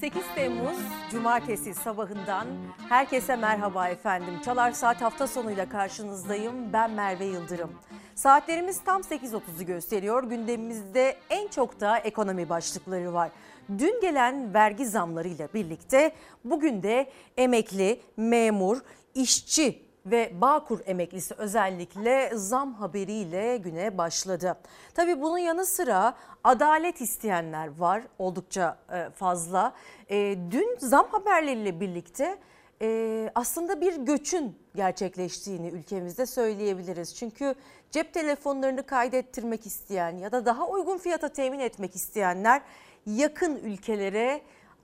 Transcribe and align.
Günaydın. 0.00 0.20
8 0.20 0.34
Temmuz 0.34 0.78
Cumartesi 1.10 1.74
sabahından 1.74 2.46
herkese 2.88 3.36
merhaba 3.36 3.88
efendim. 3.88 4.40
Çalar 4.44 4.72
Saat 4.72 5.02
hafta 5.02 5.26
sonuyla 5.26 5.68
karşınızdayım. 5.68 6.72
Ben 6.72 6.90
Merve 6.90 7.24
Yıldırım. 7.24 7.70
Saatlerimiz 8.14 8.80
tam 8.84 9.00
8.30'u 9.02 9.66
gösteriyor. 9.66 10.24
Gündemimizde 10.24 11.16
en 11.30 11.48
çok 11.48 11.80
da 11.80 11.98
ekonomi 11.98 12.48
başlıkları 12.48 13.12
var. 13.12 13.30
Dün 13.78 14.00
gelen 14.00 14.54
vergi 14.54 14.86
zamlarıyla 14.86 15.48
birlikte 15.54 16.12
bugün 16.44 16.82
de 16.82 17.10
emekli, 17.36 18.00
memur, 18.16 18.78
işçi 19.14 19.87
ve 20.10 20.32
Bağkur 20.40 20.80
emeklisi 20.86 21.34
özellikle 21.34 22.30
zam 22.34 22.74
haberiyle 22.74 23.56
güne 23.56 23.98
başladı. 23.98 24.58
Tabii 24.94 25.22
bunun 25.22 25.38
yanı 25.38 25.66
sıra 25.66 26.14
adalet 26.44 27.00
isteyenler 27.00 27.78
var 27.78 28.02
oldukça 28.18 28.78
e, 28.92 29.10
fazla. 29.10 29.72
E, 30.10 30.38
dün 30.50 30.76
zam 30.78 31.08
haberleriyle 31.08 31.80
birlikte 31.80 32.38
e, 32.82 33.30
aslında 33.34 33.80
bir 33.80 33.96
göçün 33.96 34.58
gerçekleştiğini 34.74 35.68
ülkemizde 35.68 36.26
söyleyebiliriz. 36.26 37.16
Çünkü 37.16 37.54
cep 37.90 38.14
telefonlarını 38.14 38.86
kaydettirmek 38.86 39.66
isteyen 39.66 40.18
ya 40.18 40.32
da 40.32 40.46
daha 40.46 40.68
uygun 40.68 40.98
fiyata 40.98 41.28
temin 41.28 41.58
etmek 41.58 41.96
isteyenler 41.96 42.62
yakın 43.06 43.56
ülkelere 43.56 44.40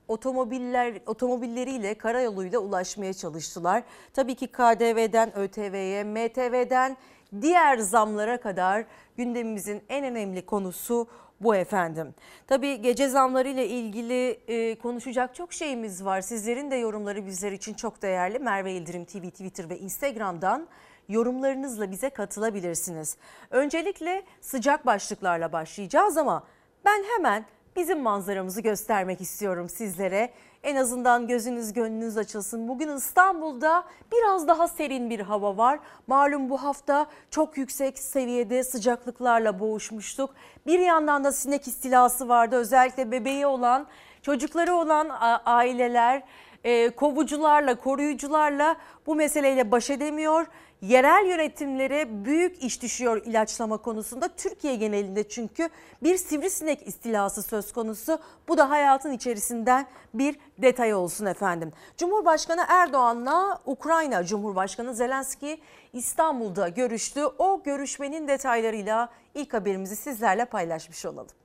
otomobiller 0.07 0.93
otomobilleriyle 1.05 1.93
karayoluyla 1.93 2.59
ulaşmaya 2.59 3.13
çalıştılar. 3.13 3.83
Tabii 4.13 4.35
ki 4.35 4.47
KDV'den 4.47 5.37
ÖTV'ye, 5.37 6.03
MTV'den 6.03 6.97
diğer 7.41 7.77
zamlara 7.77 8.37
kadar 8.41 8.85
gündemimizin 9.17 9.81
en 9.89 10.05
önemli 10.05 10.45
konusu 10.45 11.07
bu 11.41 11.55
efendim. 11.55 12.15
Tabii 12.47 12.81
gece 12.81 13.07
zamları 13.09 13.47
ile 13.47 13.67
ilgili 13.67 14.29
e, 14.47 14.79
konuşacak 14.79 15.35
çok 15.35 15.53
şeyimiz 15.53 16.05
var. 16.05 16.21
Sizlerin 16.21 16.71
de 16.71 16.75
yorumları 16.75 17.25
bizler 17.25 17.51
için 17.51 17.73
çok 17.73 18.01
değerli. 18.01 18.39
Merve 18.39 18.73
İldirim 18.73 19.05
TV, 19.05 19.29
Twitter 19.29 19.69
ve 19.69 19.79
Instagram'dan 19.79 20.67
yorumlarınızla 21.09 21.91
bize 21.91 22.09
katılabilirsiniz. 22.09 23.17
Öncelikle 23.49 24.23
sıcak 24.41 24.85
başlıklarla 24.85 25.51
başlayacağız 25.51 26.17
ama 26.17 26.43
ben 26.85 27.03
hemen 27.03 27.45
bizim 27.75 28.01
manzaramızı 28.01 28.61
göstermek 28.61 29.21
istiyorum 29.21 29.69
sizlere. 29.69 30.29
En 30.63 30.75
azından 30.75 31.27
gözünüz 31.27 31.73
gönlünüz 31.73 32.17
açılsın. 32.17 32.67
Bugün 32.67 32.89
İstanbul'da 32.89 33.83
biraz 34.11 34.47
daha 34.47 34.67
serin 34.67 35.09
bir 35.09 35.19
hava 35.19 35.57
var. 35.57 35.79
Malum 36.07 36.49
bu 36.49 36.63
hafta 36.63 37.05
çok 37.31 37.57
yüksek 37.57 37.99
seviyede 37.99 38.63
sıcaklıklarla 38.63 39.59
boğuşmuştuk. 39.59 40.29
Bir 40.67 40.79
yandan 40.79 41.23
da 41.23 41.31
sinek 41.31 41.67
istilası 41.67 42.29
vardı. 42.29 42.55
Özellikle 42.55 43.11
bebeği 43.11 43.45
olan, 43.45 43.87
çocukları 44.21 44.75
olan 44.75 45.09
aileler 45.45 46.23
e, 46.63 46.89
kovucularla, 46.89 47.75
koruyucularla 47.75 48.75
bu 49.05 49.15
meseleyle 49.15 49.71
baş 49.71 49.89
edemiyor. 49.89 50.45
Yerel 50.81 51.25
yönetimlere 51.25 52.25
büyük 52.25 52.63
iş 52.63 52.81
düşüyor 52.81 53.21
ilaçlama 53.25 53.77
konusunda. 53.77 54.35
Türkiye 54.35 54.75
genelinde 54.75 55.29
çünkü 55.29 55.69
bir 56.03 56.17
sivrisinek 56.17 56.87
istilası 56.87 57.43
söz 57.43 57.71
konusu. 57.71 58.19
Bu 58.47 58.57
da 58.57 58.69
hayatın 58.69 59.11
içerisinden 59.11 59.87
bir 60.13 60.35
detay 60.57 60.93
olsun 60.93 61.25
efendim. 61.25 61.71
Cumhurbaşkanı 61.97 62.65
Erdoğan'la 62.67 63.61
Ukrayna 63.65 64.23
Cumhurbaşkanı 64.23 64.95
Zelenski 64.95 65.61
İstanbul'da 65.93 66.69
görüştü. 66.69 67.25
O 67.37 67.63
görüşmenin 67.63 68.27
detaylarıyla 68.27 69.09
ilk 69.35 69.53
haberimizi 69.53 69.95
sizlerle 69.95 70.45
paylaşmış 70.45 71.05
olalım. 71.05 71.35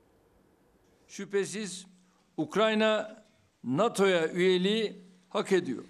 Şüphesiz 1.09 1.87
Ukrayna 2.37 3.25
NATO'ya 3.65 4.28
üyeliği 4.28 5.04
hak 5.28 5.53
ediyor. 5.53 5.84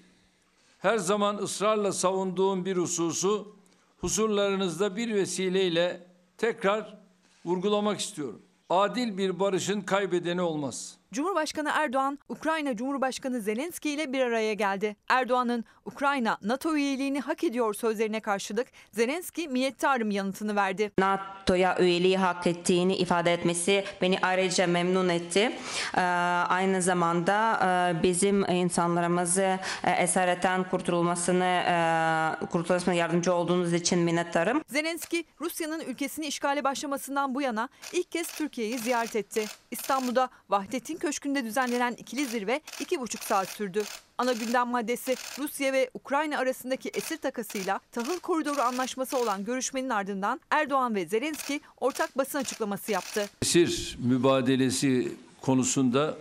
Her 0.80 0.98
zaman 0.98 1.36
ısrarla 1.36 1.92
savunduğum 1.92 2.64
bir 2.64 2.76
hususu 2.76 3.56
husurlarınızda 3.98 4.96
bir 4.96 5.14
vesileyle 5.14 6.06
tekrar 6.38 6.98
vurgulamak 7.44 8.00
istiyorum. 8.00 8.42
Adil 8.70 9.18
bir 9.18 9.40
barışın 9.40 9.80
kaybedeni 9.80 10.40
olmaz. 10.42 10.99
Cumhurbaşkanı 11.14 11.70
Erdoğan, 11.74 12.18
Ukrayna 12.28 12.76
Cumhurbaşkanı 12.76 13.40
Zelenski 13.40 13.90
ile 13.90 14.12
bir 14.12 14.20
araya 14.20 14.54
geldi. 14.54 14.96
Erdoğan'ın 15.08 15.64
Ukrayna 15.84 16.38
NATO 16.42 16.76
üyeliğini 16.76 17.20
hak 17.20 17.44
ediyor 17.44 17.74
sözlerine 17.74 18.20
karşılık 18.20 18.66
Zelenski 18.92 19.48
minnettarım 19.48 20.10
yanıtını 20.10 20.56
verdi. 20.56 20.92
NATO'ya 20.98 21.78
üyeliği 21.78 22.18
hak 22.18 22.46
ettiğini 22.46 22.96
ifade 22.96 23.32
etmesi 23.32 23.84
beni 24.02 24.18
ayrıca 24.22 24.66
memnun 24.66 25.08
etti. 25.08 25.52
Ee, 25.96 26.00
aynı 26.48 26.82
zamanda 26.82 27.60
e, 27.64 28.02
bizim 28.02 28.50
insanlarımızı 28.50 29.58
e, 29.84 29.90
esaretten 29.90 30.70
kurtulmasını 30.70 31.44
e, 31.44 32.46
kurtulmasına 32.46 32.94
yardımcı 32.94 33.34
olduğunuz 33.34 33.72
için 33.72 33.98
minnettarım. 33.98 34.62
Zelenski, 34.68 35.24
Rusya'nın 35.40 35.80
ülkesini 35.80 36.26
işgale 36.26 36.64
başlamasından 36.64 37.34
bu 37.34 37.42
yana 37.42 37.68
ilk 37.92 38.10
kez 38.12 38.32
Türkiye'yi 38.32 38.78
ziyaret 38.78 39.16
etti. 39.16 39.44
İstanbul'da 39.70 40.28
Vahdettin 40.48 40.99
Köşkü'nde 41.00 41.44
düzenlenen 41.44 41.92
ikili 41.92 42.26
zirve 42.26 42.60
iki 42.80 43.00
buçuk 43.00 43.22
saat 43.22 43.48
sürdü. 43.48 43.82
Ana 44.18 44.32
gündem 44.32 44.68
maddesi 44.68 45.16
Rusya 45.38 45.72
ve 45.72 45.90
Ukrayna 45.94 46.38
arasındaki 46.38 46.88
esir 46.88 47.16
takasıyla 47.16 47.80
tahıl 47.92 48.18
koridoru 48.18 48.60
anlaşması 48.60 49.18
olan 49.18 49.44
görüşmenin 49.44 49.90
ardından 49.90 50.40
Erdoğan 50.50 50.94
ve 50.94 51.06
Zelenski 51.06 51.60
ortak 51.80 52.18
basın 52.18 52.38
açıklaması 52.38 52.92
yaptı. 52.92 53.30
Esir 53.42 53.98
mübadelesi 54.00 55.12
konusunda 55.40 56.16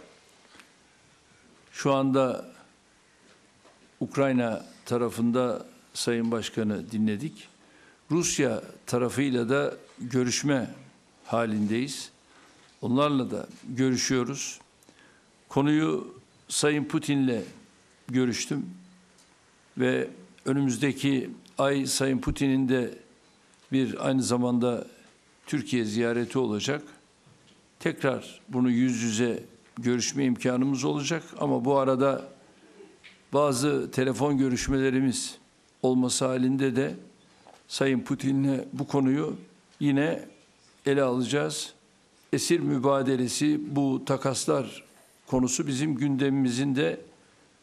şu 1.71 1.93
anda 1.93 2.45
Ukrayna 3.99 4.65
tarafında 4.85 5.65
Sayın 5.93 6.31
Başkanı 6.31 6.91
dinledik. 6.91 7.47
Rusya 8.11 8.63
tarafıyla 8.85 9.49
da 9.49 9.73
görüşme 9.99 10.75
halindeyiz. 11.25 12.09
Onlarla 12.81 13.31
da 13.31 13.47
görüşüyoruz. 13.69 14.59
Konuyu 15.49 16.07
Sayın 16.47 16.85
Putin'le 16.85 17.41
görüştüm 18.07 18.65
ve 19.77 20.07
önümüzdeki 20.45 21.29
ay 21.57 21.85
Sayın 21.85 22.19
Putin'in 22.19 22.69
de 22.69 22.93
bir 23.71 24.07
aynı 24.07 24.23
zamanda 24.23 24.87
Türkiye 25.45 25.85
ziyareti 25.85 26.39
olacak. 26.39 26.83
Tekrar 27.79 28.41
bunu 28.49 28.69
yüz 28.69 29.01
yüze 29.01 29.43
görüşme 29.77 30.25
imkanımız 30.25 30.83
olacak 30.83 31.23
ama 31.39 31.65
bu 31.65 31.77
arada 31.77 32.27
bazı 33.33 33.91
telefon 33.91 34.37
görüşmelerimiz 34.37 35.37
olması 35.81 36.25
halinde 36.25 36.75
de 36.75 36.95
Sayın 37.67 37.99
Putin'le 37.99 38.65
bu 38.73 38.87
konuyu 38.87 39.35
yine 39.79 40.25
ele 40.85 41.03
alacağız. 41.03 41.73
Esir 42.33 42.59
mübadelesi 42.59 43.75
bu 43.75 44.05
takaslar 44.05 44.88
konusu 45.29 45.67
bizim 45.67 45.95
gündemimizin 45.95 46.75
de 46.75 47.01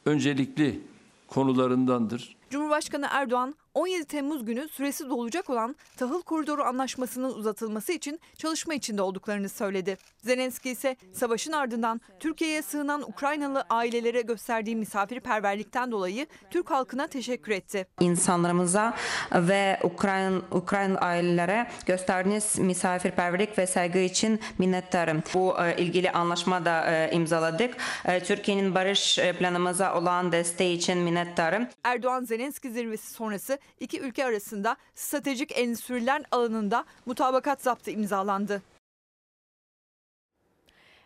öncelikli 0.05 0.81
konularındandır. 1.29 2.37
Cumhurbaşkanı 2.51 3.07
Erdoğan 3.11 3.55
17 3.77 4.05
Temmuz 4.05 4.45
günü 4.45 4.69
süresi 4.69 5.11
dolacak 5.11 5.51
olan 5.51 5.77
tahıl 5.97 6.23
koridoru 6.23 6.63
anlaşmasının 6.63 7.35
uzatılması 7.35 7.93
için 7.93 8.21
çalışma 8.39 8.75
içinde 8.75 9.03
olduklarını 9.03 9.49
söyledi. 9.49 9.97
Zelenski 10.23 10.71
ise 10.71 10.97
savaşın 11.13 11.53
ardından 11.53 12.01
Türkiye'ye 12.21 12.63
sığınan 12.63 13.03
Ukraynalı 13.03 13.65
ailelere 13.71 14.23
gösterdiği 14.23 14.77
misafirperverlikten 14.77 15.91
dolayı 15.91 16.27
Türk 16.51 16.71
halkına 16.71 17.07
teşekkür 17.07 17.53
etti. 17.53 17.87
İnsanlarımıza 18.01 18.95
ve 19.33 19.79
Ukrayna 19.83 20.41
Ukraynalı 20.51 20.99
ailelere 20.99 21.67
gösterdiğiniz 21.87 22.59
misafirperverlik 22.59 23.59
ve 23.59 23.67
saygı 23.67 23.99
için 23.99 24.41
minnettarım. 24.59 25.23
Bu 25.35 25.57
e, 25.61 25.77
ilgili 25.77 26.11
anlaşma 26.11 26.65
da 26.65 26.91
e, 26.91 27.11
imzaladık. 27.13 27.77
E, 28.05 28.21
Türkiye'nin 28.23 28.75
barış 28.75 29.19
planımıza 29.39 29.95
olan 29.95 30.33
desteği 30.33 30.77
için 30.77 30.99
minnettarım. 30.99 31.69
Erdoğan 31.85 32.25
Zelenski 32.25 32.71
zirvesi 32.71 33.11
sonrası 33.13 33.59
iki 33.81 34.01
ülke 34.01 34.25
arasında 34.25 34.77
stratejik 34.95 35.59
endüstriler 35.59 36.23
alanında 36.31 36.85
mutabakat 37.07 37.63
zaptı 37.63 37.91
imzalandı. 37.91 38.63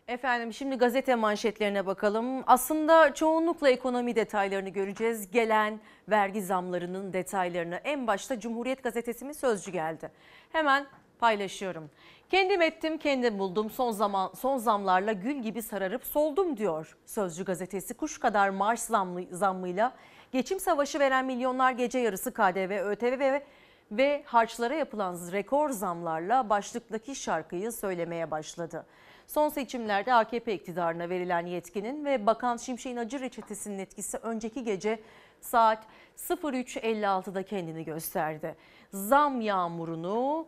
Efendim 0.08 0.52
şimdi 0.52 0.76
gazete 0.76 1.14
manşetlerine 1.14 1.86
bakalım. 1.86 2.44
Aslında 2.46 3.14
çoğunlukla 3.14 3.70
ekonomi 3.70 4.16
detaylarını 4.16 4.68
göreceğiz. 4.68 5.30
Gelen 5.30 5.80
vergi 6.08 6.42
zamlarının 6.42 7.12
detaylarını. 7.12 7.80
En 7.84 8.06
başta 8.06 8.40
Cumhuriyet 8.40 8.82
Gazetesi 8.82 9.24
mi 9.24 9.34
Sözcü 9.34 9.70
geldi. 9.70 10.10
Hemen 10.52 10.86
paylaşıyorum. 11.18 11.90
Kendim 12.30 12.62
ettim, 12.62 12.98
kendim 12.98 13.38
buldum. 13.38 13.70
Son 13.70 13.90
zaman 13.90 14.32
son 14.38 14.58
zamlarla 14.58 15.12
gül 15.12 15.42
gibi 15.42 15.62
sararıp 15.62 16.04
soldum 16.04 16.56
diyor 16.56 16.96
Sözcü 17.06 17.44
gazetesi. 17.44 17.94
Kuş 17.94 18.18
kadar 18.18 18.48
maaş 18.48 18.80
zammı, 18.80 19.22
zammıyla 19.30 19.92
geçim 20.32 20.60
savaşı 20.60 20.98
veren 20.98 21.26
milyonlar 21.26 21.72
gece 21.72 21.98
yarısı 21.98 22.32
KDV, 22.32 22.84
ÖTV 22.84 23.18
ve 23.20 23.42
ve 23.90 24.22
harçlara 24.26 24.74
yapılan 24.74 25.18
rekor 25.32 25.70
zamlarla 25.70 26.50
başlıktaki 26.50 27.14
şarkıyı 27.14 27.72
söylemeye 27.72 28.30
başladı. 28.30 28.86
Son 29.26 29.48
seçimlerde 29.48 30.14
AKP 30.14 30.54
iktidarına 30.54 31.08
verilen 31.08 31.46
yetkinin 31.46 32.04
ve 32.04 32.26
Bakan 32.26 32.56
Şimşek'in 32.56 32.96
acı 32.96 33.20
reçetesinin 33.20 33.78
etkisi 33.78 34.16
önceki 34.16 34.64
gece 34.64 35.00
saat 35.40 35.86
03.56'da 36.16 37.42
kendini 37.42 37.84
gösterdi. 37.84 38.56
Zam 38.92 39.40
yağmurunu 39.40 40.46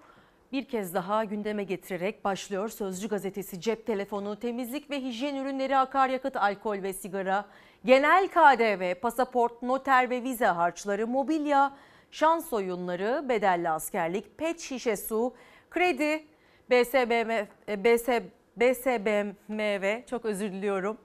bir 0.53 0.65
kez 0.65 0.95
daha 0.95 1.25
gündeme 1.25 1.65
getirerek 1.65 2.25
başlıyor 2.25 2.69
Sözcü 2.69 3.09
gazetesi 3.09 3.61
cep 3.61 3.87
telefonu, 3.87 4.39
temizlik 4.39 4.91
ve 4.91 5.03
hijyen 5.03 5.37
ürünleri, 5.37 5.77
akaryakıt, 5.77 6.37
alkol 6.37 6.83
ve 6.83 6.93
sigara, 6.93 7.45
genel 7.85 8.29
KDV, 8.29 8.95
pasaport, 9.01 9.63
noter 9.63 10.11
ve 10.11 10.23
vize 10.23 10.47
harçları, 10.47 11.07
mobilya, 11.07 11.73
şans 12.11 12.53
oyunları, 12.53 13.29
bedelli 13.29 13.71
askerlik, 13.71 14.39
pet 14.39 14.61
şişe 14.61 14.97
su, 14.97 15.35
kredi, 15.71 16.25
BSBM, 16.71 17.31
e, 17.69 17.85
BS, 17.85 18.09
BSBMV 18.57 20.07
çok 20.07 20.25
özür 20.25 20.53
diliyorum. 20.53 20.99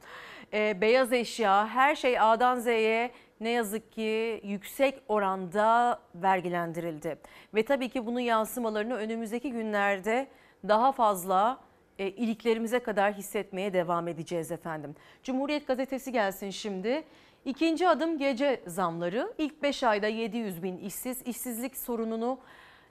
E, 0.54 0.82
beyaz 0.82 1.14
eşya, 1.14 1.68
her 1.68 1.96
şey 1.96 2.20
A'dan 2.20 2.60
Z'ye 2.60 3.12
ne 3.40 3.50
yazık 3.50 3.92
ki 3.92 4.42
yüksek 4.44 5.02
oranda 5.08 6.00
vergilendirildi. 6.16 7.18
Ve 7.54 7.66
tabii 7.66 7.90
ki 7.90 8.06
bunun 8.06 8.20
yansımalarını 8.20 8.96
önümüzdeki 8.96 9.52
günlerde 9.52 10.28
daha 10.68 10.92
fazla 10.92 11.60
e, 12.00 12.08
iliklerimize 12.08 12.80
kadar 12.80 13.14
hissetmeye 13.14 13.74
devam 13.74 14.08
edeceğiz 14.08 14.52
efendim. 14.52 14.96
Cumhuriyet 15.24 15.68
gazetesi 15.68 16.12
gelsin 16.12 16.50
şimdi. 16.50 17.04
İkinci 17.46 17.90
adım 17.90 18.18
gece 18.18 18.62
zamları. 18.68 19.34
İlk 19.38 19.64
5 19.64 19.84
ayda 19.84 20.08
700 20.08 20.64
bin 20.64 20.78
işsiz. 20.78 21.22
işsizlik 21.22 21.78
sorununu 21.78 22.40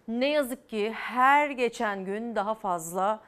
ne 0.08 0.28
yazık 0.28 0.68
ki 0.68 0.92
her 0.92 1.50
geçen 1.50 2.04
gün 2.04 2.34
daha 2.34 2.54
fazla 2.54 3.20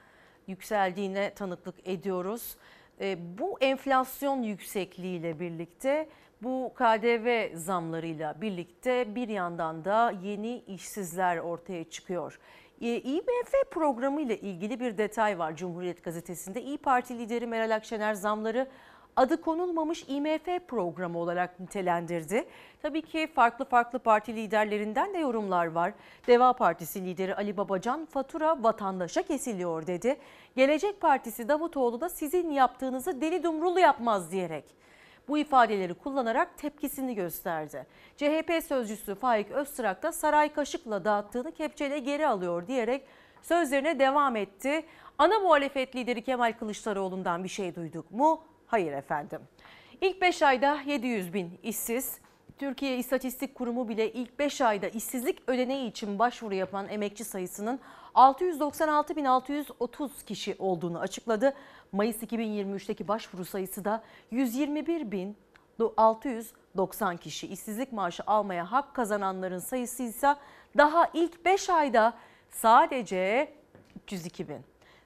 yükseldiğine 0.46 1.34
tanıklık 1.34 1.88
ediyoruz. 1.88 2.56
E, 3.00 3.18
bu 3.38 3.58
enflasyon 3.60 4.42
yüksekliğiyle 4.42 5.40
birlikte 5.40 6.08
bu 6.42 6.72
KDV 6.74 7.56
zamlarıyla 7.56 8.40
birlikte 8.40 9.14
bir 9.14 9.28
yandan 9.28 9.84
da 9.84 10.14
yeni 10.22 10.58
işsizler 10.58 11.36
ortaya 11.36 11.84
çıkıyor. 11.84 12.38
E, 12.80 13.00
IMF 13.00 13.52
programı 13.70 14.20
ile 14.20 14.40
ilgili 14.40 14.80
bir 14.80 14.98
detay 14.98 15.38
var 15.38 15.56
Cumhuriyet 15.56 16.04
Gazetesi'nde. 16.04 16.62
İyi 16.62 16.78
Parti 16.78 17.18
lideri 17.18 17.46
Meral 17.46 17.74
Akşener 17.74 18.14
zamları 18.14 18.68
adı 19.16 19.40
konulmamış 19.40 20.04
IMF 20.08 20.68
programı 20.68 21.18
olarak 21.18 21.60
nitelendirdi. 21.60 22.44
Tabii 22.82 23.02
ki 23.02 23.28
farklı 23.34 23.64
farklı 23.64 23.98
parti 23.98 24.36
liderlerinden 24.36 25.14
de 25.14 25.18
yorumlar 25.18 25.66
var. 25.66 25.92
Deva 26.26 26.52
Partisi 26.52 27.04
lideri 27.04 27.34
Ali 27.34 27.56
Babacan 27.56 28.06
fatura 28.06 28.62
vatandaşa 28.62 29.22
kesiliyor 29.22 29.86
dedi. 29.86 30.16
Gelecek 30.56 31.00
Partisi 31.00 31.48
Davutoğlu 31.48 32.00
da 32.00 32.08
sizin 32.08 32.50
yaptığınızı 32.50 33.20
deli 33.20 33.42
dumrulu 33.42 33.80
yapmaz 33.80 34.32
diyerek 34.32 34.64
bu 35.28 35.38
ifadeleri 35.38 35.94
kullanarak 35.94 36.58
tepkisini 36.58 37.14
gösterdi. 37.14 37.86
CHP 38.16 38.64
sözcüsü 38.68 39.14
Faik 39.14 39.50
Öztrak 39.50 40.02
da 40.02 40.12
saray 40.12 40.52
kaşıkla 40.52 41.04
dağıttığını 41.04 41.52
kepçeyle 41.52 41.98
geri 41.98 42.26
alıyor 42.26 42.66
diyerek 42.66 43.04
sözlerine 43.42 43.98
devam 43.98 44.36
etti. 44.36 44.84
Ana 45.18 45.38
muhalefet 45.38 45.96
lideri 45.96 46.22
Kemal 46.22 46.52
Kılıçdaroğlu'ndan 46.52 47.44
bir 47.44 47.48
şey 47.48 47.74
duyduk 47.74 48.10
mu? 48.10 48.44
Hayır 48.66 48.92
efendim. 48.92 49.40
İlk 50.00 50.22
5 50.22 50.42
ayda 50.42 50.78
700 50.86 51.34
bin 51.34 51.58
işsiz, 51.62 52.18
Türkiye 52.58 52.96
İstatistik 52.96 53.54
Kurumu 53.54 53.88
bile 53.88 54.12
ilk 54.12 54.38
5 54.38 54.60
ayda 54.60 54.88
işsizlik 54.88 55.48
ödeneği 55.48 55.90
için 55.90 56.18
başvuru 56.18 56.54
yapan 56.54 56.88
emekçi 56.88 57.24
sayısının 57.24 57.80
696.630 58.18 60.24
kişi 60.26 60.56
olduğunu 60.58 60.98
açıkladı. 60.98 61.54
Mayıs 61.92 62.22
2023'teki 62.22 63.08
başvuru 63.08 63.44
sayısı 63.44 63.84
da 63.84 64.02
121.690 64.32 67.18
kişi. 67.18 67.46
İşsizlik 67.46 67.92
maaşı 67.92 68.22
almaya 68.26 68.72
hak 68.72 68.94
kazananların 68.94 69.58
sayısı 69.58 70.02
ise 70.02 70.36
daha 70.76 71.10
ilk 71.14 71.44
5 71.44 71.70
ayda 71.70 72.14
sadece 72.50 73.52
302 74.04 74.48
bin. 74.48 74.60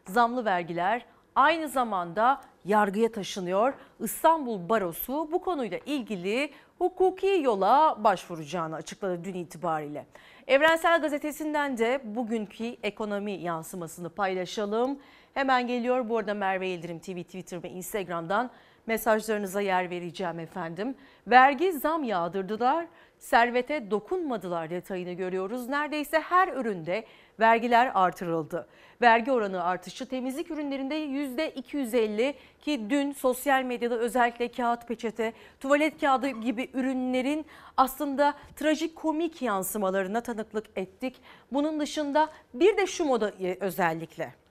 Zamlı 0.09 0.44
vergiler 0.44 1.06
aynı 1.35 1.69
zamanda 1.69 2.41
yargıya 2.64 3.12
taşınıyor. 3.12 3.75
İstanbul 4.00 4.69
Barosu 4.69 5.29
bu 5.32 5.41
konuyla 5.41 5.79
ilgili 5.87 6.53
hukuki 6.79 7.41
yola 7.43 8.05
başvuracağını 8.05 8.76
açıkladı 8.76 9.25
dün 9.25 9.35
itibariyle. 9.35 10.06
Evrensel 10.46 11.00
Gazetesi'nden 11.00 11.78
de 11.78 12.00
bugünkü 12.04 12.76
ekonomi 12.82 13.32
yansımasını 13.32 14.10
paylaşalım. 14.10 14.98
Hemen 15.34 15.66
geliyor 15.66 16.08
bu 16.08 16.18
arada 16.18 16.34
Merve 16.34 16.68
Yıldırım 16.68 16.98
TV, 16.98 17.22
Twitter 17.22 17.62
ve 17.62 17.70
Instagram'dan 17.70 18.50
mesajlarınıza 18.86 19.60
yer 19.60 19.90
vereceğim 19.90 20.38
efendim. 20.38 20.94
Vergi 21.26 21.72
zam 21.72 22.04
yağdırdılar, 22.04 22.86
servete 23.22 23.90
dokunmadılar 23.90 24.70
detayını 24.70 25.12
görüyoruz. 25.12 25.69
Neredeyse 25.69 26.20
her 26.20 26.48
üründe 26.48 27.04
vergiler 27.40 27.90
artırıldı. 27.94 28.69
Vergi 29.02 29.32
oranı 29.32 29.64
artışı 29.64 30.06
temizlik 30.06 30.50
ürünlerinde 30.50 31.06
%250 31.06 32.34
ki 32.60 32.90
dün 32.90 33.12
sosyal 33.12 33.62
medyada 33.62 33.98
özellikle 33.98 34.48
kağıt 34.52 34.88
peçete, 34.88 35.32
tuvalet 35.60 36.00
kağıdı 36.00 36.28
gibi 36.28 36.70
ürünlerin 36.74 37.46
aslında 37.76 38.34
trajik 38.56 38.96
komik 38.96 39.42
yansımalarına 39.42 40.20
tanıklık 40.20 40.66
ettik. 40.76 41.16
Bunun 41.52 41.80
dışında 41.80 42.28
bir 42.54 42.76
de 42.76 42.86
şu 42.86 43.04
moda 43.04 43.32
e, 43.40 43.56
özellikle 43.60 44.41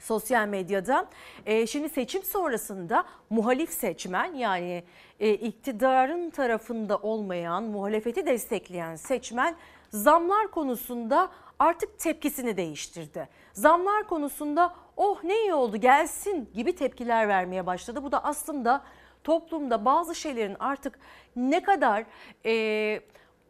sosyal 0.00 0.48
medyada. 0.48 1.06
E, 1.46 1.66
şimdi 1.66 1.88
seçim 1.88 2.22
sonrasında 2.22 3.04
muhalif 3.30 3.70
seçmen 3.70 4.34
yani 4.34 4.84
e, 5.20 5.34
iktidarın 5.34 6.30
tarafında 6.30 6.96
olmayan, 6.96 7.62
muhalefeti 7.62 8.26
destekleyen 8.26 8.96
seçmen 8.96 9.56
zamlar 9.90 10.50
konusunda 10.50 11.28
artık 11.58 11.98
tepkisini 11.98 12.56
değiştirdi. 12.56 13.28
Zamlar 13.52 14.08
konusunda 14.08 14.74
oh 14.96 15.24
ne 15.24 15.42
iyi 15.42 15.54
oldu 15.54 15.76
gelsin 15.76 16.50
gibi 16.54 16.74
tepkiler 16.74 17.28
vermeye 17.28 17.66
başladı. 17.66 18.02
Bu 18.02 18.12
da 18.12 18.24
aslında 18.24 18.82
toplumda 19.24 19.84
bazı 19.84 20.14
şeylerin 20.14 20.56
artık 20.58 20.98
ne 21.36 21.62
kadar 21.62 22.04
e, 22.46 23.00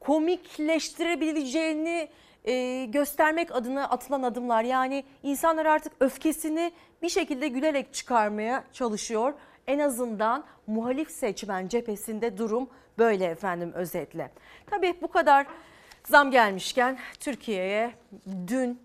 komikleştirebileceğini 0.01 2.09
e, 2.45 2.85
göstermek 2.85 3.55
adına 3.55 3.89
atılan 3.89 4.23
adımlar. 4.23 4.65
Yani 4.65 5.05
insanlar 5.23 5.67
artık 5.67 5.93
öfkesini 6.01 6.73
bir 7.03 7.09
şekilde 7.09 7.49
gülerek 7.49 7.95
çıkarmaya 7.95 8.65
çalışıyor. 8.73 9.33
En 9.67 9.79
azından 9.79 10.45
muhalif 10.67 11.11
seçmen 11.11 11.69
cephesinde 11.69 12.39
durum 12.39 12.71
böyle 12.99 13.25
efendim 13.25 13.73
özetle. 13.73 14.31
Tabii 14.67 14.95
bu 15.03 15.09
kadar 15.09 15.47
zam 16.05 16.31
gelmişken 16.31 16.99
Türkiye'ye 17.21 17.91
dün 18.47 18.81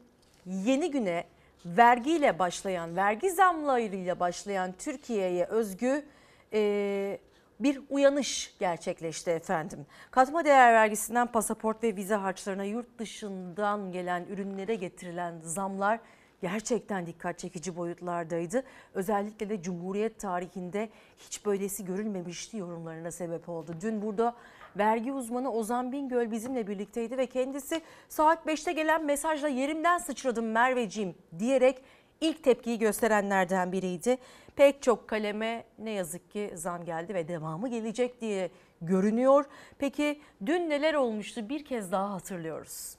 yeni 0.45 0.91
güne 0.91 1.24
vergiyle 1.65 2.39
başlayan, 2.39 2.95
vergi 2.95 3.31
zamlarıyla 3.31 4.19
başlayan 4.19 4.74
Türkiye'ye 4.79 5.45
özgü 5.45 6.05
e, 6.53 7.19
bir 7.59 7.81
uyanış 7.89 8.55
gerçekleşti 8.59 9.31
efendim. 9.31 9.85
Katma 10.12 10.45
değer 10.45 10.74
vergisinden 10.74 11.27
pasaport 11.27 11.83
ve 11.83 11.95
vize 11.95 12.15
harçlarına 12.15 12.63
yurt 12.63 13.00
dışından 13.00 13.91
gelen 13.91 14.25
ürünlere 14.29 14.75
getirilen 14.75 15.39
zamlar 15.43 16.00
gerçekten 16.41 17.05
dikkat 17.05 17.39
çekici 17.39 17.75
boyutlardaydı. 17.75 18.63
Özellikle 18.93 19.50
de 19.50 19.62
Cumhuriyet 19.62 20.19
tarihinde 20.19 20.89
hiç 21.19 21.45
böylesi 21.45 21.85
görülmemişti 21.85 22.57
yorumlarına 22.57 23.12
sebep 23.12 23.50
oldu. 23.50 23.75
Dün 23.81 24.01
burada 24.01 24.35
vergi 24.77 25.13
uzmanı 25.13 25.51
Ozan 25.51 25.91
Bingöl 25.91 26.31
bizimle 26.31 26.67
birlikteydi 26.67 27.17
ve 27.17 27.25
kendisi 27.25 27.81
saat 28.09 28.45
5'te 28.45 28.71
gelen 28.71 29.05
mesajla 29.05 29.47
yerimden 29.47 29.97
sıçradım 29.97 30.51
Merveciğim 30.51 31.15
diyerek 31.39 31.81
ilk 32.22 32.43
tepkiyi 32.43 32.79
gösterenlerden 32.79 33.72
biriydi. 33.72 34.17
Pek 34.55 34.81
çok 34.81 35.07
kaleme 35.07 35.63
ne 35.79 35.91
yazık 35.91 36.31
ki 36.31 36.51
zam 36.55 36.86
geldi 36.86 37.13
ve 37.13 37.27
devamı 37.27 37.69
gelecek 37.69 38.22
diye 38.22 38.51
görünüyor. 38.81 39.45
Peki 39.79 40.22
dün 40.45 40.69
neler 40.69 40.93
olmuştu 40.93 41.50
bir 41.50 41.65
kez 41.65 41.91
daha 41.91 42.13
hatırlıyoruz. 42.13 42.95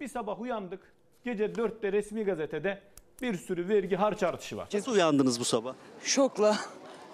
Bir 0.00 0.08
sabah 0.08 0.40
uyandık. 0.40 0.92
Gece 1.24 1.46
4'te 1.46 1.92
resmi 1.92 2.24
gazetede 2.24 2.82
bir 3.22 3.34
sürü 3.34 3.68
vergi 3.68 3.96
harç 3.96 4.22
artışı 4.22 4.56
var. 4.56 4.68
Nasıl 4.74 4.92
uyandınız 4.92 5.40
bu 5.40 5.44
sabah? 5.44 5.74
Şokla, 6.02 6.56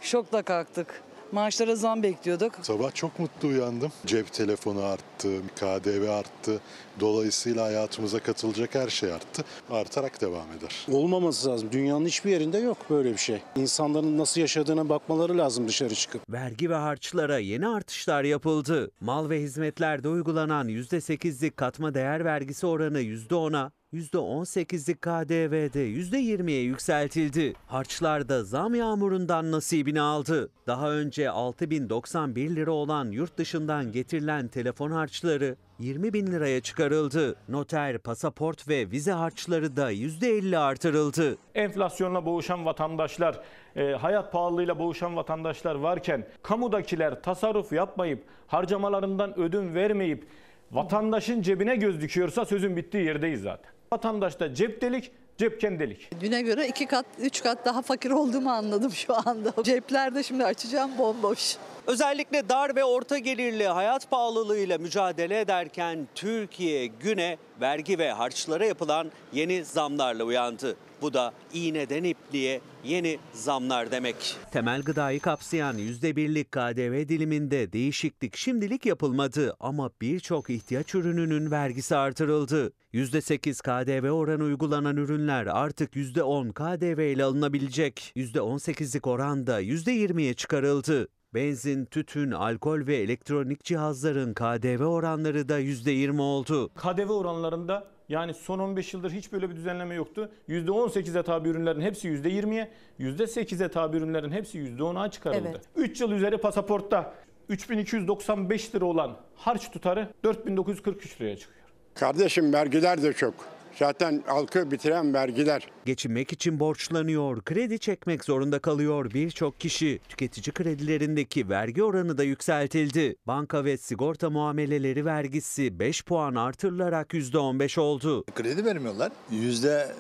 şokla 0.01 0.43
kalktık. 0.43 1.03
Maaşlara 1.35 1.77
zam 1.77 2.03
bekliyorduk. 2.03 2.53
Sabah 2.63 2.95
çok 2.95 3.19
mutlu 3.19 3.49
uyandım. 3.49 3.93
Cep 4.07 4.33
telefonu 4.33 4.83
arttı, 4.83 5.29
KDV 5.57 6.09
arttı. 6.09 6.61
Dolayısıyla 7.01 7.65
hayatımıza 7.65 8.19
katılacak 8.19 8.75
her 8.75 8.89
şey 8.89 9.13
arttı. 9.13 9.45
Artarak 9.71 10.21
devam 10.21 10.47
eder. 10.59 10.87
Olmaması 10.93 11.49
lazım. 11.49 11.69
Dünyanın 11.73 12.07
hiçbir 12.07 12.31
yerinde 12.31 12.59
yok 12.59 12.77
böyle 12.91 13.13
bir 13.13 13.19
şey. 13.19 13.43
İnsanların 13.57 14.19
nasıl 14.19 14.41
yaşadığına 14.41 14.89
bakmaları 14.89 15.39
lazım 15.39 15.69
dışarı 15.69 15.95
çıkıp. 15.95 16.23
Vergi 16.31 16.71
ve 16.71 16.75
harçlara 16.75 17.39
yeni 17.39 17.69
artışlar 17.69 18.25
yapıldı. 18.25 18.91
Mal 19.01 19.31
ve 19.31 19.41
hizmetlerde 19.41 20.09
uygulanan 20.09 20.69
%8'lik 20.69 21.57
katma 21.57 21.95
değer 21.95 22.25
vergisi 22.25 22.67
oranı 22.67 23.01
%10'a, 23.01 23.71
%18'lik 23.95 25.03
KDV'de 25.03 25.87
%20'ye 25.89 26.63
yükseltildi. 26.63 27.55
Harçlarda 27.67 28.45
zam 28.45 28.75
yağmurundan 28.75 29.53
nasibini 29.53 30.01
aldı. 30.01 30.51
Daha 30.67 30.91
önce 30.91 31.31
6091 31.31 32.57
lira 32.57 32.71
olan 32.71 33.11
yurt 33.11 33.39
dışından 33.39 33.93
getirilen 33.93 34.49
telefon 34.49 34.91
harçları 34.91 35.57
20 35.79 36.13
bin 36.13 36.27
liraya 36.27 36.61
çıkarıldı. 36.61 37.37
Noter, 37.49 37.99
pasaport 37.99 38.69
ve 38.69 38.91
vize 38.91 39.13
harçları 39.13 39.77
da 39.77 39.93
%50 39.93 40.59
artırıldı. 40.59 41.37
Enflasyonla 41.55 42.27
boğuşan 42.27 42.65
vatandaşlar, 42.65 43.41
e, 43.77 43.93
hayat 43.93 44.33
pahalılığıyla 44.33 44.79
boğuşan 44.79 45.17
vatandaşlar 45.17 45.75
varken 45.75 46.27
kamudakiler 46.43 47.23
tasarruf 47.23 47.73
yapmayıp 47.73 48.25
harcamalarından 48.47 49.39
ödün 49.39 49.75
vermeyip 49.75 50.29
vatandaşın 50.73 51.43
cebine 51.43 51.77
göz 51.77 52.01
dikiyorsa 52.01 52.45
sözün 52.45 52.77
bittiği 52.77 53.05
yerdeyiz 53.05 53.43
zaten. 53.43 53.75
Vatandaşta 53.95 54.55
cep 54.55 54.83
delik, 54.83 55.11
cepken 55.39 55.79
delik. 55.79 56.21
Düne 56.21 56.43
göre 56.43 56.69
iki 56.69 56.87
kat, 56.87 57.07
üç 57.19 57.43
kat 57.43 57.65
daha 57.65 57.83
fakir 57.83 58.11
olduğumu 58.11 58.51
anladım 58.51 58.91
şu 58.93 59.15
anda. 59.29 59.53
Ceplerde 59.65 60.23
şimdi 60.23 60.45
açacağım 60.45 60.99
bomboş. 60.99 61.57
Özellikle 61.87 62.49
dar 62.49 62.77
ve 62.77 62.85
orta 62.85 63.19
gelirli 63.19 63.67
hayat 63.67 64.11
pahalılığıyla 64.11 64.79
mücadele 64.79 65.41
ederken 65.41 66.09
Türkiye 66.15 66.87
güne 66.87 67.39
vergi 67.61 67.99
ve 67.99 68.13
harçlara 68.13 68.67
yapılan 68.67 69.11
yeni 69.33 69.65
zamlarla 69.65 70.25
uyandı. 70.25 70.77
Bu 71.03 71.15
da 71.15 71.33
iğneden 71.55 72.05
ipliğe 72.05 72.61
yeni 72.85 73.19
zamlar 73.33 73.91
demek. 73.91 74.37
Temel 74.53 74.83
gıdayı 74.83 75.21
kapsayan 75.21 75.79
%1'lik 75.79 76.53
KDV 76.53 77.09
diliminde 77.09 77.73
değişiklik 77.73 78.37
şimdilik 78.37 78.87
yapılmadı 78.87 79.57
ama 79.61 79.91
birçok 80.01 80.51
ihtiyaç 80.51 80.95
ürününün 80.95 81.51
vergisi 81.51 81.97
artırıldı. 81.97 82.73
%8 82.95 83.63
KDV 83.63 84.11
oranı 84.11 84.45
uygulanan 84.45 84.97
ürünler 84.97 85.47
artık 85.47 85.97
%10 85.97 86.53
KDV 86.53 87.01
ile 87.01 87.25
alınabilecek. 87.25 88.13
%18'lik 88.17 89.07
oran 89.07 89.47
da 89.47 89.63
%20'ye 89.63 90.35
çıkarıldı. 90.35 91.09
Benzin, 91.35 91.85
tütün, 91.85 92.31
alkol 92.31 92.87
ve 92.87 92.97
elektronik 92.97 93.65
cihazların 93.65 94.35
KDV 94.35 94.85
oranları 94.85 95.49
da 95.49 95.61
%20 95.61 96.21
oldu. 96.21 96.71
KDV 96.75 97.11
oranlarında 97.11 97.85
yani 98.09 98.35
son 98.35 98.59
15 98.59 98.95
yıldır 98.95 99.11
hiç 99.11 99.33
böyle 99.33 99.51
bir 99.51 99.57
düzenleme 99.57 99.95
yoktu. 99.95 100.31
%18'e 100.49 101.23
tabi 101.23 101.49
ürünlerin 101.49 101.81
hepsi 101.81 102.09
%20'ye, 102.09 102.71
%8'e 103.01 103.69
tabi 103.69 103.97
ürünlerin 103.97 104.31
hepsi 104.31 104.59
%10'a 104.59 105.11
çıkarıldı. 105.11 105.49
Evet. 105.51 105.63
3 105.77 106.01
yıl 106.01 106.11
üzeri 106.13 106.39
pasaportta 106.39 107.15
3295 107.49 108.75
lira 108.75 108.85
olan 108.85 109.17
harç 109.35 109.71
tutarı 109.71 110.09
4943 110.25 111.21
liraya 111.21 111.37
çıkıyor. 111.37 111.67
Kardeşim 111.95 112.53
vergiler 112.53 113.03
de 113.03 113.13
çok. 113.13 113.35
Zaten 113.79 114.23
halkı 114.27 114.71
bitiren 114.71 115.15
vergiler. 115.15 115.69
Geçinmek 115.85 116.33
için 116.33 116.61
borçlanıyor, 116.61 117.43
kredi 117.43 117.79
çekmek 117.79 118.25
zorunda 118.25 118.59
kalıyor 118.59 119.11
birçok 119.15 119.61
kişi. 119.61 120.01
Tüketici 120.09 120.55
kredilerindeki 120.55 121.49
vergi 121.49 121.83
oranı 121.83 122.19
da 122.19 122.25
yükseltildi. 122.25 123.17
Banka 123.27 123.65
ve 123.65 123.77
sigorta 123.77 124.31
muameleleri 124.31 125.05
vergisi 125.05 125.79
5 125.79 126.05
puan 126.05 126.35
artırılarak 126.35 127.15
%15 127.15 127.81
oldu. 127.81 128.25
Kredi 128.35 128.65
vermiyorlar. 128.65 129.13
Yüzde 129.31 129.93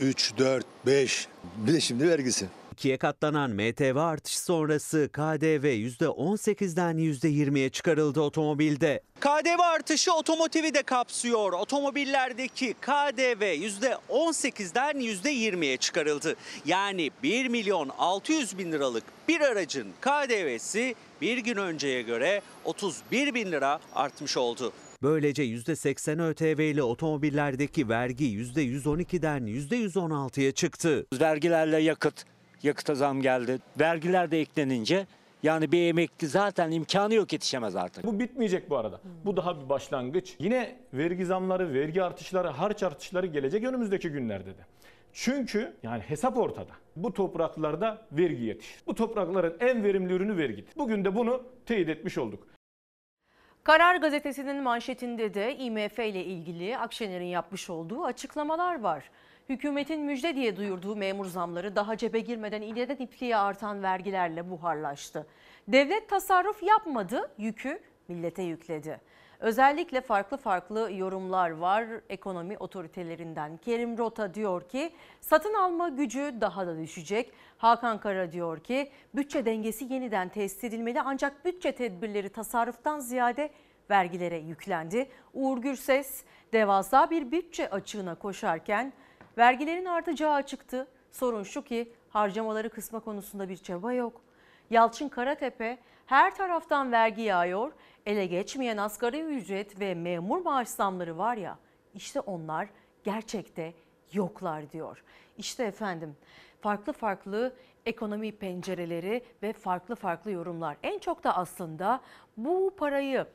3, 0.00 0.32
4, 0.38 0.66
5 0.86 1.28
bir 1.66 1.72
de 1.72 1.80
şimdi 1.80 2.08
vergisi. 2.08 2.46
İkiye 2.80 2.96
katlanan 2.96 3.50
MTV 3.50 3.96
artışı 3.96 4.40
sonrası 4.40 5.08
KDV 5.12 5.66
%18'den 5.66 6.96
%20'ye 6.98 7.68
çıkarıldı 7.70 8.20
otomobilde. 8.20 9.00
KDV 9.20 9.60
artışı 9.60 10.12
otomotivi 10.12 10.74
de 10.74 10.82
kapsıyor. 10.82 11.52
Otomobillerdeki 11.52 12.74
KDV 12.74 13.42
%18'den 13.42 14.96
%20'ye 15.00 15.76
çıkarıldı. 15.76 16.36
Yani 16.66 17.10
1 17.22 17.48
milyon 17.48 17.88
600 17.98 18.58
bin 18.58 18.72
liralık 18.72 19.04
bir 19.28 19.40
aracın 19.40 19.88
KDV'si 20.00 20.94
bir 21.20 21.38
gün 21.38 21.56
önceye 21.56 22.02
göre 22.02 22.40
31 22.64 23.34
bin 23.34 23.52
lira 23.52 23.80
artmış 23.94 24.36
oldu. 24.36 24.72
Böylece 25.02 25.42
%80 25.42 26.22
ÖTV 26.22 26.60
ile 26.60 26.82
otomobillerdeki 26.82 27.88
vergi 27.88 28.24
%112'den 28.24 29.42
%116'ya 29.42 30.52
çıktı. 30.52 31.06
Vergilerle 31.20 31.78
yakıt, 31.78 32.24
yakıta 32.62 32.94
zam 32.94 33.22
geldi. 33.22 33.58
Vergiler 33.80 34.30
de 34.30 34.40
eklenince 34.40 35.06
yani 35.42 35.72
bir 35.72 35.88
emekli 35.88 36.26
zaten 36.26 36.70
imkanı 36.70 37.14
yok 37.14 37.32
yetişemez 37.32 37.76
artık. 37.76 38.04
Bu 38.04 38.18
bitmeyecek 38.18 38.70
bu 38.70 38.76
arada. 38.76 39.00
Bu 39.24 39.36
daha 39.36 39.60
bir 39.64 39.68
başlangıç. 39.68 40.36
Yine 40.38 40.76
vergi 40.94 41.26
zamları, 41.26 41.74
vergi 41.74 42.02
artışları, 42.02 42.48
harç 42.48 42.82
artışları 42.82 43.26
gelecek 43.26 43.64
önümüzdeki 43.64 44.08
günlerde 44.08 44.50
de. 44.50 44.66
Çünkü 45.12 45.76
yani 45.82 46.02
hesap 46.02 46.38
ortada. 46.38 46.72
Bu 46.96 47.12
topraklarda 47.12 48.06
vergi 48.12 48.44
yetişir. 48.44 48.82
Bu 48.86 48.94
toprakların 48.94 49.56
en 49.60 49.84
verimli 49.84 50.12
ürünü 50.12 50.36
vergidir. 50.36 50.72
Bugün 50.76 51.04
de 51.04 51.14
bunu 51.14 51.42
teyit 51.66 51.88
etmiş 51.88 52.18
olduk. 52.18 52.46
Karar 53.62 53.96
gazetesinin 53.96 54.62
manşetinde 54.62 55.34
de 55.34 55.56
IMF 55.56 55.98
ile 55.98 56.24
ilgili 56.24 56.78
Akşener'in 56.78 57.24
yapmış 57.24 57.70
olduğu 57.70 58.04
açıklamalar 58.04 58.80
var. 58.80 59.10
Hükümetin 59.50 60.00
müjde 60.00 60.36
diye 60.36 60.56
duyurduğu 60.56 60.96
memur 60.96 61.26
zamları 61.26 61.76
daha 61.76 61.96
cebe 61.96 62.20
girmeden 62.20 62.62
iğneden 62.62 62.96
ipliğe 62.96 63.36
artan 63.36 63.82
vergilerle 63.82 64.50
buharlaştı. 64.50 65.26
Devlet 65.68 66.08
tasarruf 66.08 66.62
yapmadı, 66.62 67.30
yükü 67.38 67.80
millete 68.08 68.42
yükledi. 68.42 69.00
Özellikle 69.40 70.00
farklı 70.00 70.36
farklı 70.36 70.92
yorumlar 70.92 71.50
var 71.50 71.86
ekonomi 72.08 72.58
otoritelerinden. 72.58 73.56
Kerim 73.56 73.98
Rota 73.98 74.34
diyor 74.34 74.68
ki 74.68 74.92
satın 75.20 75.54
alma 75.54 75.88
gücü 75.88 76.34
daha 76.40 76.66
da 76.66 76.78
düşecek. 76.78 77.32
Hakan 77.58 78.00
Kara 78.00 78.32
diyor 78.32 78.60
ki 78.60 78.90
bütçe 79.14 79.44
dengesi 79.44 79.84
yeniden 79.84 80.28
tesis 80.28 80.64
edilmeli 80.64 81.00
ancak 81.00 81.44
bütçe 81.44 81.72
tedbirleri 81.72 82.28
tasarruftan 82.28 83.00
ziyade 83.00 83.50
vergilere 83.90 84.38
yüklendi. 84.38 85.08
Uğur 85.34 85.58
Gürses 85.58 86.24
devasa 86.52 87.10
bir 87.10 87.30
bütçe 87.30 87.70
açığına 87.70 88.14
koşarken 88.14 88.92
vergilerin 89.38 89.84
artacağı 89.84 90.32
açıktı. 90.32 90.86
Sorun 91.12 91.42
şu 91.42 91.62
ki 91.62 91.92
harcamaları 92.10 92.70
kısma 92.70 93.00
konusunda 93.00 93.48
bir 93.48 93.56
çaba 93.56 93.92
yok. 93.92 94.20
Yalçın 94.70 95.08
Karatepe 95.08 95.78
her 96.06 96.34
taraftan 96.34 96.92
vergi 96.92 97.22
yağıyor. 97.22 97.72
Ele 98.06 98.26
geçmeyen 98.26 98.76
asgari 98.76 99.20
ücret 99.20 99.80
ve 99.80 99.94
memur 99.94 100.42
maaş 100.42 100.68
zamları 100.68 101.18
var 101.18 101.36
ya 101.36 101.58
işte 101.94 102.20
onlar 102.20 102.68
gerçekte 103.04 103.74
yoklar 104.12 104.72
diyor. 104.72 105.02
İşte 105.38 105.64
efendim 105.64 106.16
farklı 106.60 106.92
farklı 106.92 107.54
ekonomi 107.86 108.32
pencereleri 108.32 109.24
ve 109.42 109.52
farklı 109.52 109.94
farklı 109.94 110.30
yorumlar. 110.30 110.76
En 110.82 110.98
çok 110.98 111.24
da 111.24 111.36
aslında 111.36 112.00
bu 112.36 112.74
parayı 112.76 113.26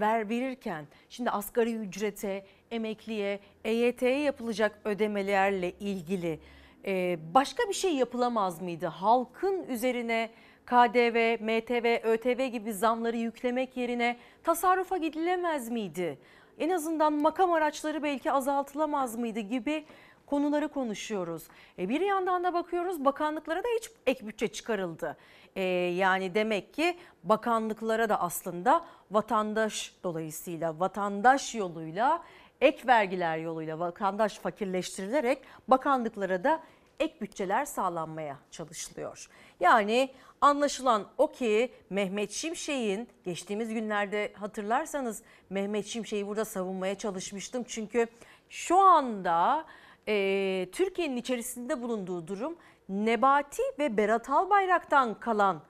ver 0.00 0.28
verirken 0.28 0.86
şimdi 1.08 1.30
asgari 1.30 1.74
ücrete, 1.74 2.46
emekliye, 2.70 3.40
EYT'ye 3.64 4.18
yapılacak 4.18 4.78
ödemelerle 4.84 5.72
ilgili 5.80 6.40
e, 6.86 7.18
başka 7.34 7.68
bir 7.68 7.74
şey 7.74 7.94
yapılamaz 7.94 8.62
mıydı? 8.62 8.86
Halkın 8.86 9.62
üzerine 9.68 10.30
KDV, 10.66 11.36
MTV, 11.40 12.06
ÖTV 12.06 12.46
gibi 12.46 12.72
zamları 12.72 13.16
yüklemek 13.16 13.76
yerine 13.76 14.16
tasarrufa 14.42 14.96
gidilemez 14.96 15.68
miydi? 15.68 16.18
En 16.58 16.70
azından 16.70 17.12
makam 17.12 17.52
araçları 17.52 18.02
belki 18.02 18.32
azaltılamaz 18.32 19.16
mıydı 19.16 19.40
gibi 19.40 19.84
konuları 20.26 20.68
konuşuyoruz. 20.68 21.42
E 21.78 21.88
bir 21.88 22.00
yandan 22.00 22.44
da 22.44 22.54
bakıyoruz 22.54 23.04
bakanlıklara 23.04 23.64
da 23.64 23.68
hiç 23.78 23.90
ek 24.06 24.26
bütçe 24.26 24.48
çıkarıldı. 24.48 25.16
E 25.56 25.62
yani 25.96 26.34
demek 26.34 26.74
ki 26.74 26.96
bakanlıklara 27.22 28.08
da 28.08 28.20
aslında 28.20 28.84
vatandaş 29.10 29.94
dolayısıyla 30.04 30.80
vatandaş 30.80 31.54
yoluyla 31.54 32.22
ek 32.60 32.86
vergiler 32.86 33.38
yoluyla 33.38 33.78
vatandaş 33.78 34.38
fakirleştirilerek 34.38 35.38
bakanlıklara 35.68 36.44
da 36.44 36.60
ek 37.00 37.14
bütçeler 37.20 37.64
sağlanmaya 37.64 38.38
çalışılıyor. 38.50 39.28
Yani 39.60 40.10
anlaşılan 40.40 41.06
o 41.18 41.32
ki 41.32 41.72
Mehmet 41.90 42.30
Şimşek'in 42.30 43.08
geçtiğimiz 43.24 43.74
günlerde 43.74 44.32
hatırlarsanız 44.34 45.22
Mehmet 45.50 45.86
Şimşek'i 45.86 46.26
burada 46.26 46.44
savunmaya 46.44 46.94
çalışmıştım. 46.94 47.64
Çünkü 47.68 48.06
şu 48.48 48.78
anda 48.78 49.64
e, 50.08 50.68
Türkiye'nin 50.72 51.16
içerisinde 51.16 51.82
bulunduğu 51.82 52.26
durum 52.28 52.56
Nebati 52.88 53.62
ve 53.78 53.96
Berat 53.96 54.30
Albayrak'tan 54.30 55.20
kalan 55.20 55.62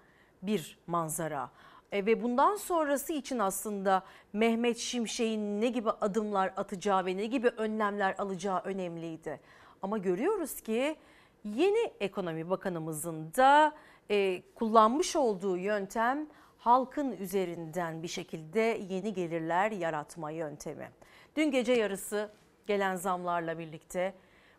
bir 0.42 0.78
manzara. 0.86 1.50
E, 1.92 2.06
ve 2.06 2.22
bundan 2.22 2.56
sonrası 2.56 3.12
için 3.12 3.38
aslında 3.38 4.02
Mehmet 4.32 4.78
Şimşek'in 4.78 5.60
ne 5.60 5.68
gibi 5.68 5.90
adımlar 5.90 6.52
atacağı 6.56 7.06
ve 7.06 7.16
ne 7.16 7.26
gibi 7.26 7.48
önlemler 7.48 8.14
alacağı 8.18 8.60
önemliydi. 8.60 9.40
Ama 9.82 9.98
görüyoruz 9.98 10.60
ki 10.60 10.96
yeni 11.44 11.92
ekonomi 12.00 12.50
bakanımızın 12.50 13.34
da 13.36 13.74
e, 14.10 14.42
kullanmış 14.54 15.16
olduğu 15.16 15.56
yöntem 15.56 16.26
halkın 16.58 17.12
üzerinden 17.12 18.02
bir 18.02 18.08
şekilde 18.08 18.60
yeni 18.90 19.12
gelirler 19.12 19.70
yaratma 19.70 20.30
yöntemi. 20.30 20.90
Dün 21.36 21.50
gece 21.50 21.72
yarısı 21.72 22.30
gelen 22.66 22.96
zamlarla 22.96 23.58
birlikte 23.58 24.14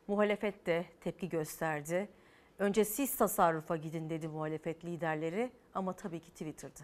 muhalefet 0.07 0.65
de 0.65 0.85
tepki 1.01 1.29
gösterdi. 1.29 2.09
Önce 2.59 2.85
siz 2.85 3.15
tasarrufa 3.15 3.77
gidin 3.77 4.09
dedi 4.09 4.27
muhalefet 4.27 4.85
liderleri 4.85 5.51
ama 5.73 5.93
tabii 5.93 6.19
ki 6.19 6.31
Twitter'da. 6.31 6.81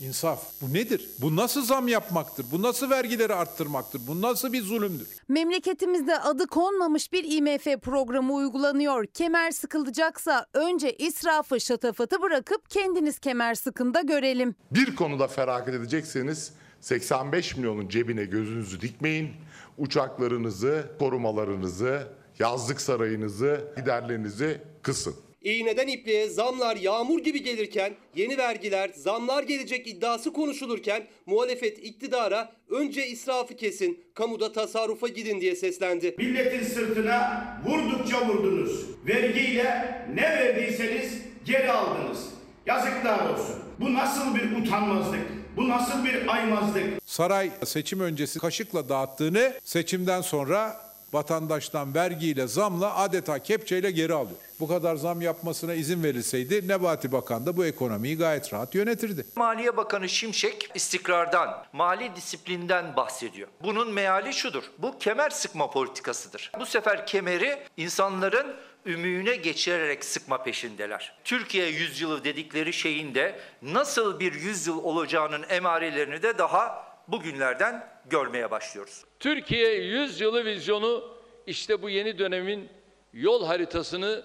İnsaf. 0.00 0.62
Bu 0.62 0.74
nedir? 0.74 1.10
Bu 1.20 1.36
nasıl 1.36 1.62
zam 1.62 1.88
yapmaktır? 1.88 2.46
Bu 2.52 2.62
nasıl 2.62 2.90
vergileri 2.90 3.34
arttırmaktır? 3.34 4.00
Bu 4.06 4.22
nasıl 4.22 4.52
bir 4.52 4.62
zulümdür? 4.62 5.08
Memleketimizde 5.28 6.18
adı 6.18 6.46
konmamış 6.46 7.12
bir 7.12 7.24
IMF 7.24 7.82
programı 7.82 8.34
uygulanıyor. 8.34 9.06
Kemer 9.06 9.50
sıkılacaksa 9.50 10.46
önce 10.54 10.92
israfı 10.96 11.60
şatafatı 11.60 12.22
bırakıp 12.22 12.70
kendiniz 12.70 13.18
kemer 13.18 13.54
sıkın 13.54 13.94
da 13.94 14.00
görelim. 14.00 14.54
Bir 14.70 14.96
konuda 14.96 15.28
feragat 15.28 15.74
edecekseniz 15.74 16.52
85 16.80 17.56
milyonun 17.56 17.88
cebine 17.88 18.24
gözünüzü 18.24 18.80
dikmeyin. 18.80 19.30
Uçaklarınızı, 19.78 20.90
korumalarınızı, 20.98 22.08
yazlık 22.40 22.80
sarayınızı, 22.80 23.74
giderlerinizi 23.76 24.60
kısın. 24.82 25.14
İğneden 25.42 25.86
ipliğe 25.86 26.28
zamlar 26.28 26.76
yağmur 26.76 27.18
gibi 27.18 27.42
gelirken, 27.42 27.94
yeni 28.16 28.38
vergiler, 28.38 28.90
zamlar 28.94 29.42
gelecek 29.42 29.86
iddiası 29.86 30.32
konuşulurken 30.32 31.06
muhalefet 31.26 31.78
iktidara 31.84 32.52
önce 32.70 33.06
israfı 33.06 33.56
kesin, 33.56 34.04
kamuda 34.14 34.52
tasarrufa 34.52 35.08
gidin 35.08 35.40
diye 35.40 35.56
seslendi. 35.56 36.14
Milletin 36.18 36.64
sırtına 36.64 37.46
vurdukça 37.66 38.28
vurdunuz. 38.28 38.86
Vergiyle 39.06 40.04
ne 40.14 40.22
verdiyseniz 40.22 41.12
geri 41.44 41.72
aldınız. 41.72 42.18
Yazıklar 42.66 43.30
olsun. 43.30 43.56
Bu 43.80 43.94
nasıl 43.94 44.34
bir 44.34 44.62
utanmazlık? 44.62 45.20
Bu 45.56 45.68
nasıl 45.68 46.04
bir 46.04 46.34
aymazlık? 46.34 46.84
Saray 47.04 47.50
seçim 47.64 48.00
öncesi 48.00 48.38
kaşıkla 48.38 48.88
dağıttığını 48.88 49.52
seçimden 49.64 50.20
sonra 50.20 50.89
vatandaştan 51.12 51.94
vergiyle 51.94 52.46
zamla 52.46 52.96
adeta 52.96 53.38
kepçeyle 53.38 53.90
geri 53.90 54.14
alıyor. 54.14 54.38
Bu 54.60 54.68
kadar 54.68 54.96
zam 54.96 55.22
yapmasına 55.22 55.74
izin 55.74 56.02
verilseydi 56.02 56.68
Nebati 56.68 57.12
Bakan 57.12 57.46
da 57.46 57.56
bu 57.56 57.66
ekonomiyi 57.66 58.18
gayet 58.18 58.52
rahat 58.52 58.74
yönetirdi. 58.74 59.26
Maliye 59.36 59.76
Bakanı 59.76 60.08
Şimşek 60.08 60.70
istikrardan, 60.74 61.64
mali 61.72 62.16
disiplinden 62.16 62.96
bahsediyor. 62.96 63.48
Bunun 63.62 63.92
meali 63.92 64.32
şudur. 64.32 64.62
Bu 64.78 64.98
kemer 64.98 65.30
sıkma 65.30 65.70
politikasıdır. 65.70 66.52
Bu 66.60 66.66
sefer 66.66 67.06
kemeri 67.06 67.58
insanların 67.76 68.56
ümüğüne 68.86 69.36
geçirerek 69.36 70.04
sıkma 70.04 70.42
peşindeler. 70.42 71.14
Türkiye 71.24 71.66
yüzyılı 71.66 72.24
dedikleri 72.24 72.72
şeyin 72.72 73.14
de 73.14 73.40
nasıl 73.62 74.20
bir 74.20 74.34
yüzyıl 74.34 74.78
olacağının 74.84 75.44
emarelerini 75.48 76.22
de 76.22 76.38
daha 76.38 76.89
bugünlerden 77.12 77.88
görmeye 78.10 78.50
başlıyoruz. 78.50 79.04
Türkiye 79.20 79.74
100 79.74 80.20
yılı 80.20 80.44
vizyonu 80.44 81.20
işte 81.46 81.82
bu 81.82 81.90
yeni 81.90 82.18
dönemin 82.18 82.68
yol 83.12 83.46
haritasını 83.46 84.24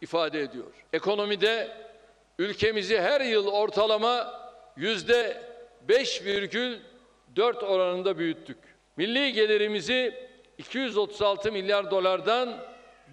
ifade 0.00 0.40
ediyor. 0.40 0.72
Ekonomide 0.92 1.76
ülkemizi 2.38 3.00
her 3.00 3.20
yıl 3.20 3.46
ortalama 3.46 4.40
yüzde 4.76 5.42
5,4 5.88 7.64
oranında 7.64 8.18
büyüttük. 8.18 8.58
Milli 8.96 9.32
gelirimizi 9.32 10.14
236 10.58 11.52
milyar 11.52 11.90
dolardan 11.90 12.64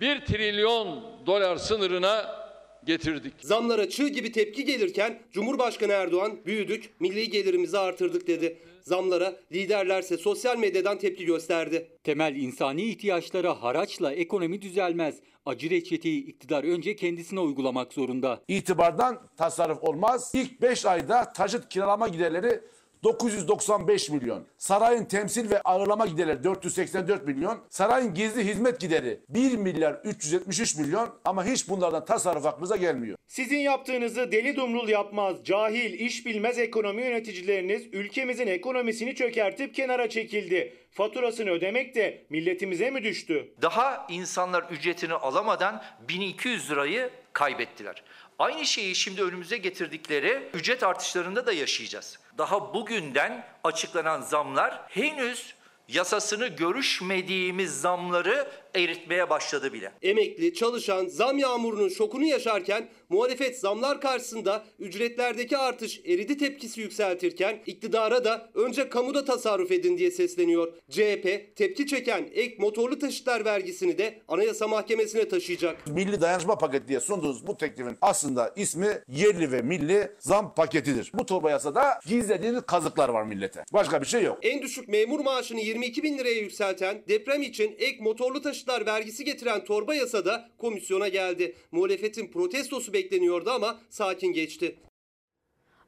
1 0.02 0.26
trilyon 0.26 1.04
dolar 1.26 1.58
sınırına 1.58 2.46
getirdik. 2.86 3.34
Zamlara 3.42 3.90
çığ 3.90 4.08
gibi 4.08 4.32
tepki 4.32 4.66
gelirken 4.66 5.20
Cumhurbaşkanı 5.32 5.92
Erdoğan 5.92 6.46
büyüdük, 6.46 7.02
milli 7.02 7.30
gelirimizi 7.30 7.78
artırdık 7.78 8.28
dedi. 8.28 8.58
Zamlara 8.86 9.36
liderlerse 9.52 10.18
sosyal 10.18 10.58
medyadan 10.58 10.98
tepki 10.98 11.26
gösterdi. 11.26 11.88
Temel 12.04 12.36
insani 12.36 12.82
ihtiyaçlara 12.82 13.64
haraçla 13.64 14.14
ekonomi 14.14 14.62
düzelmez. 14.62 15.16
Acı 15.46 15.70
reçeteyi 15.70 16.26
iktidar 16.26 16.64
önce 16.64 16.96
kendisine 16.96 17.40
uygulamak 17.40 17.94
zorunda. 17.94 18.42
İtibardan 18.48 19.22
tasarruf 19.38 19.84
olmaz. 19.84 20.32
İlk 20.36 20.62
5 20.62 20.86
ayda 20.86 21.34
taşıt 21.34 21.70
kiralama 21.70 22.08
giderleri 22.08 22.62
995 23.06 24.10
milyon. 24.10 24.48
Sarayın 24.58 25.06
temsil 25.06 25.50
ve 25.50 25.62
ağırlama 25.62 26.06
giderleri 26.06 26.44
484 26.44 27.28
milyon. 27.28 27.58
Sarayın 27.70 28.14
gizli 28.14 28.46
hizmet 28.46 28.80
gideri 28.80 29.20
1 29.30 29.58
milyar 29.58 29.94
373 30.04 30.78
milyon 30.78 31.10
ama 31.26 31.46
hiç 31.46 31.70
bunlardan 31.70 32.06
tasarruf 32.06 32.46
aklınıza 32.46 32.76
gelmiyor. 32.76 33.18
Sizin 33.28 33.58
yaptığınızı 33.58 34.32
deli 34.32 34.56
dumrul 34.56 34.90
yapmaz, 34.90 35.36
cahil, 35.44 35.94
iş 35.94 36.26
bilmez 36.26 36.60
ekonomi 36.60 37.02
yöneticileriniz 37.02 37.84
ülkemizin 37.94 38.48
ekonomisini 38.48 39.16
çökertip 39.16 39.76
kenara 39.76 40.10
çekildi. 40.10 40.74
Faturasını 40.92 41.50
ödemek 41.50 41.96
de 41.96 42.26
milletimize 42.30 42.92
mi 42.92 43.04
düştü? 43.04 43.54
Daha 43.62 44.08
insanlar 44.10 44.64
ücretini 44.72 45.14
alamadan 45.14 45.84
1200 46.08 46.72
lirayı 46.72 47.10
kaybettiler. 47.34 48.04
Aynı 48.40 48.66
şeyi 48.66 48.96
şimdi 48.96 49.24
önümüze 49.24 49.58
getirdikleri 49.58 50.50
ücret 50.54 50.84
artışlarında 50.84 51.46
da 51.46 51.54
yaşayacağız. 51.54 52.20
Daha 52.38 52.74
bugünden 52.74 53.48
açıklanan 53.64 54.22
zamlar 54.22 54.82
henüz 54.88 55.56
yasasını 55.88 56.48
görüşmediğimiz 56.48 57.82
zamları 57.82 58.48
eritmeye 58.76 59.30
başladı 59.30 59.74
bile. 59.74 59.92
Emekli, 60.02 60.54
çalışan 60.54 61.08
zam 61.08 61.38
yağmurunun 61.38 61.90
şokunu 61.90 62.26
yaşarken 62.26 62.90
muhalefet 63.10 63.60
zamlar 63.60 64.02
karşısında 64.02 64.66
ücretlerdeki 64.80 65.58
artış 65.58 66.02
eridi 66.06 66.38
tepkisi 66.38 66.82
yükseltirken 66.82 67.60
iktidara 67.66 68.26
da 68.26 68.50
önce 68.54 68.90
kamuda 68.90 69.26
tasarruf 69.26 69.72
edin 69.72 69.98
diye 69.98 70.12
sesleniyor. 70.12 70.74
CHP 70.90 71.56
tepki 71.56 71.88
çeken 71.88 72.30
ek 72.34 72.56
motorlu 72.60 73.00
taşıtlar 73.00 73.46
vergisini 73.46 73.98
de 73.98 74.22
Anayasa 74.28 74.68
Mahkemesi'ne 74.68 75.30
taşıyacak. 75.30 75.88
Milli 75.88 76.22
dayanışma 76.22 76.58
paketi 76.58 76.88
diye 76.88 77.00
sunduğunuz 77.00 77.48
bu 77.48 77.58
teklifin 77.58 77.98
aslında 78.02 78.54
ismi 78.56 79.02
yerli 79.08 79.52
ve 79.52 79.62
milli 79.62 80.12
zam 80.20 80.56
paketidir. 80.56 81.12
Bu 81.14 81.26
torba 81.26 81.52
yasada 81.52 82.00
gizlediğiniz 82.08 82.62
kazıklar 82.62 83.10
var 83.10 83.24
millete. 83.24 83.64
Başka 83.74 84.02
bir 84.02 84.08
şey 84.08 84.24
yok. 84.24 84.40
En 84.42 84.62
düşük 84.62 84.88
memur 84.88 85.20
maaşını 85.20 85.60
22 85.60 86.04
bin 86.04 86.18
liraya 86.18 86.40
yükselten, 86.40 87.04
deprem 87.08 87.42
için 87.42 87.76
ek 87.78 87.98
motorlu 88.04 88.42
taşıtlar 88.42 88.86
vergisi 88.86 89.26
getiren 89.26 89.64
torba 89.64 89.96
yasada 89.96 90.50
komisyona 90.58 91.08
geldi. 91.08 91.56
Muhalefetin 91.72 92.32
protestosu 92.32 92.94
bekleniyordu 92.96 93.52
ama 93.52 93.80
sakin 93.90 94.34
geçti. 94.34 94.76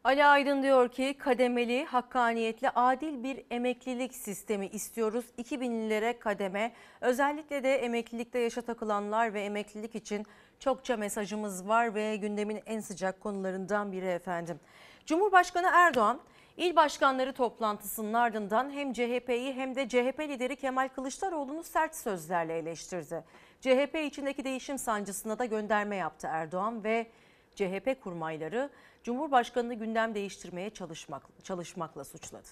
Ali 0.04 0.26
Aydın 0.26 0.63
diyor 0.63 0.89
ki 0.89 1.15
kademeli, 1.20 1.86
hakkaniyetli, 1.86 2.70
adil 2.70 3.24
bir 3.24 3.43
emeklilik 3.52 4.15
sistemi 4.15 4.67
istiyoruz. 4.67 5.26
2000'lere 5.38 6.20
kademe. 6.20 6.74
Özellikle 7.02 7.63
de 7.63 7.76
emeklilikte 7.76 8.39
yaşa 8.39 8.62
takılanlar 8.62 9.34
ve 9.34 9.41
emeklilik 9.41 9.96
için 9.96 10.26
çokça 10.60 10.98
mesajımız 10.98 11.67
var 11.67 11.96
ve 11.96 12.15
gündemin 12.15 12.60
en 12.65 12.80
sıcak 12.80 13.22
konularından 13.22 13.91
biri 13.91 14.06
efendim. 14.06 14.60
Cumhurbaşkanı 15.06 15.67
Erdoğan 15.74 16.20
İl 16.58 16.76
başkanları 16.76 17.34
toplantısının 17.34 18.13
ardından 18.13 18.72
hem 18.72 18.93
CHP'yi 18.93 19.54
hem 19.54 19.76
de 19.76 19.88
CHP 19.88 20.20
lideri 20.20 20.56
Kemal 20.56 20.89
Kılıçdaroğlu'nu 20.96 21.63
sert 21.63 21.96
sözlerle 21.96 22.58
eleştirdi. 22.58 23.24
CHP 23.62 23.96
içindeki 24.06 24.43
değişim 24.43 24.78
sancısına 24.78 25.39
da 25.39 25.46
gönderme 25.46 25.96
yaptı 25.96 26.28
Erdoğan 26.32 26.84
ve 26.84 27.08
CHP 27.56 28.02
kurmayları 28.04 28.70
Cumhurbaşkanı'nı 29.04 29.74
gündem 29.74 30.15
değiştirmeye 30.15 30.70
çalışmak, 30.70 31.24
çalışmakla 31.43 32.04
suçladı. 32.04 32.48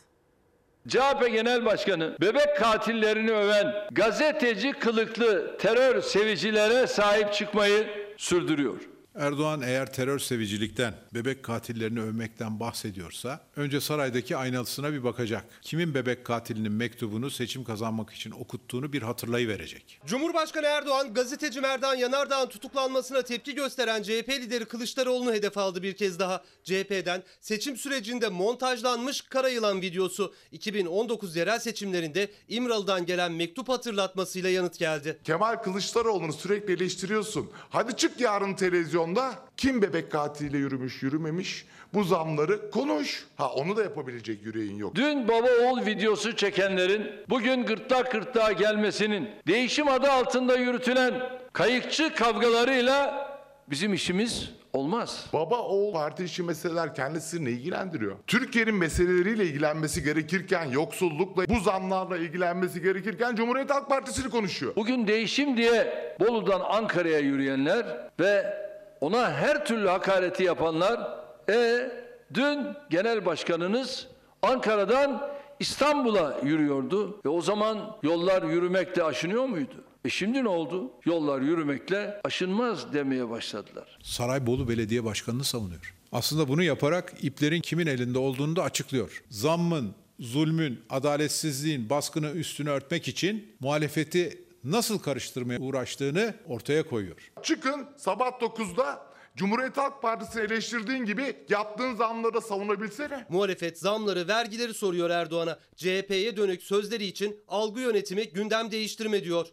CHP 0.88 1.32
Genel 1.32 1.65
Başkanı 1.65 2.18
bebek 2.22 2.58
katillerini 2.58 3.32
öven 3.32 3.74
gazeteci 3.91 4.72
kılıklı 4.72 5.58
terör 5.58 6.02
sevicilere 6.02 6.88
sahip 6.88 7.34
çıkmayı 7.34 7.88
sürdürüyor. 8.18 8.94
Erdoğan 9.15 9.62
eğer 9.62 9.93
terör 9.93 10.19
sevicilikten, 10.19 10.93
bebek 11.13 11.43
katillerini 11.43 12.01
övmekten 12.01 12.60
bahsediyorsa 12.60 13.39
önce 13.56 13.82
saraydaki 13.82 14.38
aynalısına 14.38 14.93
bir 14.93 15.04
bakacak. 15.04 15.45
Kimin 15.62 15.93
bebek 15.93 16.25
katilinin 16.25 16.71
mektubunu 16.71 17.32
seçim 17.32 17.63
kazanmak 17.63 18.12
için 18.12 18.32
okuttuğunu 18.32 18.93
bir 18.93 19.01
hatırlayıverecek. 19.01 19.99
Cumhurbaşkanı 20.06 20.65
Erdoğan 20.65 21.13
gazeteci 21.13 21.62
Merdan 21.62 21.95
Yanardağ'ın 21.95 22.49
tutuklanmasına 22.49 23.21
tepki 23.21 23.56
gösteren 23.56 24.04
CHP 24.04 24.30
lideri 24.30 24.65
Kılıçdaroğlu'nu 24.65 25.34
hedef 25.34 25.58
aldı 25.58 25.84
bir 25.84 25.93
kez 25.93 26.19
daha. 26.19 26.43
CHP'den 26.63 27.23
seçim 27.41 27.78
sürecinde 27.78 28.30
montajlanmış 28.30 29.21
kara 29.21 29.49
yılan 29.49 29.82
videosu 29.82 30.34
2019 30.51 31.36
yerel 31.36 31.60
seçimlerinde 31.60 32.32
İmralı'dan 32.47 33.06
gelen 33.06 33.32
mektup 33.32 33.69
hatırlatmasıyla 33.69 34.49
yanıt 34.49 34.80
geldi. 34.80 35.19
Kemal 35.23 35.56
Kılıçdaroğlu'nu 35.56 36.34
sürekli 36.34 36.73
eleştiriyorsun. 36.73 37.51
Hadi 37.69 37.95
çık 37.95 38.19
yarın 38.19 38.54
televizyonda 38.54 39.05
televizyonda 39.06 39.36
kim 39.58 39.82
bebek 39.82 40.12
katiliyle 40.12 40.58
yürümüş 40.58 41.04
yürümemiş 41.04 41.65
bu 41.94 42.04
zamları 42.04 42.72
konuş. 42.72 43.26
Ha 43.36 43.50
onu 43.50 43.78
da 43.78 43.84
yapabilecek 43.84 44.46
yüreğin 44.46 44.78
yok. 44.78 44.96
Dün 44.96 45.28
baba 45.28 45.48
oğul 45.63 45.86
videosu 45.86 46.36
çekenlerin 46.36 47.12
bugün 47.30 47.65
gırtlak 47.65 48.12
gırtlağa 48.12 48.52
gelmesinin 48.52 49.30
değişim 49.48 49.88
adı 49.88 50.12
altında 50.12 50.56
yürütülen 50.56 51.30
kayıkçı 51.54 52.15
kavgalarıyla 52.15 53.28
bizim 53.70 53.94
işimiz 53.94 54.52
olmaz. 54.74 55.26
Baba 55.34 55.58
oğul 55.58 55.94
parti 55.94 56.24
içi 56.24 56.44
meseleler 56.44 56.96
kendisini 56.96 57.50
ilgilendiriyor. 57.50 58.15
Türkiye'nin 58.28 58.76
meseleleriyle 58.76 59.46
ilgilenmesi 59.46 60.04
gerekirken, 60.04 60.65
yoksullukla, 60.65 61.50
bu 61.50 61.60
zamlarla 61.60 62.18
ilgilenmesi 62.18 62.82
gerekirken 62.82 63.36
Cumhuriyet 63.36 63.70
Halk 63.70 63.89
Partisi'ni 63.89 64.30
konuşuyor. 64.30 64.76
Bugün 64.76 65.08
değişim 65.08 65.58
diye 65.58 66.15
Bolu'dan 66.20 66.62
Ankara'ya 66.70 67.20
yürüyenler 67.20 68.10
ve 68.20 68.64
ona 69.01 69.34
her 69.34 69.65
türlü 69.65 69.88
hakareti 69.88 70.43
yapanlar 70.43 71.17
e 71.49 71.91
dün 72.34 72.60
genel 72.89 73.25
başkanınız 73.25 74.08
Ankara'dan 74.41 75.29
İstanbul'a 75.60 76.39
yürüyordu. 76.43 77.21
E 77.25 77.29
o 77.29 77.41
zaman 77.41 77.97
yollar 78.03 78.43
yürümekle 78.43 79.03
aşınıyor 79.03 79.45
muydu? 79.45 79.84
E 80.05 80.10
şimdi 80.10 80.43
ne 80.43 80.47
oldu? 80.47 80.91
Yollar 81.05 81.41
yürümekle 81.41 82.21
aşınmaz 82.23 82.93
demeye 82.93 83.29
başladılar. 83.29 83.99
Saraybolu 84.03 84.69
Belediye 84.69 85.03
Başkanı'nı 85.03 85.43
savunuyor. 85.43 85.95
Aslında 86.12 86.47
bunu 86.47 86.63
yaparak 86.63 87.13
iplerin 87.21 87.62
kimin 87.62 87.88
elinde 87.88 88.19
olduğunu 88.19 88.55
da 88.55 88.63
açıklıyor. 88.63 89.23
Zammın, 89.29 89.95
zulmün, 90.19 90.79
adaletsizliğin 90.89 91.89
baskını 91.89 92.31
üstünü 92.31 92.69
örtmek 92.69 93.08
için 93.08 93.55
muhalefeti 93.60 94.44
nasıl 94.65 94.99
karıştırmaya 94.99 95.60
uğraştığını 95.60 96.34
ortaya 96.47 96.84
koyuyor. 96.84 97.32
Çıkın 97.43 97.88
sabah 97.97 98.28
9'da 98.28 99.15
Cumhuriyet 99.36 99.78
Halk 99.78 100.01
Partisi'ni 100.01 100.43
eleştirdiğin 100.43 101.06
gibi 101.06 101.45
yaptığın 101.49 101.95
zamları 101.95 102.34
da 102.34 102.41
savunabilsene. 102.41 103.25
Muhalefet 103.30 103.80
zamları, 103.80 104.28
vergileri 104.28 104.73
soruyor 104.73 105.10
Erdoğan'a. 105.10 105.60
CHP'ye 105.75 106.38
dönük 106.38 106.63
sözleri 106.63 107.06
için 107.06 107.43
algı 107.47 107.82
yönetimi 107.82 108.30
gündem 108.30 108.71
değiştirme 108.71 109.23
diyor. 109.23 109.47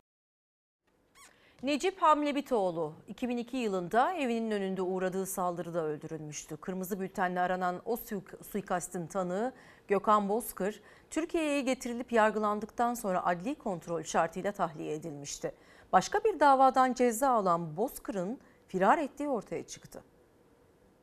Necip 1.63 2.03
Hamlebitoğlu 2.03 2.93
2002 3.09 3.57
yılında 3.57 4.13
evinin 4.15 4.51
önünde 4.51 4.83
uğradığı 4.83 5.27
saldırıda 5.27 5.85
öldürülmüştü. 5.85 6.57
Kırmızı 6.57 7.01
bültenle 7.01 7.41
aranan 7.41 7.83
o 7.85 7.95
suik- 7.97 8.45
suikastin 8.45 9.07
tanığı 9.07 9.53
Gökhan 9.89 10.29
Bozkır, 10.29 10.81
Türkiye'ye 11.11 11.61
getirilip 11.61 12.13
yargılandıktan 12.13 12.95
sonra 12.95 13.27
adli 13.27 13.55
kontrol 13.55 14.03
şartıyla 14.03 14.53
tahliye 14.53 14.95
edilmişti. 14.95 15.55
Başka 15.93 16.25
bir 16.25 16.41
davadan 16.41 16.95
ceza 16.95 17.29
alan 17.31 17.77
Bozkır'ın 17.77 18.41
firar 18.69 18.99
ettiği 18.99 19.29
ortaya 19.29 19.67
çıktı. 19.67 20.03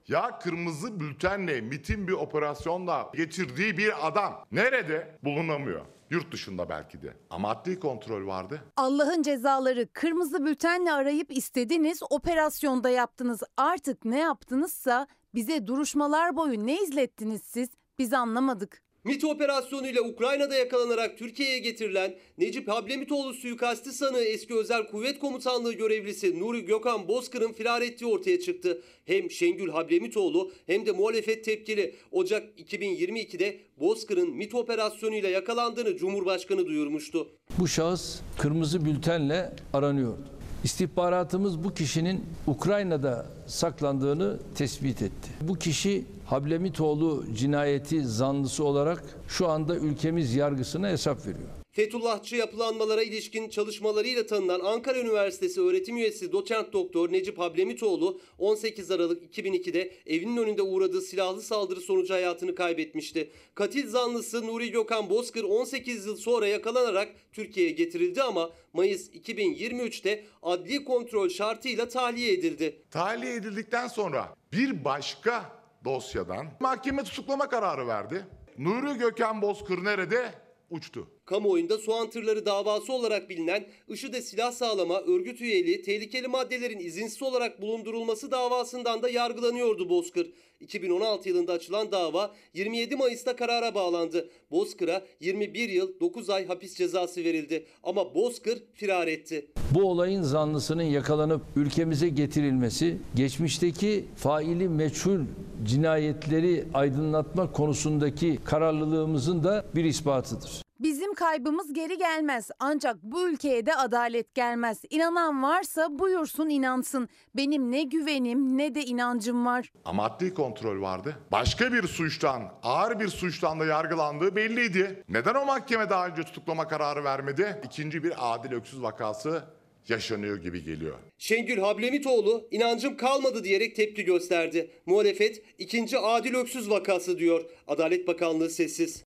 Ya 0.08 0.40
kırmızı 0.40 1.00
bültenle 1.00 1.62
mitin 1.62 2.08
bir 2.08 2.14
operasyonla 2.14 3.12
getirdiği 3.16 3.78
bir 3.78 4.08
adam 4.08 4.46
nerede 4.52 5.18
bulunamıyor? 5.24 5.86
Yurt 6.10 6.32
dışında 6.32 6.70
belki 6.70 7.02
de. 7.02 7.14
Ama 7.30 7.50
adli 7.50 7.80
kontrol 7.80 8.28
vardı. 8.28 8.62
Allah'ın 8.78 9.22
cezaları 9.22 9.94
kırmızı 9.94 10.46
bültenle 10.46 10.92
arayıp 10.92 11.32
istediniz, 11.32 12.00
operasyonda 12.10 12.90
yaptınız. 12.90 13.44
Artık 13.58 14.06
ne 14.06 14.20
yaptınızsa 14.20 15.08
bize 15.36 15.68
duruşmalar 15.68 16.36
boyu 16.36 16.66
ne 16.66 16.82
izlettiniz 16.84 17.42
siz? 17.44 17.70
Biz 18.00 18.14
anlamadık. 18.14 18.82
MİT 19.04 19.24
operasyonuyla 19.24 20.02
Ukrayna'da 20.02 20.56
yakalanarak 20.56 21.18
Türkiye'ye 21.18 21.60
getirilen 21.60 22.16
Necip 22.38 22.68
Hablemitoğlu 22.68 23.34
suikasti 23.34 23.92
sanığı 23.92 24.24
eski 24.24 24.56
Özel 24.56 24.88
Kuvvet 24.88 25.20
Komutanlığı 25.20 25.74
görevlisi 25.74 26.40
Nuri 26.40 26.66
Gökhan 26.66 27.08
Bozkır'ın 27.08 27.54
firar 27.54 27.82
ettiği 27.82 28.06
ortaya 28.06 28.40
çıktı. 28.40 28.82
Hem 29.06 29.32
Şengül 29.32 29.70
Hablemitoğlu 29.70 30.52
hem 30.68 30.86
de 30.86 30.92
muhalefet 30.92 31.46
tepkili. 31.46 31.96
Ocak 32.12 32.60
2022'de 32.60 33.58
Bozkır'ın 33.80 34.30
MİT 34.30 34.56
operasyonuyla 34.56 35.30
yakalandığını 35.30 35.98
Cumhurbaşkanı 35.98 36.66
duyurmuştu. 36.66 37.28
Bu 37.60 37.68
şahıs 37.68 38.20
kırmızı 38.38 38.86
bültenle 38.86 39.54
aranıyordu. 39.74 40.39
İstihbaratımız 40.64 41.64
bu 41.64 41.74
kişinin 41.74 42.26
Ukrayna'da 42.48 43.26
saklandığını 43.48 44.38
tespit 44.56 45.02
etti. 45.02 45.30
Bu 45.42 45.56
kişi 45.56 46.06
Hablemitoğlu 46.26 47.26
cinayeti 47.36 48.06
zanlısı 48.06 48.64
olarak 48.64 49.04
şu 49.28 49.50
anda 49.50 49.76
ülkemiz 49.76 50.36
yargısına 50.36 50.88
hesap 50.88 51.28
veriyor. 51.28 51.59
Fethullahçı 51.80 52.36
yapılanmalara 52.36 53.04
ilişkin 53.04 53.50
çalışmalarıyla 53.50 54.26
tanınan 54.26 54.60
Ankara 54.60 55.00
Üniversitesi 55.00 55.62
öğretim 55.62 55.98
üyesi 55.98 56.32
doçent 56.32 56.74
doktor 56.74 57.12
Necip 57.12 57.40
Hablemitoğlu 57.40 58.22
18 58.38 58.92
Aralık 58.92 59.38
2002'de 59.38 59.94
evinin 60.06 60.38
önünde 60.38 60.62
uğradığı 60.62 61.02
silahlı 61.02 61.42
saldırı 61.42 61.82
sonucu 61.82 62.14
hayatını 62.14 62.56
kaybetmişti. 62.56 63.32
Katil 63.56 63.90
zanlısı 63.90 64.48
Nuri 64.48 64.72
Gökhan 64.72 65.10
Bozkır 65.10 65.44
18 65.44 66.06
yıl 66.06 66.16
sonra 66.16 66.48
yakalanarak 66.48 67.10
Türkiye'ye 67.32 67.72
getirildi 67.72 68.24
ama 68.24 68.50
Mayıs 68.74 69.10
2023'te 69.10 70.26
adli 70.44 70.86
kontrol 70.86 71.30
şartıyla 71.30 71.88
tahliye 71.88 72.34
edildi. 72.34 72.84
Tahliye 72.92 73.36
edildikten 73.36 73.88
sonra 73.88 74.36
bir 74.54 74.86
başka 74.86 75.62
dosyadan 75.86 76.48
mahkeme 76.60 77.04
tutuklama 77.04 77.50
kararı 77.50 77.88
verdi. 77.88 78.26
Nuri 78.58 78.98
Gökhan 78.98 79.42
Bozkır 79.42 79.84
nerede? 79.84 80.34
Uçtu. 80.70 81.08
Kamuoyunda 81.30 81.78
soğan 81.78 82.10
tırları 82.10 82.46
davası 82.46 82.94
olarak 82.94 83.30
bilinen 83.30 83.66
IŞİD'e 83.88 84.22
silah 84.22 84.52
sağlama, 84.52 85.02
örgüt 85.02 85.42
üyeliği, 85.42 85.82
tehlikeli 85.82 86.28
maddelerin 86.28 86.80
izinsiz 86.80 87.24
olarak 87.24 87.62
bulundurulması 87.62 88.32
davasından 88.32 89.02
da 89.02 89.10
yargılanıyordu 89.10 89.90
Bozkır. 89.90 90.32
2016 90.60 91.30
yılında 91.30 91.54
açılan 91.54 91.92
dava 91.92 92.36
27 92.54 92.96
Mayıs'ta 92.96 93.36
karara 93.36 93.76
bağlandı. 93.76 94.30
Bozkır'a 94.52 95.06
21 95.20 95.70
yıl 95.70 96.00
9 96.00 96.30
ay 96.30 96.48
hapis 96.48 96.76
cezası 96.76 97.24
verildi. 97.24 97.66
Ama 97.84 98.16
Bozkır 98.16 98.64
firar 98.74 99.08
etti. 99.08 99.48
Bu 99.76 99.84
olayın 99.84 100.22
zanlısının 100.22 100.84
yakalanıp 100.84 101.42
ülkemize 101.56 102.10
getirilmesi 102.10 102.98
geçmişteki 103.16 104.06
faili 104.16 104.70
meçhul 104.70 105.20
cinayetleri 105.66 106.66
aydınlatma 106.74 107.52
konusundaki 107.52 108.40
kararlılığımızın 108.46 109.44
da 109.44 109.66
bir 109.76 109.86
ispatıdır. 109.86 110.69
Bizim 110.80 111.14
kaybımız 111.14 111.74
geri 111.74 111.98
gelmez 111.98 112.50
ancak 112.60 113.04
bu 113.04 113.30
ülkeye 113.30 113.66
de 113.66 113.76
adalet 113.76 114.36
gelmez. 114.36 114.82
İnanan 114.90 115.44
varsa 115.44 116.00
buyursun 116.00 116.50
inansın. 116.50 117.10
Benim 117.36 117.72
ne 117.72 117.84
güvenim 117.84 118.58
ne 118.58 118.76
de 118.76 118.84
inancım 118.86 119.46
var. 119.46 119.72
Ama 119.86 120.06
adli 120.06 120.34
kontrol 120.34 120.82
vardı. 120.82 121.16
Başka 121.32 121.74
bir 121.74 121.84
suçtan, 121.84 122.54
ağır 122.64 123.00
bir 123.00 123.08
suçtan 123.08 123.60
da 123.60 123.66
yargılandığı 123.66 124.36
belliydi. 124.36 125.04
Neden 125.10 125.36
o 125.36 125.46
mahkeme 125.46 125.90
daha 125.90 126.08
önce 126.08 126.24
tutuklama 126.24 126.68
kararı 126.68 127.04
vermedi? 127.04 127.62
İkinci 127.66 128.04
bir 128.04 128.14
Adil 128.18 128.52
Öksüz 128.52 128.82
vakası 128.82 129.44
yaşanıyor 129.90 130.38
gibi 130.38 130.64
geliyor. 130.64 130.98
Şengül 131.18 131.58
Hablemitoğlu 131.58 132.48
inancım 132.52 132.98
kalmadı 132.98 133.44
diyerek 133.44 133.76
tepki 133.76 134.04
gösterdi. 134.04 134.72
Muhalefet 134.86 135.44
ikinci 135.58 135.98
Adil 135.98 136.34
Öksüz 136.36 136.70
vakası 136.70 137.20
diyor. 137.20 137.46
Adalet 137.68 138.08
Bakanlığı 138.08 138.50
sessiz. 138.50 139.09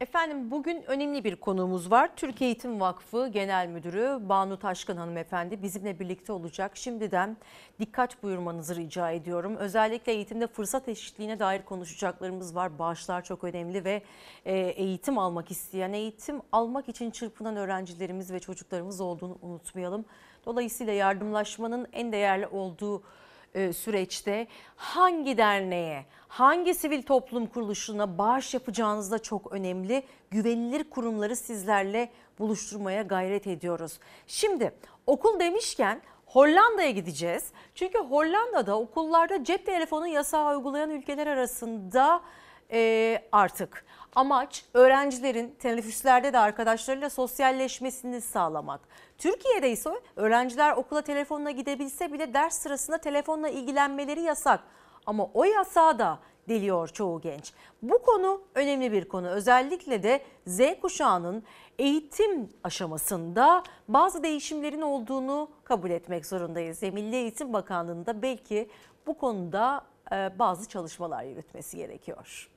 Efendim 0.00 0.50
bugün 0.50 0.82
önemli 0.82 1.24
bir 1.24 1.36
konuğumuz 1.36 1.90
var. 1.90 2.10
Türkiye 2.16 2.50
Eğitim 2.50 2.80
Vakfı 2.80 3.28
Genel 3.28 3.66
Müdürü 3.68 4.18
Banu 4.28 4.58
Taşkın 4.58 4.96
hanımefendi 4.96 5.62
bizimle 5.62 6.00
birlikte 6.00 6.32
olacak. 6.32 6.76
Şimdiden 6.76 7.36
dikkat 7.80 8.22
buyurmanızı 8.22 8.76
rica 8.76 9.10
ediyorum. 9.10 9.56
Özellikle 9.56 10.12
eğitimde 10.12 10.46
fırsat 10.46 10.88
eşitliğine 10.88 11.38
dair 11.38 11.62
konuşacaklarımız 11.62 12.54
var. 12.54 12.78
Bağışlar 12.78 13.24
çok 13.24 13.44
önemli 13.44 13.84
ve 13.84 14.02
e, 14.44 14.58
eğitim 14.58 15.18
almak 15.18 15.50
isteyen, 15.50 15.92
eğitim 15.92 16.40
almak 16.52 16.88
için 16.88 17.10
çırpınan 17.10 17.56
öğrencilerimiz 17.56 18.32
ve 18.32 18.40
çocuklarımız 18.40 19.00
olduğunu 19.00 19.38
unutmayalım. 19.42 20.04
Dolayısıyla 20.46 20.92
yardımlaşmanın 20.92 21.88
en 21.92 22.12
değerli 22.12 22.46
olduğu 22.46 23.02
e, 23.54 23.72
süreçte 23.72 24.46
hangi 24.76 25.38
derneğe, 25.38 26.06
hangi 26.30 26.74
sivil 26.74 27.02
toplum 27.02 27.46
kuruluşuna 27.46 28.18
bağış 28.18 28.54
yapacağınız 28.54 29.10
da 29.10 29.18
çok 29.18 29.52
önemli. 29.52 30.02
Güvenilir 30.30 30.90
kurumları 30.90 31.36
sizlerle 31.36 32.10
buluşturmaya 32.38 33.02
gayret 33.02 33.46
ediyoruz. 33.46 33.98
Şimdi 34.26 34.74
okul 35.06 35.40
demişken 35.40 36.02
Hollanda'ya 36.26 36.90
gideceğiz. 36.90 37.44
Çünkü 37.74 37.98
Hollanda'da 37.98 38.78
okullarda 38.78 39.44
cep 39.44 39.66
telefonu 39.66 40.06
yasağı 40.06 40.56
uygulayan 40.56 40.90
ülkeler 40.90 41.26
arasında 41.26 42.20
e, 42.72 43.22
artık. 43.32 43.84
Amaç 44.14 44.64
öğrencilerin 44.74 45.54
teneffüslerde 45.58 46.32
de 46.32 46.38
arkadaşlarıyla 46.38 47.10
sosyalleşmesini 47.10 48.20
sağlamak. 48.20 48.80
Türkiye'de 49.18 49.70
ise 49.70 49.90
öğrenciler 50.16 50.72
okula 50.72 51.02
telefonla 51.02 51.50
gidebilse 51.50 52.12
bile 52.12 52.34
ders 52.34 52.58
sırasında 52.58 52.98
telefonla 52.98 53.48
ilgilenmeleri 53.48 54.20
yasak. 54.20 54.60
Ama 55.06 55.30
o 55.34 55.44
yasağı 55.44 55.98
da 55.98 56.18
deliyor 56.48 56.88
çoğu 56.88 57.20
genç. 57.20 57.52
Bu 57.82 58.02
konu 58.02 58.42
önemli 58.54 58.92
bir 58.92 59.04
konu. 59.08 59.28
Özellikle 59.28 60.02
de 60.02 60.22
Z 60.46 60.60
kuşağının 60.82 61.42
eğitim 61.78 62.48
aşamasında 62.64 63.62
bazı 63.88 64.22
değişimlerin 64.22 64.80
olduğunu 64.80 65.48
kabul 65.64 65.90
etmek 65.90 66.26
zorundayız. 66.26 66.82
Ve 66.82 66.90
Milli 66.90 67.16
Eğitim 67.16 67.52
Bakanlığı'nda 67.52 68.22
belki 68.22 68.68
bu 69.06 69.18
konuda 69.18 69.84
e, 70.12 70.38
bazı 70.38 70.68
çalışmalar 70.68 71.24
yürütmesi 71.24 71.76
gerekiyor. 71.76 72.48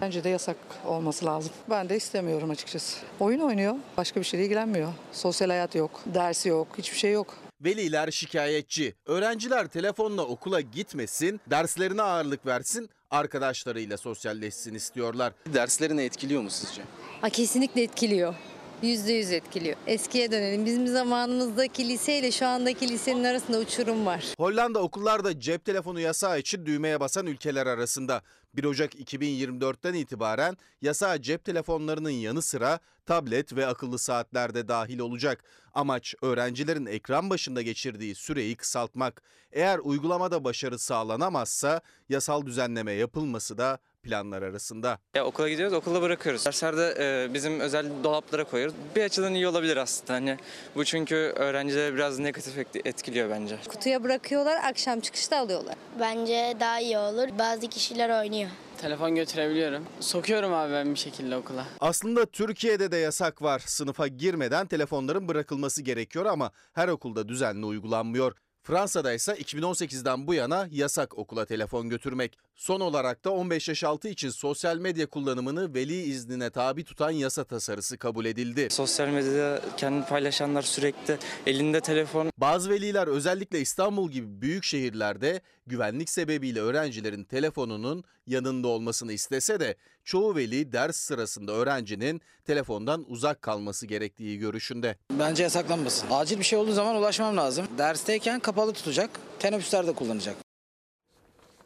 Bence 0.00 0.24
de 0.24 0.28
yasak 0.28 0.56
olması 0.86 1.24
lazım. 1.26 1.52
Ben 1.70 1.88
de 1.88 1.96
istemiyorum 1.96 2.50
açıkçası. 2.50 3.06
Oyun 3.20 3.40
oynuyor. 3.40 3.74
Başka 3.96 4.20
bir 4.20 4.24
şeyle 4.24 4.44
ilgilenmiyor. 4.44 4.88
Sosyal 5.12 5.48
hayat 5.48 5.74
yok. 5.74 5.90
Dersi 6.06 6.48
yok. 6.48 6.68
Hiçbir 6.78 6.98
şey 6.98 7.12
yok. 7.12 7.49
Veliler 7.64 8.10
şikayetçi. 8.10 8.94
Öğrenciler 9.06 9.66
telefonla 9.66 10.22
okula 10.22 10.60
gitmesin, 10.60 11.40
derslerine 11.50 12.02
ağırlık 12.02 12.46
versin, 12.46 12.90
arkadaşlarıyla 13.10 13.96
sosyalleşsin 13.96 14.74
istiyorlar. 14.74 15.32
Derslerini 15.54 16.02
etkiliyor 16.02 16.42
mu 16.42 16.50
sizce? 16.50 16.82
Ha, 17.20 17.28
kesinlikle 17.28 17.82
etkiliyor. 17.82 18.34
Yüzde 18.82 19.12
yüz 19.12 19.32
etkiliyor. 19.32 19.76
Eskiye 19.86 20.32
dönelim. 20.32 20.66
Bizim 20.66 20.86
zamanımızdaki 20.86 21.88
liseyle 21.88 22.32
şu 22.32 22.46
andaki 22.46 22.88
lisenin 22.88 23.24
arasında 23.24 23.58
uçurum 23.58 24.06
var. 24.06 24.24
Hollanda 24.38 24.78
okullarda 24.78 25.40
cep 25.40 25.64
telefonu 25.64 26.00
yasağı 26.00 26.38
için 26.38 26.66
düğmeye 26.66 27.00
basan 27.00 27.26
ülkeler 27.26 27.66
arasında. 27.66 28.22
1 28.54 28.64
Ocak 28.64 28.94
2024'ten 28.94 29.94
itibaren 29.94 30.56
yasağa 30.82 31.22
cep 31.22 31.44
telefonlarının 31.44 32.10
yanı 32.10 32.42
sıra 32.42 32.78
tablet 33.06 33.56
ve 33.56 33.66
akıllı 33.66 33.98
saatler 33.98 34.54
de 34.54 34.68
dahil 34.68 34.98
olacak. 34.98 35.44
Amaç 35.74 36.14
öğrencilerin 36.22 36.86
ekran 36.86 37.30
başında 37.30 37.62
geçirdiği 37.62 38.14
süreyi 38.14 38.56
kısaltmak. 38.56 39.22
Eğer 39.52 39.78
uygulamada 39.78 40.44
başarı 40.44 40.78
sağlanamazsa 40.78 41.80
yasal 42.08 42.46
düzenleme 42.46 42.92
yapılması 42.92 43.58
da 43.58 43.78
planlar 44.04 44.42
arasında. 44.42 44.98
Ya 45.14 45.24
okula 45.24 45.48
gidiyoruz, 45.48 45.74
okulda 45.74 46.02
bırakıyoruz. 46.02 46.46
Derslerde 46.46 46.94
e, 46.98 47.34
bizim 47.34 47.60
özel 47.60 47.86
dolaplara 48.04 48.44
koyuyoruz. 48.44 48.74
Bir 48.96 49.02
açıdan 49.02 49.34
iyi 49.34 49.48
olabilir 49.48 49.76
aslında. 49.76 50.12
Hani 50.12 50.36
bu 50.76 50.84
çünkü 50.84 51.14
öğrencilere 51.16 51.94
biraz 51.94 52.18
negatif 52.18 52.58
et- 52.58 52.86
etkiliyor 52.86 53.30
bence. 53.30 53.58
Kutuya 53.68 54.02
bırakıyorlar, 54.04 54.56
akşam 54.64 55.00
çıkışta 55.00 55.38
alıyorlar. 55.38 55.74
Bence 56.00 56.56
daha 56.60 56.80
iyi 56.80 56.98
olur. 56.98 57.28
Bazı 57.38 57.68
kişiler 57.68 58.20
oynuyor. 58.22 58.50
Telefon 58.78 59.14
götürebiliyorum. 59.14 59.84
Sokuyorum 60.00 60.52
abi 60.54 60.72
ben 60.72 60.90
bir 60.94 60.98
şekilde 60.98 61.36
okula. 61.36 61.66
Aslında 61.80 62.26
Türkiye'de 62.26 62.92
de 62.92 62.96
yasak 62.96 63.42
var. 63.42 63.62
Sınıfa 63.66 64.06
girmeden 64.06 64.66
telefonların 64.66 65.28
bırakılması 65.28 65.82
gerekiyor 65.82 66.26
ama 66.26 66.50
her 66.72 66.88
okulda 66.88 67.28
düzenli 67.28 67.66
uygulanmıyor. 67.66 68.32
Fransa'da 68.62 69.12
ise 69.12 69.32
2018'den 69.32 70.26
bu 70.26 70.34
yana 70.34 70.68
yasak 70.70 71.18
okula 71.18 71.46
telefon 71.46 71.88
götürmek. 71.88 72.38
Son 72.56 72.80
olarak 72.80 73.24
da 73.24 73.30
15 73.30 73.68
yaş 73.68 73.84
altı 73.84 74.08
için 74.08 74.30
sosyal 74.30 74.76
medya 74.76 75.06
kullanımını 75.06 75.74
veli 75.74 76.02
iznine 76.02 76.50
tabi 76.50 76.84
tutan 76.84 77.10
yasa 77.10 77.44
tasarısı 77.44 77.98
kabul 77.98 78.24
edildi. 78.24 78.68
Sosyal 78.70 79.08
medyada 79.08 79.62
kendini 79.76 80.04
paylaşanlar 80.04 80.62
sürekli 80.62 81.18
elinde 81.46 81.80
telefon. 81.80 82.30
Bazı 82.38 82.70
veliler 82.70 83.06
özellikle 83.06 83.60
İstanbul 83.60 84.10
gibi 84.10 84.42
büyük 84.42 84.64
şehirlerde 84.64 85.40
güvenlik 85.66 86.10
sebebiyle 86.10 86.60
öğrencilerin 86.60 87.24
telefonunun 87.24 88.04
yanında 88.26 88.68
olmasını 88.68 89.12
istese 89.12 89.60
de 89.60 89.76
çoğu 90.04 90.36
veli 90.36 90.72
ders 90.72 90.96
sırasında 90.96 91.52
öğrencinin 91.52 92.20
telefondan 92.44 93.04
uzak 93.08 93.42
kalması 93.42 93.86
gerektiği 93.86 94.38
görüşünde. 94.38 94.96
Bence 95.18 95.42
yasaklanmasın. 95.42 96.08
Acil 96.10 96.38
bir 96.38 96.44
şey 96.44 96.58
olduğu 96.58 96.72
zaman 96.72 96.96
ulaşmam 96.96 97.36
lazım. 97.36 97.66
Dersteyken 97.78 98.40
kapalı 98.40 98.72
tutacak. 98.72 99.10
Teneffüslerde 99.38 99.92
kullanacak. 99.92 100.49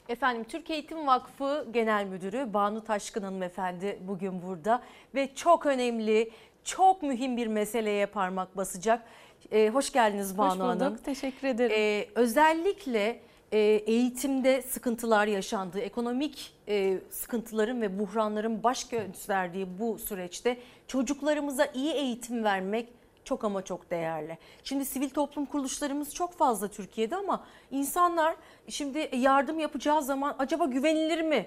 Efendim 0.09 0.45
Türkiye 0.45 0.79
Eğitim 0.79 1.07
Vakfı 1.07 1.67
Genel 1.71 2.05
Müdürü 2.05 2.55
Banu 2.55 2.85
Taşkın 2.85 3.23
hanımefendi 3.23 3.99
bugün 4.09 4.43
burada 4.43 4.83
ve 5.15 5.35
çok 5.35 5.67
önemli, 5.67 6.31
çok 6.65 7.03
mühim 7.03 7.37
bir 7.37 7.47
meseleye 7.47 8.07
parmak 8.07 8.57
basacak. 8.57 9.03
Ee, 9.53 9.69
hoş 9.69 9.93
geldiniz 9.93 10.39
Banu 10.39 10.51
Hoş 10.51 10.59
bulduk, 10.59 10.81
Hanım. 10.83 10.97
teşekkür 10.97 11.49
ederim. 11.49 11.77
Ee, 11.77 12.09
özellikle 12.15 13.21
e, 13.53 13.59
eğitimde 13.59 14.63
sıkıntılar 14.63 15.27
yaşandığı, 15.27 15.81
ekonomik 15.81 16.55
e, 16.69 16.99
sıkıntıların 17.11 17.83
ve 17.83 17.99
buhranların 17.99 18.63
baş 18.63 18.89
gösterdiği 18.89 19.79
bu 19.79 19.99
süreçte 19.99 20.57
çocuklarımıza 20.89 21.67
iyi 21.75 21.93
eğitim 21.93 22.45
vermek 22.45 22.89
çok 23.25 23.45
ama 23.45 23.63
çok 23.65 23.91
değerli. 23.91 24.39
Şimdi 24.65 24.85
sivil 24.85 25.11
toplum 25.11 25.47
kuruluşlarımız 25.47 26.15
çok 26.15 26.33
fazla 26.33 26.69
Türkiye'de 26.69 27.17
ama 27.17 27.45
insanlar 27.71 28.37
şimdi 28.69 29.11
yardım 29.13 29.59
yapacağı 29.59 30.03
zaman 30.03 30.37
acaba 30.39 30.65
güvenilir 30.65 31.23
mi? 31.23 31.47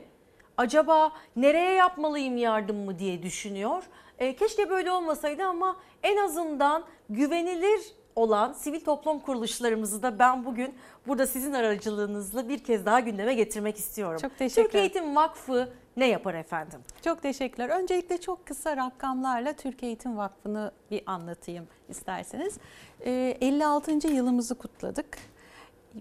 Acaba 0.57 1.11
nereye 1.35 1.73
yapmalıyım 1.73 2.37
yardımımı 2.37 2.99
diye 2.99 3.23
düşünüyor. 3.23 3.83
E, 4.19 4.35
keşke 4.35 4.69
böyle 4.69 4.91
olmasaydı 4.91 5.43
ama 5.43 5.75
en 6.03 6.17
azından 6.17 6.83
güvenilir 7.09 7.81
olan 8.17 8.53
sivil 8.53 8.79
toplum 8.79 9.19
kuruluşlarımızı 9.19 10.03
da 10.03 10.19
ben 10.19 10.45
bugün 10.45 10.75
burada 11.07 11.27
sizin 11.27 11.53
aracılığınızla 11.53 12.49
bir 12.49 12.63
kez 12.63 12.85
daha 12.85 12.99
gündeme 12.99 13.33
getirmek 13.33 13.77
istiyorum. 13.77 14.19
Çok 14.21 14.37
teşekkür 14.37 14.63
Türkiye 14.63 14.83
Eğitim 14.83 15.15
Vakfı 15.15 15.69
ne 15.97 16.07
yapar 16.07 16.33
efendim? 16.33 16.79
Çok 17.03 17.21
teşekkürler. 17.21 17.69
Öncelikle 17.69 18.17
çok 18.17 18.45
kısa 18.45 18.77
rakamlarla 18.77 19.53
Türkiye 19.53 19.89
Eğitim 19.89 20.17
Vakfı'nı 20.17 20.71
bir 20.91 21.01
anlatayım 21.05 21.67
isterseniz. 21.89 22.57
Ee, 23.05 23.37
56. 23.41 24.07
yılımızı 24.07 24.55
kutladık. 24.55 25.17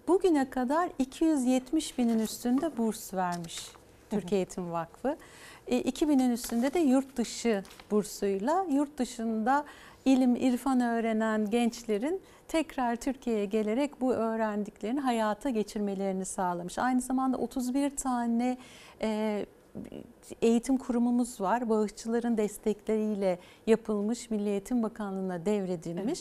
Bugüne 0.09 0.51
kadar 0.51 0.89
270 0.99 1.99
binin 1.99 2.19
üstünde 2.19 2.77
burs 2.77 3.15
vermiş 3.15 3.71
Türkiye 4.11 4.41
Eğitim 4.41 4.73
Vakfı. 4.73 5.17
E, 5.67 5.81
2000'in 5.81 6.31
üstünde 6.31 6.75
de 6.75 6.79
yurt 6.79 7.17
dışı 7.17 7.65
bursuyla 7.91 8.67
yurt 8.71 8.99
dışında 8.99 9.65
ilim, 10.07 10.37
irfan 10.37 10.81
öğrenen 10.81 11.51
gençlerin 11.51 12.21
tekrar 12.49 12.97
Türkiye'ye 12.97 13.45
gelerek 13.45 14.01
bu 14.01 14.15
öğrendiklerini 14.15 15.01
hayata 15.01 15.51
geçirmelerini 15.51 16.25
sağlamış. 16.25 16.79
Aynı 16.79 17.01
zamanda 17.01 17.37
31 17.37 17.97
tane 17.97 18.59
e, 19.03 19.47
eğitim 20.43 20.77
kurumumuz 20.77 21.41
var. 21.41 21.69
Bağışçıların 21.69 22.37
destekleriyle 22.37 23.39
yapılmış 23.67 24.31
Milli 24.31 24.49
Eğitim 24.49 24.83
Bakanlığı'na 24.83 25.47
devredilmiş. 25.47 26.21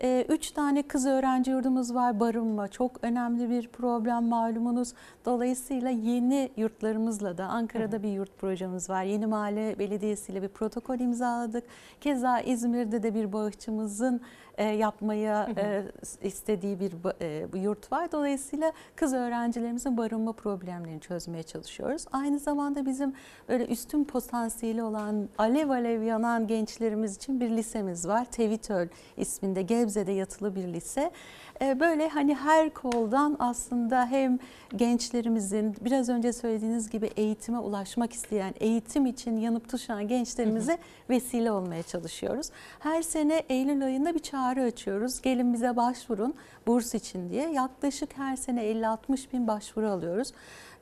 Evet. 0.00 0.30
Üç 0.30 0.50
tane 0.50 0.82
kız 0.82 1.06
öğrenci 1.06 1.50
yurdumuz 1.50 1.94
var. 1.94 2.20
Barınma 2.20 2.68
çok 2.68 3.04
önemli 3.04 3.50
bir 3.50 3.68
problem 3.68 4.24
malumunuz. 4.24 4.92
Dolayısıyla 5.24 5.90
yeni 5.90 6.50
yurtlarımızla 6.56 7.38
da 7.38 7.44
Ankara'da 7.44 8.02
bir 8.02 8.08
yurt 8.08 8.38
projemiz 8.38 8.90
var. 8.90 9.02
Yeni 9.02 9.26
Mahalle 9.26 9.78
Belediyesi 9.78 10.32
ile 10.32 10.42
bir 10.42 10.48
protokol 10.48 10.98
imzaladık. 10.98 11.64
Keza 12.00 12.40
İzmir'de 12.40 13.02
de 13.02 13.14
bir 13.14 13.32
bağışçımızın 13.32 14.20
e, 14.58 14.64
yapmaya 14.64 15.48
e, 15.56 15.82
istediği 16.22 16.80
bir 16.80 16.92
e, 17.20 17.52
bir 17.52 17.60
yurt 17.60 17.92
var. 17.92 18.12
Dolayısıyla 18.12 18.72
kız 18.96 19.14
öğrencilerimizin 19.14 19.96
barınma 19.96 20.32
problemlerini 20.32 21.00
çözmeye 21.00 21.42
çalışıyoruz. 21.42 22.04
Aynı 22.12 22.38
zamanda 22.38 22.86
bizim 22.86 23.14
böyle 23.48 23.66
üstün 23.66 24.04
potansiyeli 24.04 24.82
olan 24.82 25.28
alev 25.38 25.68
alev 25.68 26.02
yanan 26.02 26.46
gençlerimiz 26.46 27.16
için 27.16 27.40
bir 27.40 27.50
lisemiz 27.50 28.08
var. 28.08 28.24
Tevitöl 28.24 28.88
isminde 29.16 29.62
Gebze'de 29.62 30.12
yatılı 30.12 30.54
bir 30.54 30.64
lise. 30.64 31.10
Böyle 31.60 32.08
hani 32.08 32.34
her 32.34 32.70
koldan 32.70 33.36
aslında 33.38 34.06
hem 34.06 34.38
gençlerimizin 34.76 35.76
biraz 35.80 36.08
önce 36.08 36.32
söylediğiniz 36.32 36.90
gibi 36.90 37.10
eğitime 37.16 37.58
ulaşmak 37.58 38.12
isteyen, 38.12 38.54
eğitim 38.60 39.06
için 39.06 39.36
yanıp 39.36 39.64
tutuşan 39.64 40.08
gençlerimize 40.08 40.78
vesile 41.10 41.50
olmaya 41.50 41.82
çalışıyoruz. 41.82 42.46
Her 42.78 43.02
sene 43.02 43.42
Eylül 43.48 43.84
ayında 43.84 44.14
bir 44.14 44.18
çağrı 44.18 44.62
açıyoruz. 44.62 45.22
Gelin 45.22 45.52
bize 45.52 45.76
başvurun 45.76 46.34
burs 46.66 46.94
için 46.94 47.30
diye. 47.30 47.48
Yaklaşık 47.50 48.18
her 48.18 48.36
sene 48.36 48.64
50-60 48.64 49.32
bin 49.32 49.46
başvuru 49.46 49.90
alıyoruz. 49.90 50.32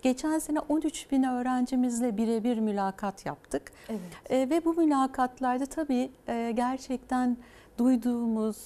Geçen 0.03 0.39
sene 0.39 0.61
13 0.61 1.11
bin 1.11 1.23
öğrencimizle 1.23 2.17
birebir 2.17 2.59
mülakat 2.59 3.27
yaptık. 3.27 3.73
Evet. 3.89 4.01
E, 4.31 4.51
ve 4.51 4.65
bu 4.65 4.75
mülakatlarda 4.75 5.67
tabii 5.67 6.11
e, 6.29 6.53
gerçekten 6.57 7.37
duyduğumuz, 7.79 8.57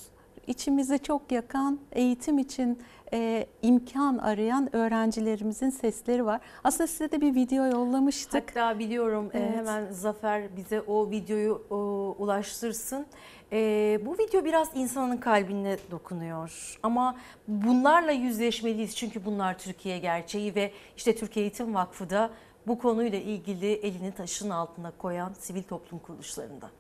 içimize 0.49 0.99
çok 0.99 1.33
yakan 1.33 1.79
eğitim 1.93 2.39
için 2.39 2.79
e, 3.13 3.47
imkan 3.63 4.19
arayan 4.19 4.77
öğrencilerimizin 4.77 5.71
sesleri 5.71 6.27
var. 6.27 6.41
Aslında 6.65 6.87
size 6.87 7.11
de 7.11 7.21
bir 7.21 7.35
video 7.35 7.65
yollamıştık. 7.65 8.51
Hatta 8.57 8.79
biliyorum 8.79 9.31
Evet. 9.33 9.57
hemen 9.57 9.93
Zafer 9.93 10.57
bize 10.57 10.81
o 10.81 11.11
videoyu 11.11 11.63
o, 11.71 11.77
ulaştırsın. 12.19 13.07
E, 13.53 14.01
bu 14.07 14.15
video 14.19 14.45
biraz 14.45 14.69
insanın 14.75 15.17
kalbine 15.17 15.77
dokunuyor. 15.91 16.79
Ama 16.83 17.17
bunlarla 17.49 18.13
yüzleşmeliyiz 18.13 18.97
çünkü 18.97 19.25
bunlar 19.25 19.59
Türkiye 19.59 19.99
gerçeği 19.99 20.55
ve 20.55 20.73
işte 20.97 21.17
Türkiye 21.17 21.45
Eğitim 21.45 21.75
Vakfı 21.75 22.11
da 22.11 22.31
bu 22.67 22.79
konuyla 22.79 23.19
ilgili 23.19 23.73
elini 23.73 24.13
taşın 24.13 24.51
altına 24.51 24.93
koyan 24.99 25.33
sivil 25.39 25.63
toplum 25.63 25.99
kuruluşlarında. 25.99 26.71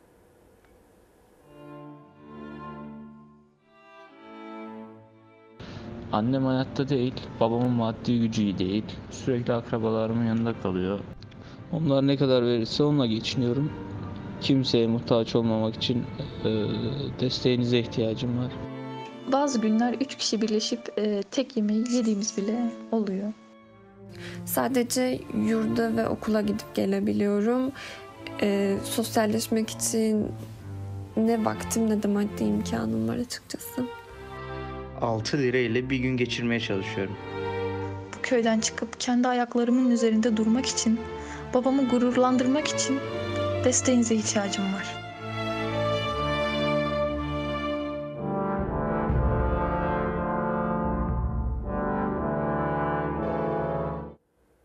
Annem 6.13 6.45
hayatta 6.45 6.89
değil, 6.89 7.15
babamın 7.41 7.71
maddi 7.71 8.21
gücü 8.21 8.43
iyi 8.43 8.59
değil. 8.59 8.85
Sürekli 9.11 9.53
akrabalarımın 9.53 10.27
yanında 10.27 10.61
kalıyor. 10.63 11.01
Onlar 11.73 12.07
ne 12.07 12.17
kadar 12.17 12.43
verirse 12.43 12.83
onunla 12.83 13.07
geçiniyorum. 13.07 13.73
Kimseye 14.41 14.87
muhtaç 14.87 15.37
olmamak 15.37 15.75
için 15.75 16.05
e, 16.45 16.51
desteğinize 17.21 17.79
ihtiyacım 17.79 18.39
var. 18.39 18.53
Bazı 19.33 19.61
günler 19.61 19.95
üç 20.01 20.17
kişi 20.17 20.43
birleşip 20.43 20.99
e, 20.99 21.23
tek 21.31 21.57
yemeği 21.57 21.85
yediğimiz 21.93 22.37
bile 22.37 22.73
oluyor. 22.93 23.33
Sadece 24.45 25.21
yurda 25.47 25.97
ve 25.97 26.09
okula 26.09 26.41
gidip 26.41 26.75
gelebiliyorum. 26.75 27.73
Ee, 28.43 28.77
sosyalleşmek 28.85 29.71
için 29.71 30.27
ne 31.17 31.45
vaktim 31.45 31.91
ne 31.91 32.03
de 32.03 32.09
maddi 32.09 32.45
imkanım 32.45 33.09
var 33.09 33.17
açıkçası. 33.17 33.85
6 35.01 35.39
lira 35.39 35.59
ile 35.59 35.91
bir 35.91 35.97
gün 35.97 36.17
geçirmeye 36.17 36.61
çalışıyorum. 36.61 37.17
Bu 38.17 38.23
köyden 38.23 38.61
çıkıp 38.61 39.01
kendi 39.01 39.29
ayaklarımın 39.29 39.91
üzerinde 39.91 40.37
durmak 40.37 40.67
için, 40.67 41.01
babamı 41.55 41.89
gururlandırmak 41.89 42.69
için 42.69 42.99
desteğinize 43.65 44.15
ihtiyacım 44.15 44.65
var. 44.75 45.09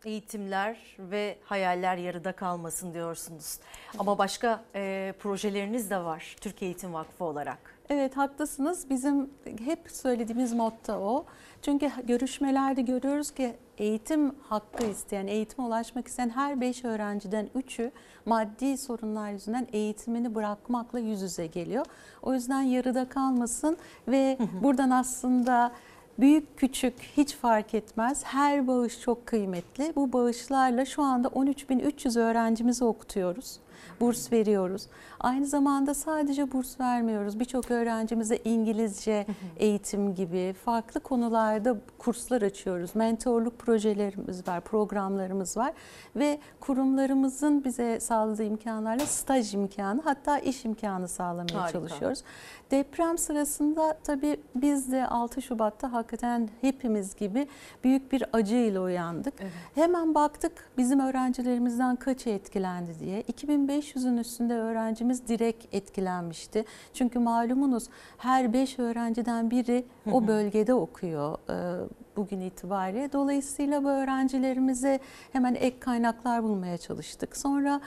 Eğitimler 0.05 0.77
ve 0.99 1.37
hayaller 1.43 1.97
yarıda 1.97 2.31
kalmasın 2.31 2.93
diyorsunuz. 2.93 3.59
Ama 3.99 4.17
başka 4.17 4.63
e, 4.75 5.13
projeleriniz 5.19 5.89
de 5.89 5.97
var 5.97 6.35
Türkiye 6.41 6.71
Eğitim 6.71 6.93
Vakfı 6.93 7.23
olarak. 7.23 7.72
Evet 7.89 8.17
haklısınız. 8.17 8.89
Bizim 8.89 9.29
hep 9.65 9.79
söylediğimiz 9.87 10.53
motto 10.53 10.93
o. 10.93 11.25
Çünkü 11.61 11.91
görüşmelerde 12.03 12.81
görüyoruz 12.81 13.31
ki 13.31 13.55
eğitim 13.77 14.35
hakkı 14.49 14.85
isteyen, 14.85 15.27
eğitime 15.27 15.67
ulaşmak 15.67 16.07
isteyen 16.07 16.29
her 16.29 16.61
5 16.61 16.85
öğrenciden 16.85 17.49
3'ü 17.55 17.91
maddi 18.25 18.77
sorunlar 18.77 19.31
yüzünden 19.31 19.67
eğitimini 19.73 20.35
bırakmakla 20.35 20.99
yüz 20.99 21.21
yüze 21.21 21.47
geliyor. 21.47 21.85
O 22.21 22.33
yüzden 22.33 22.61
yarıda 22.61 23.09
kalmasın 23.09 23.77
ve 24.07 24.37
buradan 24.63 24.89
aslında 24.89 25.71
büyük 26.19 26.57
küçük 26.57 27.01
hiç 27.17 27.35
fark 27.35 27.73
etmez. 27.73 28.23
Her 28.23 28.67
bağış 28.67 28.99
çok 29.01 29.25
kıymetli. 29.25 29.93
Bu 29.95 30.13
bağışlarla 30.13 30.85
şu 30.85 31.01
anda 31.01 31.27
13.300 31.27 32.19
öğrencimizi 32.19 32.83
okutuyoruz. 32.83 33.59
Burs 33.99 34.31
veriyoruz. 34.31 34.87
Aynı 35.19 35.45
zamanda 35.45 35.93
sadece 35.93 36.51
burs 36.51 36.79
vermiyoruz. 36.79 37.39
Birçok 37.39 37.71
öğrencimize 37.71 38.37
İngilizce 38.45 39.25
eğitim 39.57 40.15
gibi 40.15 40.53
farklı 40.65 40.99
konularda 40.99 41.77
kurslar 41.97 42.41
açıyoruz. 42.41 42.95
Mentorluk 42.95 43.59
projelerimiz 43.59 44.47
var, 44.47 44.61
programlarımız 44.61 45.57
var 45.57 45.73
ve 46.15 46.39
kurumlarımızın 46.59 47.63
bize 47.63 47.99
sağladığı 47.99 48.43
imkanlarla 48.43 49.05
staj 49.05 49.53
imkanı 49.53 50.01
hatta 50.01 50.39
iş 50.39 50.65
imkanı 50.65 51.07
sağlamaya 51.07 51.61
Harika. 51.61 51.71
çalışıyoruz. 51.71 52.23
Deprem 52.73 53.17
sırasında 53.17 53.97
tabii 54.03 54.37
biz 54.55 54.91
de 54.91 55.07
6 55.07 55.41
Şubat'ta 55.41 55.93
hakikaten 55.93 56.49
hepimiz 56.61 57.15
gibi 57.15 57.47
büyük 57.83 58.11
bir 58.11 58.23
acıyla 58.33 58.81
uyandık. 58.81 59.33
Hemen 59.75 60.15
baktık 60.15 60.69
bizim 60.77 60.99
öğrencilerimizden 60.99 61.95
kaçı 61.95 62.29
etkilendi 62.29 62.99
diye. 62.99 63.21
2500'ün 63.21 64.17
üstünde 64.17 64.55
öğrencimiz 64.55 65.27
direkt 65.27 65.75
etkilenmişti. 65.75 66.65
Çünkü 66.93 67.19
malumunuz 67.19 67.89
her 68.17 68.53
5 68.53 68.79
öğrenciden 68.79 69.51
biri 69.51 69.85
o 70.11 70.27
bölgede 70.27 70.73
okuyor 70.73 71.37
e, 71.49 71.87
bugün 72.15 72.41
itibariyle. 72.41 73.11
Dolayısıyla 73.11 73.83
bu 73.83 73.89
öğrencilerimize 73.89 74.99
hemen 75.31 75.55
ek 75.55 75.79
kaynaklar 75.79 76.43
bulmaya 76.43 76.77
çalıştık. 76.77 77.37
Sonra 77.37 77.81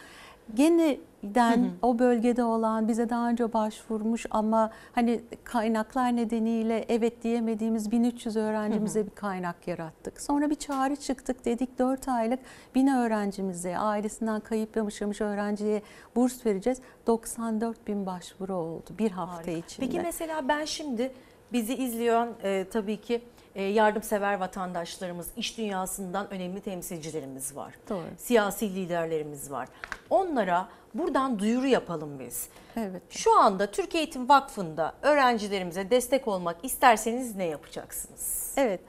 Geneden 1.35 1.71
o 1.83 1.99
bölgede 1.99 2.45
olan 2.45 2.89
bize 2.89 3.09
daha 3.09 3.29
önce 3.29 3.53
başvurmuş 3.53 4.27
ama 4.31 4.71
hani 4.93 5.21
kaynaklar 5.45 6.17
nedeniyle 6.17 6.85
evet 6.89 7.23
diyemediğimiz 7.23 7.91
1300 7.91 8.37
öğrencimize 8.37 9.07
bir 9.07 9.11
kaynak 9.11 9.69
yarattık. 9.69 10.21
Sonra 10.21 10.51
bir 10.51 10.55
çağrı 10.55 10.97
çıktık 10.97 11.45
dedik 11.45 11.79
4 11.79 12.09
aylık 12.09 12.39
1000 12.75 12.87
öğrencimize 12.87 13.79
ailesinden 13.79 14.41
kayıp 14.41 14.77
yaşamış 14.77 15.21
öğrenciye 15.21 15.83
burs 16.17 16.47
vereceğiz. 16.47 16.81
94 17.07 17.87
bin 17.87 18.07
başvuru 18.07 18.55
oldu 18.55 18.91
bir 18.99 19.11
hafta 19.11 19.51
içinde. 19.51 19.87
Peki 19.87 20.01
mesela 20.01 20.49
ben 20.49 20.65
şimdi 20.65 21.12
bizi 21.53 21.75
izleyen 21.75 22.29
e, 22.43 22.67
tabii 22.71 23.01
ki 23.01 23.23
yardımsever 23.62 24.35
vatandaşlarımız, 24.35 25.29
iş 25.37 25.59
dünyasından 25.59 26.31
önemli 26.31 26.61
temsilcilerimiz 26.61 27.57
var. 27.57 27.75
Doğru. 27.88 28.05
Siyasi 28.19 28.75
liderlerimiz 28.75 29.51
var. 29.51 29.69
Onlara 30.11 30.69
buradan 30.95 31.38
duyuru 31.38 31.66
yapalım 31.66 32.19
biz. 32.19 32.49
Evet. 32.77 33.03
Şu 33.11 33.38
anda 33.40 33.71
Türkiye 33.71 34.03
Eğitim 34.03 34.29
Vakfı'nda 34.29 34.95
öğrencilerimize 35.03 35.90
destek 35.90 36.29
olmak 36.29 36.64
isterseniz 36.64 37.37
ne 37.37 37.45
yapacaksınız? 37.45 38.55
Evet. 38.57 38.81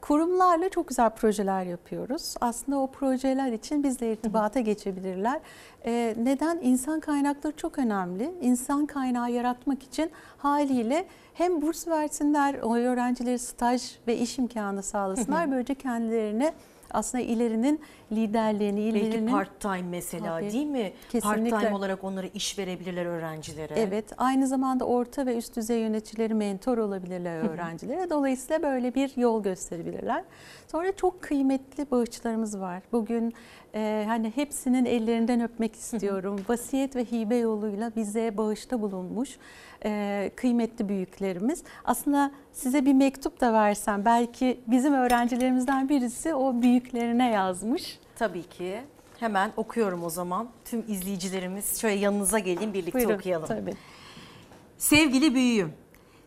Kurumlarla 0.00 0.68
çok 0.68 0.88
güzel 0.88 1.10
projeler 1.10 1.62
yapıyoruz. 1.62 2.34
Aslında 2.40 2.78
o 2.78 2.86
projeler 2.86 3.52
için 3.52 3.82
bizle 3.82 4.12
irtibata 4.12 4.60
geçebilirler. 4.60 5.40
Ee, 5.84 6.14
neden? 6.18 6.58
İnsan 6.62 7.00
kaynakları 7.00 7.56
çok 7.56 7.78
önemli. 7.78 8.34
İnsan 8.40 8.86
kaynağı 8.86 9.30
yaratmak 9.30 9.82
için 9.82 10.10
haliyle 10.38 11.06
hem 11.34 11.62
burs 11.62 11.88
versinler, 11.88 12.54
o 12.62 12.76
öğrencileri 12.76 13.38
staj 13.38 13.82
ve 14.06 14.16
iş 14.16 14.38
imkanı 14.38 14.82
sağlasınlar. 14.82 15.50
Böylece 15.50 15.74
kendilerine 15.74 16.52
aslında 16.94 17.24
ilerinin 17.24 17.80
liderliğini, 18.12 18.80
ilerinin... 18.80 19.12
Belki 19.12 19.32
part 19.32 19.60
time 19.60 19.82
mesela 19.82 20.40
Tabii, 20.40 20.52
değil 20.52 20.66
mi? 20.66 20.92
kesinlikle. 21.10 21.50
Part 21.50 21.62
time 21.62 21.74
olarak 21.74 22.04
onlara 22.04 22.26
iş 22.26 22.58
verebilirler 22.58 23.06
öğrencilere. 23.06 23.74
Evet, 23.76 24.12
aynı 24.16 24.46
zamanda 24.46 24.84
orta 24.84 25.26
ve 25.26 25.36
üst 25.36 25.56
düzey 25.56 25.80
yöneticileri 25.80 26.34
mentor 26.34 26.78
olabilirler 26.78 27.50
öğrencilere. 27.50 28.10
Dolayısıyla 28.10 28.62
böyle 28.62 28.94
bir 28.94 29.16
yol 29.16 29.42
gösterebilirler. 29.42 30.24
Sonra 30.68 30.92
çok 30.96 31.22
kıymetli 31.22 31.90
bağışçılarımız 31.90 32.60
var. 32.60 32.82
Bugün 32.92 33.34
e, 33.74 34.04
hani 34.08 34.32
hepsinin 34.34 34.84
ellerinden 34.84 35.40
öpmek 35.40 35.74
istiyorum. 35.74 36.40
Vasiyet 36.48 36.96
ve 36.96 37.04
hibe 37.04 37.36
yoluyla 37.36 37.92
bize 37.96 38.36
bağışta 38.36 38.80
bulunmuş 38.80 39.38
e, 39.84 40.30
kıymetli 40.36 40.88
büyüklerimiz. 40.88 41.62
Aslında 41.84 42.30
size 42.52 42.86
bir 42.86 42.92
mektup 42.92 43.40
da 43.40 43.52
versem 43.52 44.04
belki 44.04 44.60
bizim 44.66 44.94
öğrencilerimizden 44.94 45.88
birisi 45.88 46.34
o 46.34 46.62
büyüklerine 46.62 47.30
yazmış. 47.30 47.98
Tabii 48.16 48.42
ki. 48.42 48.80
Hemen 49.20 49.52
okuyorum 49.56 50.04
o 50.04 50.10
zaman. 50.10 50.48
Tüm 50.64 50.84
izleyicilerimiz 50.88 51.80
şöyle 51.80 51.94
yanınıza 52.00 52.38
gelin 52.38 52.74
birlikte 52.74 52.98
Buyurun, 52.98 53.14
okuyalım. 53.14 53.48
tabii. 53.48 53.74
Sevgili 54.78 55.34
büyüğüm, 55.34 55.72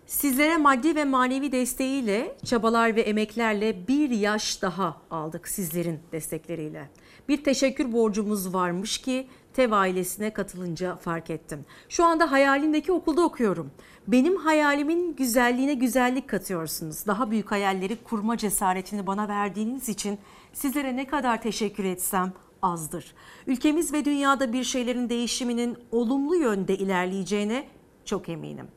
sizlere 0.05 0.57
maddi 0.57 0.95
ve 0.95 1.05
manevi 1.05 1.51
desteğiyle, 1.51 2.35
çabalar 2.45 2.95
ve 2.95 3.01
emeklerle 3.01 3.87
bir 3.87 4.09
yaş 4.09 4.61
daha 4.61 4.97
aldık 5.11 5.47
sizlerin 5.47 5.99
destekleriyle. 6.11 6.89
Bir 7.29 7.43
teşekkür 7.43 7.93
borcumuz 7.93 8.53
varmış 8.53 8.97
ki 8.97 9.27
TEV 9.53 9.71
ailesine 9.71 10.33
katılınca 10.33 10.95
fark 10.95 11.29
ettim. 11.29 11.65
Şu 11.89 12.05
anda 12.05 12.31
hayalimdeki 12.31 12.91
okulda 12.91 13.21
okuyorum. 13.21 13.71
Benim 14.07 14.35
hayalimin 14.35 15.15
güzelliğine 15.15 15.73
güzellik 15.73 16.29
katıyorsunuz. 16.29 17.07
Daha 17.07 17.31
büyük 17.31 17.51
hayalleri 17.51 17.95
kurma 17.95 18.37
cesaretini 18.37 19.07
bana 19.07 19.27
verdiğiniz 19.27 19.89
için 19.89 20.19
sizlere 20.53 20.95
ne 20.95 21.07
kadar 21.07 21.41
teşekkür 21.41 21.83
etsem 21.83 22.33
azdır. 22.61 23.13
Ülkemiz 23.47 23.93
ve 23.93 24.05
dünyada 24.05 24.53
bir 24.53 24.63
şeylerin 24.63 25.09
değişiminin 25.09 25.77
olumlu 25.91 26.35
yönde 26.35 26.77
ilerleyeceğine 26.77 27.67
çok 28.05 28.29
eminim. 28.29 28.67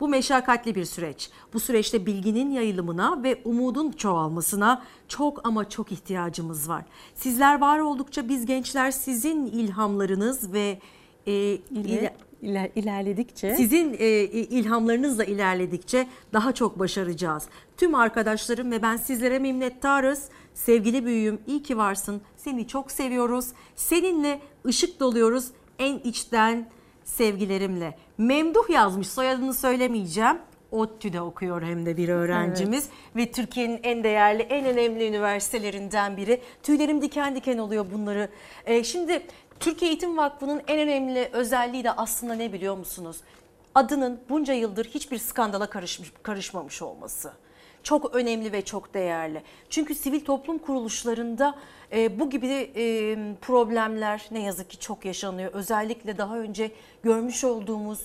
Bu 0.00 0.08
meşakkatli 0.08 0.74
bir 0.74 0.84
süreç. 0.84 1.30
Bu 1.52 1.60
süreçte 1.60 2.06
bilginin 2.06 2.50
yayılımına 2.50 3.22
ve 3.22 3.40
umudun 3.44 3.92
çoğalmasına 3.92 4.82
çok 5.08 5.46
ama 5.46 5.68
çok 5.68 5.92
ihtiyacımız 5.92 6.68
var. 6.68 6.84
Sizler 7.14 7.60
var 7.60 7.78
oldukça 7.78 8.28
biz 8.28 8.46
gençler 8.46 8.90
sizin 8.90 9.46
ilhamlarınız 9.46 10.52
ve 10.52 10.78
e, 11.26 11.32
ile- 11.32 12.14
İler- 12.42 12.70
ilerledikçe 12.74 13.56
sizin 13.56 13.96
e, 13.98 14.06
ilhamlarınızla 14.28 15.24
ilerledikçe 15.24 16.06
daha 16.32 16.52
çok 16.52 16.78
başaracağız. 16.78 17.48
Tüm 17.76 17.94
arkadaşlarım 17.94 18.70
ve 18.70 18.82
ben 18.82 18.96
sizlere 18.96 19.38
minnettarız. 19.38 20.28
Sevgili 20.54 21.04
büyüğüm 21.04 21.38
iyi 21.46 21.62
ki 21.62 21.76
varsın. 21.78 22.20
Seni 22.36 22.66
çok 22.68 22.90
seviyoruz. 22.90 23.46
Seninle 23.76 24.40
ışık 24.66 25.00
doluyoruz 25.00 25.46
en 25.78 25.98
içten 25.98 26.68
sevgilerimle. 27.04 27.98
Memduh 28.18 28.70
yazmış 28.70 29.08
soyadını 29.08 29.54
söylemeyeceğim. 29.54 30.38
ODTÜ'de 30.70 31.20
okuyor 31.20 31.62
hem 31.62 31.86
de 31.86 31.96
bir 31.96 32.08
öğrencimiz 32.08 32.88
ve 33.16 33.32
Türkiye'nin 33.32 33.80
en 33.82 34.04
değerli, 34.04 34.42
en 34.42 34.64
önemli 34.66 35.08
üniversitelerinden 35.08 36.16
biri. 36.16 36.40
Tüylerim 36.62 37.02
diken 37.02 37.36
diken 37.36 37.58
oluyor 37.58 37.86
bunları. 37.92 38.28
Ee, 38.66 38.84
şimdi 38.84 39.26
Türkiye 39.60 39.90
Eğitim 39.90 40.16
Vakfı'nın 40.16 40.62
en 40.66 40.78
önemli 40.78 41.30
özelliği 41.32 41.84
de 41.84 41.92
aslında 41.92 42.34
ne 42.34 42.52
biliyor 42.52 42.76
musunuz? 42.76 43.16
Adının 43.74 44.20
bunca 44.28 44.54
yıldır 44.54 44.84
hiçbir 44.84 45.18
skandala 45.18 45.70
karışmış, 45.70 46.12
karışmamış 46.22 46.82
olması. 46.82 47.32
çok 47.82 48.14
önemli 48.14 48.52
ve 48.52 48.64
çok 48.64 48.94
değerli. 48.94 49.42
Çünkü 49.70 49.94
sivil 49.94 50.20
toplum 50.20 50.58
kuruluşlarında 50.58 51.54
e, 51.92 52.20
bu 52.20 52.30
gibi 52.30 52.70
e, 52.76 53.16
problemler 53.40 54.28
ne 54.30 54.42
yazık 54.42 54.70
ki 54.70 54.80
çok 54.80 55.04
yaşanıyor. 55.04 55.52
Özellikle 55.52 56.18
daha 56.18 56.38
önce 56.38 56.70
görmüş 57.02 57.44
olduğumuz 57.44 58.00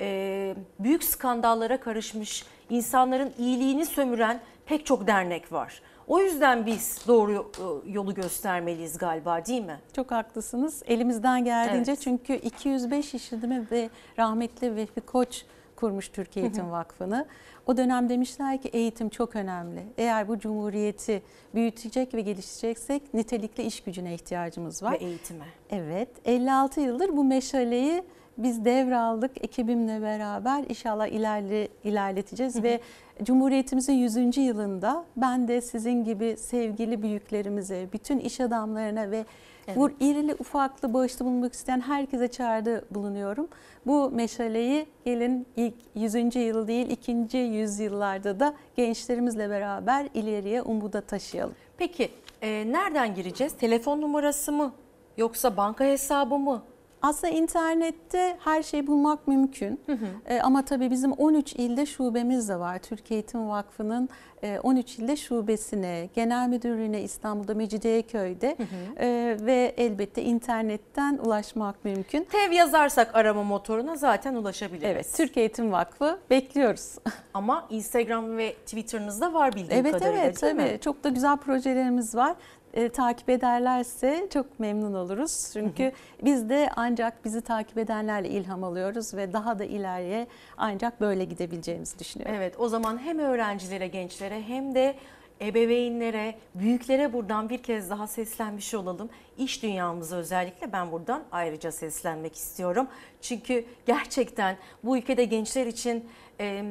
e, 0.00 0.54
büyük 0.78 1.04
skandallara 1.04 1.80
karışmış, 1.80 2.44
insanların 2.70 3.32
iyiliğini 3.38 3.86
sömüren 3.86 4.40
pek 4.66 4.86
çok 4.86 5.06
dernek 5.06 5.52
var. 5.52 5.82
O 6.06 6.20
yüzden 6.20 6.66
biz 6.66 6.98
doğru 7.08 7.52
yolu 7.86 8.14
göstermeliyiz 8.14 8.98
galiba 8.98 9.46
değil 9.46 9.62
mi? 9.62 9.80
Çok 9.96 10.10
haklısınız. 10.10 10.82
Elimizden 10.86 11.44
geldiğince 11.44 11.92
Evet. 11.92 12.00
çünkü 12.00 12.34
205 12.34 13.14
işletme 13.14 13.62
ve 13.70 13.90
rahmetli 14.18 14.76
Vehbi 14.76 15.00
Koç 15.00 15.44
kurmuş 15.76 16.08
Türkiye 16.08 16.44
Eğitim 16.44 16.70
Vakfı'nı. 16.70 17.26
O 17.66 17.76
dönem 17.76 18.08
demişler 18.08 18.62
ki 18.62 18.68
eğitim 18.68 19.08
çok 19.08 19.36
önemli. 19.36 19.82
Eğer 19.98 20.28
bu 20.28 20.38
cumhuriyeti 20.38 21.22
büyütecek 21.54 22.14
ve 22.14 22.20
geliştireceksek 22.20 23.14
nitelikli 23.14 23.62
iş 23.62 23.80
gücüne 23.80 24.14
ihtiyacımız 24.14 24.82
var. 24.82 24.92
Ve 24.92 24.96
eğitime. 24.96 25.44
Evet, 25.70 26.08
56 26.24 26.80
yıldır 26.80 27.16
bu 27.16 27.24
meşaleyi 27.24 28.02
biz 28.38 28.64
devraldık 28.64 29.44
ekibimle 29.44 30.02
beraber 30.02 30.64
inşallah 30.68 31.06
ilerle, 31.06 31.68
ilerleteceğiz 31.84 32.62
ve 32.62 32.80
Cumhuriyetimizin 33.22 33.92
100. 33.92 34.36
yılında 34.36 35.04
ben 35.16 35.48
de 35.48 35.60
sizin 35.60 36.04
gibi 36.04 36.36
sevgili 36.38 37.02
büyüklerimize, 37.02 37.88
bütün 37.92 38.18
iş 38.18 38.40
adamlarına 38.40 39.10
ve 39.10 39.24
Evet. 39.66 39.76
bu 39.76 39.90
irili 40.00 40.34
ufaklı 40.34 40.94
bağışta 40.94 41.24
bulunmak 41.24 41.52
isteyen 41.52 41.80
herkese 41.80 42.28
çağrıda 42.28 42.82
bulunuyorum. 42.90 43.48
Bu 43.86 44.10
meşaleyi 44.10 44.86
gelin 45.04 45.46
ilk 45.56 45.74
100. 45.94 46.14
yıl 46.36 46.68
değil 46.68 46.90
ikinci 46.90 47.38
yüzyıllarda 47.38 48.40
da 48.40 48.54
gençlerimizle 48.76 49.50
beraber 49.50 50.08
ileriye 50.14 50.62
umuda 50.62 51.00
taşıyalım. 51.00 51.54
Peki 51.78 52.10
e, 52.42 52.72
nereden 52.72 53.14
gireceğiz? 53.14 53.52
Telefon 53.56 54.00
numarası 54.00 54.52
mı? 54.52 54.72
Yoksa 55.16 55.56
banka 55.56 55.84
hesabı 55.84 56.38
mı? 56.38 56.62
Aslında 57.04 57.32
internette 57.32 58.36
her 58.44 58.62
şeyi 58.62 58.86
bulmak 58.86 59.28
mümkün. 59.28 59.80
Ee, 60.26 60.40
ama 60.40 60.64
tabii 60.64 60.90
bizim 60.90 61.12
13 61.12 61.52
ilde 61.52 61.86
şubemiz 61.86 62.48
de 62.48 62.58
var. 62.58 62.78
Türkiye 62.78 63.20
Eğitim 63.20 63.48
Vakfı'nın 63.48 64.08
e, 64.42 64.58
13 64.62 64.98
ilde 64.98 65.16
şubesine, 65.16 66.08
genel 66.14 66.48
müdürlüğüne 66.48 67.02
İstanbul'da 67.02 67.54
Mecidiyeköy'de 67.54 68.56
e, 68.96 69.36
ve 69.40 69.74
elbette 69.76 70.22
internetten 70.22 71.18
ulaşmak 71.18 71.84
mümkün. 71.84 72.24
TEV 72.24 72.52
yazarsak 72.52 73.14
arama 73.14 73.42
motoruna 73.44 73.96
zaten 73.96 74.34
ulaşabiliriz. 74.34 74.90
Evet, 74.90 75.14
Türkiye 75.16 75.46
Eğitim 75.46 75.72
Vakfı 75.72 76.18
bekliyoruz. 76.30 76.94
Ama 77.34 77.66
Instagram 77.70 78.36
ve 78.36 78.52
Twitter'ınızda 78.52 79.32
var 79.32 79.52
bildiğim 79.52 79.86
evet 79.86 79.92
kadarıyla 79.92 80.24
evet 80.24 80.42
değil 80.42 80.54
tabii 80.56 80.72
mi? 80.72 80.80
çok 80.80 81.04
da 81.04 81.08
güzel 81.08 81.36
projelerimiz 81.36 82.14
var. 82.14 82.34
E, 82.74 82.88
takip 82.88 83.30
ederlerse 83.30 84.26
çok 84.32 84.60
memnun 84.60 84.94
oluruz. 84.94 85.50
Çünkü 85.52 85.92
biz 86.24 86.48
de 86.48 86.70
ancak 86.76 87.24
bizi 87.24 87.40
takip 87.40 87.78
edenlerle 87.78 88.28
ilham 88.28 88.64
alıyoruz 88.64 89.14
ve 89.14 89.32
daha 89.32 89.58
da 89.58 89.64
ileriye 89.64 90.26
ancak 90.56 91.00
böyle 91.00 91.24
gidebileceğimizi 91.24 91.98
düşünüyorum. 91.98 92.36
Evet 92.38 92.54
o 92.58 92.68
zaman 92.68 92.98
hem 92.98 93.18
öğrencilere, 93.18 93.86
gençlere 93.86 94.42
hem 94.42 94.74
de 94.74 94.94
ebeveynlere, 95.40 96.34
büyüklere 96.54 97.12
buradan 97.12 97.48
bir 97.48 97.62
kez 97.62 97.90
daha 97.90 98.06
seslenmiş 98.06 98.74
olalım. 98.74 99.10
İş 99.38 99.62
dünyamıza 99.62 100.16
özellikle 100.16 100.72
ben 100.72 100.92
buradan 100.92 101.22
ayrıca 101.32 101.72
seslenmek 101.72 102.34
istiyorum. 102.36 102.86
Çünkü 103.20 103.64
gerçekten 103.86 104.56
bu 104.84 104.96
ülkede 104.96 105.24
gençler 105.24 105.66
için 105.66 106.04
e, 106.40 106.64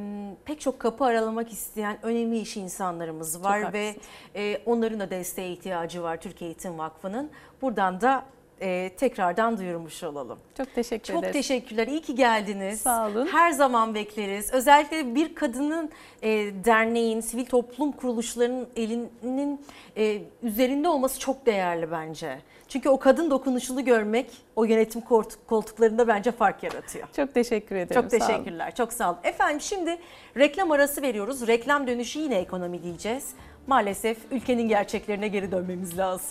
pek 0.45 0.61
çok 0.61 0.79
kapı 0.79 1.05
aralamak 1.05 1.51
isteyen 1.51 1.97
önemli 2.03 2.39
iş 2.39 2.57
insanlarımız 2.57 3.43
var 3.43 3.61
Çok 3.61 3.73
ve 3.73 3.95
e, 4.35 4.61
onların 4.65 4.99
da 4.99 5.09
desteğe 5.09 5.51
ihtiyacı 5.51 6.03
var 6.03 6.21
Türkiye 6.21 6.49
Eğitim 6.49 6.77
Vakfı'nın. 6.77 7.31
Buradan 7.61 8.01
da 8.01 8.25
e, 8.61 8.89
tekrardan 8.97 9.57
duyurmuş 9.57 10.03
olalım. 10.03 10.39
Çok 10.57 10.75
teşekkür 10.75 11.13
Çok 11.13 11.23
ederiz. 11.23 11.33
teşekkürler. 11.33 11.87
İyi 11.87 12.01
ki 12.01 12.15
geldiniz. 12.15 12.81
Sağ 12.81 13.07
olun. 13.07 13.25
Her 13.27 13.51
zaman 13.51 13.95
bekleriz. 13.95 14.53
Özellikle 14.53 15.15
bir 15.15 15.35
kadının 15.35 15.89
e, 16.21 16.29
derneğin, 16.65 17.21
sivil 17.21 17.45
toplum 17.45 17.91
kuruluşlarının 17.91 18.67
elinin 18.75 19.61
e, 19.97 20.21
üzerinde 20.43 20.89
olması 20.89 21.19
çok 21.19 21.45
değerli 21.45 21.91
bence. 21.91 22.39
Çünkü 22.67 22.89
o 22.89 22.99
kadın 22.99 23.31
dokunuşunu 23.31 23.85
görmek 23.85 24.31
o 24.55 24.63
yönetim 24.63 25.01
koltuk- 25.01 25.47
koltuklarında 25.47 26.07
bence 26.07 26.31
fark 26.31 26.63
yaratıyor. 26.63 27.07
Çok 27.15 27.33
teşekkür 27.33 27.75
ederim. 27.75 28.01
Çok 28.01 28.11
sağ 28.11 28.17
olun. 28.17 28.27
teşekkürler. 28.33 28.75
Çok 28.75 28.93
sağ 28.93 29.09
olun. 29.09 29.19
Efendim 29.23 29.61
şimdi 29.61 29.97
reklam 30.37 30.71
arası 30.71 31.01
veriyoruz. 31.01 31.47
Reklam 31.47 31.87
dönüşü 31.87 32.19
yine 32.19 32.35
ekonomi 32.35 32.83
diyeceğiz. 32.83 33.29
Maalesef 33.67 34.17
ülkenin 34.31 34.67
gerçeklerine 34.67 35.27
geri 35.27 35.51
dönmemiz 35.51 35.97
lazım. 35.97 36.29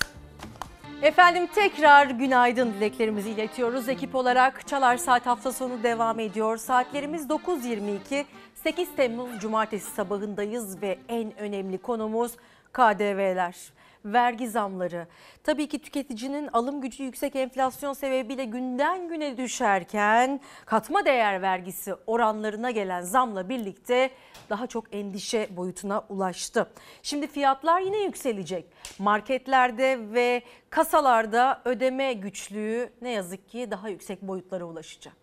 Efendim 1.03 1.47
tekrar 1.55 2.07
günaydın 2.07 2.73
dileklerimizi 2.73 3.31
iletiyoruz. 3.31 3.89
Ekip 3.89 4.15
olarak 4.15 4.69
Çalar 4.69 4.97
Saat 4.97 5.27
hafta 5.27 5.53
sonu 5.53 5.83
devam 5.83 6.21
ediyor. 6.21 6.57
Saatlerimiz 6.57 7.27
9.22. 7.27 8.25
8 8.55 8.89
Temmuz 8.97 9.39
Cumartesi 9.41 9.91
sabahındayız 9.95 10.83
ve 10.83 10.99
en 11.09 11.39
önemli 11.39 11.79
konumuz 11.79 12.33
KDV'ler. 12.73 13.57
Vergi 14.05 14.49
zamları. 14.49 15.07
Tabii 15.45 15.69
ki 15.69 15.79
tüketicinin 15.79 16.49
alım 16.53 16.81
gücü 16.81 17.03
yüksek 17.03 17.37
enflasyon 17.37 17.93
sebebiyle 17.93 18.45
günden 18.45 19.09
güne 19.09 19.37
düşerken 19.37 20.41
katma 20.65 21.05
değer 21.05 21.43
vergisi 21.43 21.95
oranlarına 22.07 22.71
gelen 22.71 23.03
zamla 23.03 23.49
birlikte 23.49 24.11
daha 24.51 24.67
çok 24.67 24.95
endişe 24.95 25.57
boyutuna 25.57 26.05
ulaştı. 26.09 26.71
Şimdi 27.03 27.27
fiyatlar 27.27 27.81
yine 27.81 27.99
yükselecek. 27.99 28.67
Marketlerde 28.99 29.99
ve 30.13 30.43
kasalarda 30.71 31.63
ödeme 31.65 32.13
güçlüğü 32.13 32.93
ne 33.03 33.11
yazık 33.11 33.49
ki 33.49 33.69
daha 33.71 33.89
yüksek 33.89 34.23
boyutlara 34.23 34.65
ulaşacak. 34.65 35.22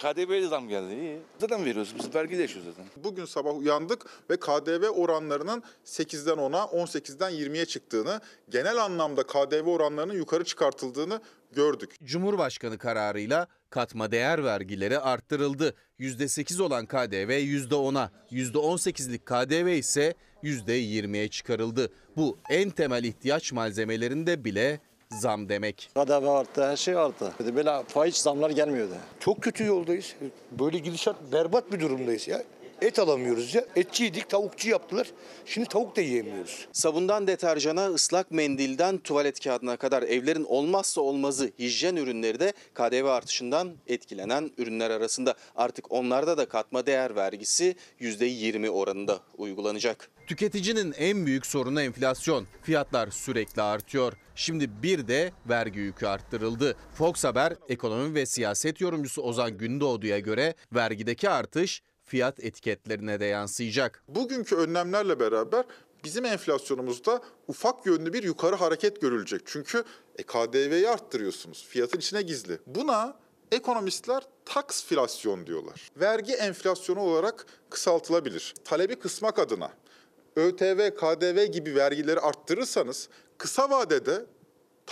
KDV'ye 0.00 0.46
zam 0.46 0.68
geldi. 0.68 0.94
İyi. 0.94 1.18
Zaten 1.38 1.64
veriyoruz. 1.64 1.94
Biz 1.98 2.14
vergi 2.14 2.38
de 2.38 2.42
yaşıyoruz 2.42 2.74
zaten. 2.76 3.04
Bugün 3.04 3.24
sabah 3.24 3.58
uyandık 3.58 4.06
ve 4.30 4.36
KDV 4.36 4.88
oranlarının 4.88 5.62
8'den 5.84 6.36
10'a, 6.36 6.58
18'den 6.58 7.32
20'ye 7.32 7.66
çıktığını, 7.66 8.20
genel 8.48 8.84
anlamda 8.84 9.22
KDV 9.22 9.66
oranlarının 9.66 10.14
yukarı 10.14 10.44
çıkartıldığını 10.44 11.20
gördük. 11.52 11.96
Cumhurbaşkanı 12.04 12.78
kararıyla 12.78 13.46
katma 13.70 14.12
değer 14.12 14.44
vergileri 14.44 14.98
arttırıldı. 14.98 15.74
%8 16.00 16.62
olan 16.62 16.86
KDV 16.86 17.30
%10'a, 17.30 18.10
%18'lik 18.30 19.26
KDV 19.26 19.66
ise 19.66 20.14
%20'ye 20.42 21.28
çıkarıldı. 21.28 21.92
Bu 22.16 22.38
en 22.50 22.70
temel 22.70 23.04
ihtiyaç 23.04 23.52
malzemelerinde 23.52 24.44
bile 24.44 24.80
zam 25.12 25.48
demek. 25.48 25.90
KDV 25.94 26.26
arttı, 26.28 26.70
her 26.70 26.76
şey 26.76 26.96
arttı. 26.96 27.32
Böyle 27.56 27.82
faiz 27.88 28.16
zamlar 28.16 28.50
gelmiyordu. 28.50 28.94
Çok 29.20 29.42
kötü 29.42 29.64
yoldayız. 29.64 30.14
Böyle 30.50 30.78
gidişat 30.78 31.16
berbat 31.32 31.72
bir 31.72 31.80
durumdayız 31.80 32.28
ya. 32.28 32.42
Et 32.80 32.98
alamıyoruz 32.98 33.54
ya. 33.54 33.64
Etçiydik, 33.76 34.28
tavukçu 34.28 34.68
yaptılar. 34.68 35.10
Şimdi 35.46 35.68
tavuk 35.68 35.96
da 35.96 36.00
yiyemiyoruz. 36.00 36.68
Sabundan 36.72 37.26
deterjana, 37.26 37.86
ıslak 37.86 38.30
mendilden 38.30 38.98
tuvalet 38.98 39.40
kağıdına 39.40 39.76
kadar 39.76 40.02
evlerin 40.02 40.44
olmazsa 40.44 41.00
olmazı 41.00 41.50
hijyen 41.58 41.96
ürünleri 41.96 42.40
de 42.40 42.52
KDV 42.74 43.04
artışından 43.04 43.72
etkilenen 43.86 44.50
ürünler 44.58 44.90
arasında. 44.90 45.34
Artık 45.56 45.92
onlarda 45.92 46.38
da 46.38 46.48
katma 46.48 46.86
değer 46.86 47.16
vergisi 47.16 47.76
%20 48.00 48.68
oranında 48.68 49.20
uygulanacak. 49.38 50.10
Tüketicinin 50.26 50.94
en 50.98 51.26
büyük 51.26 51.46
sorunu 51.46 51.82
enflasyon. 51.82 52.46
Fiyatlar 52.62 53.10
sürekli 53.10 53.62
artıyor. 53.62 54.12
Şimdi 54.34 54.82
bir 54.82 55.08
de 55.08 55.32
vergi 55.48 55.80
yükü 55.80 56.06
arttırıldı. 56.06 56.76
Fox 56.94 57.24
Haber 57.24 57.52
ekonomi 57.68 58.14
ve 58.14 58.26
siyaset 58.26 58.80
yorumcusu 58.80 59.22
Ozan 59.22 59.58
Gündoğdu'ya 59.58 60.18
göre 60.18 60.54
vergideki 60.72 61.30
artış 61.30 61.82
fiyat 62.10 62.44
etiketlerine 62.44 63.20
de 63.20 63.24
yansıyacak. 63.24 64.02
Bugünkü 64.08 64.56
önlemlerle 64.56 65.20
beraber 65.20 65.64
bizim 66.04 66.24
enflasyonumuzda 66.24 67.22
ufak 67.48 67.86
yönlü 67.86 68.12
bir 68.12 68.22
yukarı 68.22 68.56
hareket 68.56 69.00
görülecek. 69.00 69.42
Çünkü 69.44 69.84
e, 70.18 70.22
KDV'yi 70.22 70.88
arttırıyorsunuz. 70.88 71.66
Fiyatın 71.68 71.98
içine 71.98 72.22
gizli. 72.22 72.58
Buna 72.66 73.16
ekonomistler 73.52 74.22
taksflasyon 74.44 75.46
diyorlar. 75.46 75.88
Vergi 75.96 76.32
enflasyonu 76.32 77.00
olarak 77.00 77.46
kısaltılabilir. 77.70 78.54
Talebi 78.64 78.96
kısmak 78.96 79.38
adına 79.38 79.72
ÖTV, 80.36 80.90
KDV 80.90 81.44
gibi 81.44 81.74
vergileri 81.74 82.20
arttırırsanız 82.20 83.08
kısa 83.38 83.70
vadede 83.70 84.26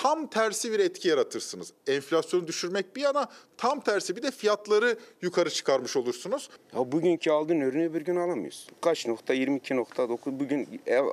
tam 0.02 0.26
tersi 0.26 0.72
bir 0.72 0.78
etki 0.78 1.08
yaratırsınız. 1.08 1.72
Enflasyonu 1.86 2.46
düşürmek 2.46 2.96
bir 2.96 3.00
yana 3.00 3.28
tam 3.56 3.80
tersi 3.80 4.16
bir 4.16 4.22
de 4.22 4.30
fiyatları 4.30 4.98
yukarı 5.22 5.50
çıkarmış 5.50 5.96
olursunuz. 5.96 6.50
Ya 6.74 6.92
bugünkü 6.92 7.30
aldığın 7.30 7.60
ürünü 7.60 7.94
bir 7.94 8.00
gün 8.00 8.16
alamıyorsun. 8.16 8.74
Kaç 8.80 9.06
nokta? 9.06 9.34
22.9. 9.34 10.18
Bugün 10.26 10.80
ev, 10.86 11.04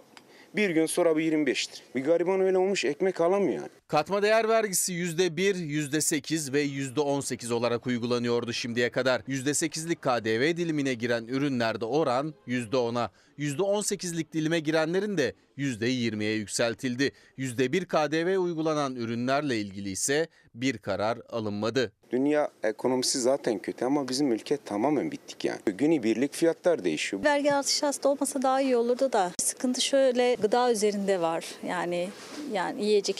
bir 0.55 0.69
gün 0.69 0.85
sonra 0.85 1.17
bir 1.17 1.31
25'tir. 1.31 1.81
Bir 1.95 2.03
gariban 2.03 2.41
öyle 2.41 2.57
olmuş 2.57 2.85
ekmek 2.85 3.21
alamıyor 3.21 3.53
yani. 3.53 3.69
Katma 3.87 4.21
değer 4.21 4.49
vergisi 4.49 4.93
%1, 4.93 5.55
%8 5.55 6.53
ve 6.53 6.65
%18 6.65 7.53
olarak 7.53 7.87
uygulanıyordu 7.87 8.53
şimdiye 8.53 8.89
kadar. 8.89 9.19
%8'lik 9.19 10.01
KDV 10.01 10.57
dilimine 10.57 10.93
giren 10.93 11.27
ürünlerde 11.27 11.85
oran 11.85 12.33
%10'a, 12.47 13.11
%18'lik 13.39 14.33
dilime 14.33 14.59
girenlerin 14.59 15.17
de 15.17 15.33
%20'ye 15.57 16.35
yükseltildi. 16.35 17.11
%1 17.37 17.85
KDV 17.85 18.37
uygulanan 18.39 18.95
ürünlerle 18.95 19.57
ilgili 19.59 19.89
ise 19.89 20.27
bir 20.55 20.77
karar 20.77 21.17
alınmadı. 21.29 21.91
Dünya 22.11 22.49
ekonomisi 22.63 23.21
zaten 23.21 23.59
kötü 23.59 23.85
ama 23.85 24.07
bizim 24.07 24.31
ülke 24.31 24.57
tamamen 24.57 25.11
bittik 25.11 25.45
yani. 25.45 25.59
Günübirlik 25.65 26.33
fiyatlar 26.33 26.83
değişiyor. 26.83 27.23
Vergi 27.23 27.53
artışı 27.53 27.85
aslında 27.85 28.09
olmasa 28.09 28.41
daha 28.41 28.61
iyi 28.61 28.77
olurdu 28.77 29.13
da 29.13 29.31
sıkıntı 29.41 29.81
şöyle 29.81 30.35
gıda 30.41 30.71
üzerinde 30.71 31.21
var. 31.21 31.45
Yani 31.67 32.09
yani 32.53 32.85
yiyecek 32.85 33.19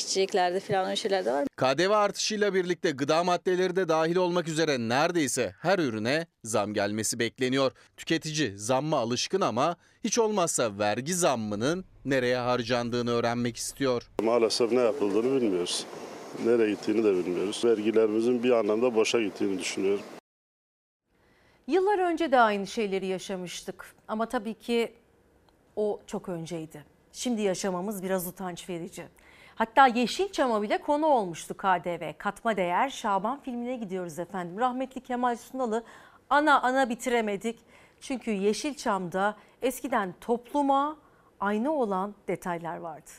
içeceklerde 0.56 0.60
falan 0.60 0.86
öyle 0.86 0.96
şeyler 0.96 1.26
de 1.26 1.32
var. 1.32 1.48
KDV 1.58 1.92
artışıyla 1.92 2.54
birlikte 2.54 2.92
gıda 2.92 3.24
maddeleri 3.24 3.76
de 3.76 3.88
dahil 3.90 4.16
olmak 4.16 4.48
üzere 4.48 4.78
neredeyse 4.80 5.54
her 5.62 5.80
ürüne 5.80 6.28
zam 6.44 6.74
gelmesi 6.74 7.20
bekleniyor. 7.20 7.72
Tüketici 7.98 8.58
zamma 8.58 8.98
alışkın 8.98 9.42
ama 9.42 9.76
hiç 10.04 10.20
olmazsa 10.20 10.80
vergi 10.80 11.14
zammının 11.14 11.86
nereye 12.06 12.38
harcandığını 12.38 13.12
öğrenmek 13.12 13.58
istiyor. 13.58 14.10
Maalesef 14.24 14.72
ne 14.72 14.80
yapıldığını 14.82 15.42
bilmiyoruz. 15.42 15.86
Nereye 16.46 16.70
gittiğini 16.72 17.04
de 17.04 17.16
bilmiyoruz. 17.16 17.62
Vergilerimizin 17.66 18.44
bir 18.44 18.52
anlamda 18.52 18.96
boşa 18.96 19.22
gittiğini 19.22 19.60
düşünüyorum. 19.60 20.04
Yıllar 21.68 22.00
önce 22.00 22.32
de 22.32 22.40
aynı 22.40 22.68
şeyleri 22.68 23.06
yaşamıştık 23.06 23.96
ama 24.08 24.26
tabii 24.30 24.54
ki 24.54 24.94
o 25.76 26.00
çok 26.08 26.30
önceydi. 26.30 26.84
Şimdi 27.12 27.42
yaşamamız 27.42 28.04
biraz 28.04 28.28
utanç 28.28 28.70
verici. 28.70 29.06
Hatta 29.56 29.88
Yeşilçam'a 29.88 30.62
bile 30.62 30.78
konu 30.78 31.06
olmuştu 31.06 31.58
KDV. 31.58 32.14
Katma 32.18 32.58
değer 32.58 32.90
Şaban 32.90 33.40
filmine 33.40 33.76
gidiyoruz 33.76 34.20
efendim. 34.20 34.60
Rahmetli 34.60 35.02
Kemal 35.02 35.36
Sunal'ı 35.36 35.84
ana 36.30 36.62
ana 36.62 36.90
bitiremedik. 36.90 37.60
Çünkü 38.02 38.32
Yeşilçam'da 38.32 39.36
eskiden 39.62 40.16
topluma 40.22 40.98
aynı 41.40 41.72
olan 41.72 42.16
detaylar 42.28 42.78
vardı. 42.78 43.12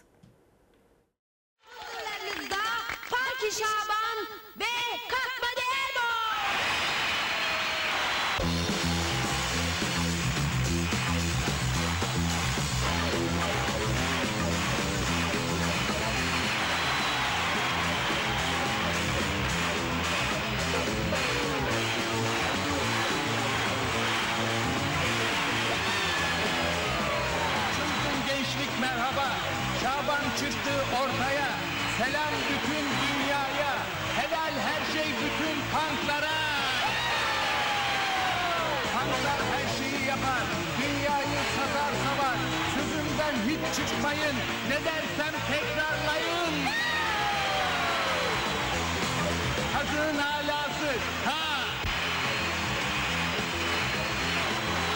Şaban 3.50 4.05
çıkmayın. 43.76 44.36
Ne 44.68 44.78
dersem 44.84 45.34
tekrarlayın. 45.50 46.54
Hazın 49.74 50.18
alası. 50.18 50.90
Ha. 51.24 51.64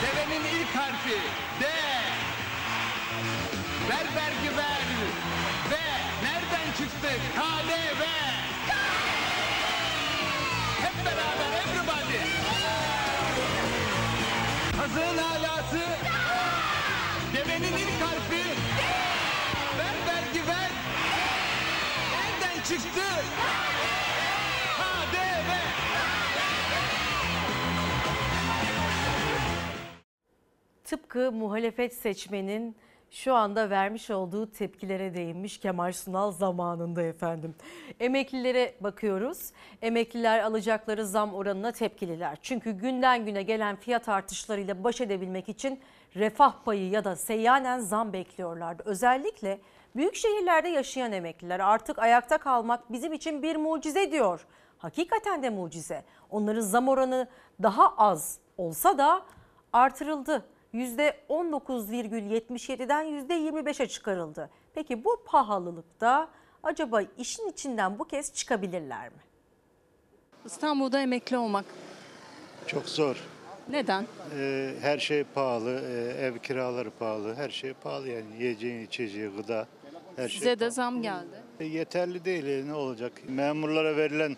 Devenin 0.02 0.44
ilk 0.44 0.76
harfi. 0.76 1.18
D. 1.60 1.64
Ver 3.88 4.06
vergi 4.16 4.56
ver. 4.56 4.80
Ve 5.70 5.84
nereden 6.22 6.66
çıktı? 6.78 7.08
KDV. 7.36 8.02
Hep 10.82 11.06
beraber 11.06 11.52
everybody. 11.62 12.20
Hazın 14.76 15.18
alası. 15.18 15.80
Devenin 17.34 17.76
ilk 17.76 17.89
çıktı? 22.78 23.00
KDV. 24.76 25.50
Tıpkı 30.84 31.32
muhalefet 31.32 31.94
seçmenin 31.94 32.76
şu 33.10 33.34
anda 33.34 33.70
vermiş 33.70 34.10
olduğu 34.10 34.52
tepkilere 34.52 35.14
değinmiş 35.14 35.58
Kemal 35.58 35.92
Sunal 35.92 36.32
zamanında 36.32 37.02
efendim. 37.02 37.54
Emeklilere 38.00 38.74
bakıyoruz. 38.80 39.52
Emekliler 39.82 40.38
alacakları 40.38 41.06
zam 41.06 41.34
oranına 41.34 41.72
tepkililer. 41.72 42.38
Çünkü 42.42 42.70
günden 42.70 43.24
güne 43.24 43.42
gelen 43.42 43.76
fiyat 43.76 44.08
artışlarıyla 44.08 44.84
baş 44.84 45.00
edebilmek 45.00 45.48
için 45.48 45.80
refah 46.16 46.52
payı 46.64 46.90
ya 46.90 47.04
da 47.04 47.16
seyyanen 47.16 47.78
zam 47.78 48.12
bekliyorlardı. 48.12 48.82
Özellikle 48.86 49.60
büyük 49.97 50.14
şehirlerde 50.14 50.68
yaşayan 50.68 51.12
emekliler 51.12 51.61
artık 51.61 51.99
ayakta 51.99 52.38
kalmak 52.38 52.93
bizim 52.93 53.12
için 53.12 53.43
bir 53.43 53.57
mucize 53.57 54.12
diyor. 54.12 54.47
Hakikaten 54.78 55.43
de 55.43 55.51
mucize. 55.51 56.05
Onların 56.30 56.61
zam 56.61 56.88
oranı 56.88 57.28
daha 57.62 57.95
az 57.97 58.38
olsa 58.59 58.99
da 58.99 59.22
artırıldı. 59.72 60.47
%19,77'den 60.74 63.07
%25'e 63.07 63.88
çıkarıldı. 63.88 64.51
Peki 64.74 65.05
bu 65.05 65.22
pahalılıkta 65.26 66.28
acaba 66.62 67.03
işin 67.18 67.49
içinden 67.49 67.99
bu 67.99 68.05
kez 68.05 68.34
çıkabilirler 68.34 69.09
mi? 69.09 69.18
İstanbul'da 70.45 71.01
emekli 71.01 71.38
olmak. 71.38 71.64
Çok 72.66 72.88
zor. 72.88 73.16
Neden? 73.68 74.07
Ee, 74.36 74.74
her 74.80 74.99
şey 74.99 75.24
pahalı, 75.24 75.80
ee, 75.88 76.24
ev 76.26 76.38
kiraları 76.38 76.91
pahalı, 76.91 77.34
her 77.34 77.51
şey 77.51 77.72
pahalı 77.72 78.09
yani 78.09 78.26
yiyeceğin, 78.38 78.86
içeceği, 78.86 79.28
gıda, 79.28 79.66
her 80.20 80.28
şey 80.28 80.38
Size 80.38 80.60
de 80.60 80.70
zam 80.70 81.02
geldi. 81.02 81.42
E, 81.60 81.64
yeterli 81.64 82.24
değil 82.24 82.46
e, 82.46 82.68
ne 82.68 82.74
olacak? 82.74 83.12
Memurlara 83.28 83.96
verilen 83.96 84.36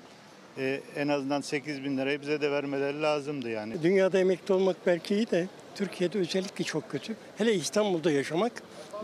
e, 0.59 0.81
en 0.97 1.09
azından 1.09 1.41
8 1.41 1.85
bin 1.85 1.99
lirayı 1.99 2.21
bize 2.21 2.41
de 2.41 2.51
vermeleri 2.51 3.03
lazımdı 3.03 3.51
yani. 3.51 3.83
Dünyada 3.83 4.19
emekli 4.19 4.55
olmak 4.55 4.77
belki 4.87 5.15
iyi 5.15 5.31
de 5.31 5.47
Türkiye'de 5.75 6.19
özellikle 6.19 6.65
çok 6.65 6.91
kötü. 6.91 7.17
Hele 7.39 7.55
İstanbul'da 7.55 8.11
yaşamak 8.11 8.53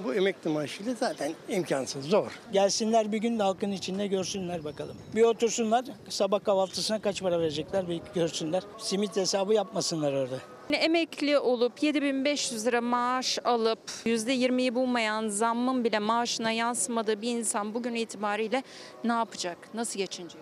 bu 0.05 0.14
emekli 0.14 0.51
maaşıyla 0.51 0.95
zaten 0.95 1.33
imkansız, 1.49 2.05
zor. 2.05 2.33
Gelsinler 2.53 3.12
bir 3.12 3.18
gün 3.18 3.39
de 3.39 3.43
halkın 3.43 3.72
içinde 3.72 4.07
görsünler 4.07 4.64
bakalım. 4.64 4.97
Bir 5.14 5.22
otursunlar 5.22 5.85
sabah 6.09 6.45
kahvaltısına 6.45 7.01
kaç 7.03 7.22
para 7.22 7.41
verecekler 7.41 7.89
bir 7.89 8.01
görsünler. 8.14 8.62
Simit 8.79 9.16
hesabı 9.16 9.55
yapmasınlar 9.55 10.12
orada. 10.12 10.39
Emekli 10.77 11.39
olup 11.39 11.83
7500 11.83 12.66
lira 12.66 12.81
maaş 12.81 13.39
alıp 13.45 13.81
%20'yi 14.07 14.75
bulmayan 14.75 15.29
zammın 15.29 15.85
bile 15.85 15.99
maaşına 15.99 16.51
yansımadığı 16.51 17.23
bir 17.23 17.31
insan 17.31 17.75
bugün 17.75 17.95
itibariyle 17.95 18.62
ne 19.05 19.12
yapacak? 19.12 19.75
Nasıl 19.75 19.99
geçinecek? 19.99 20.41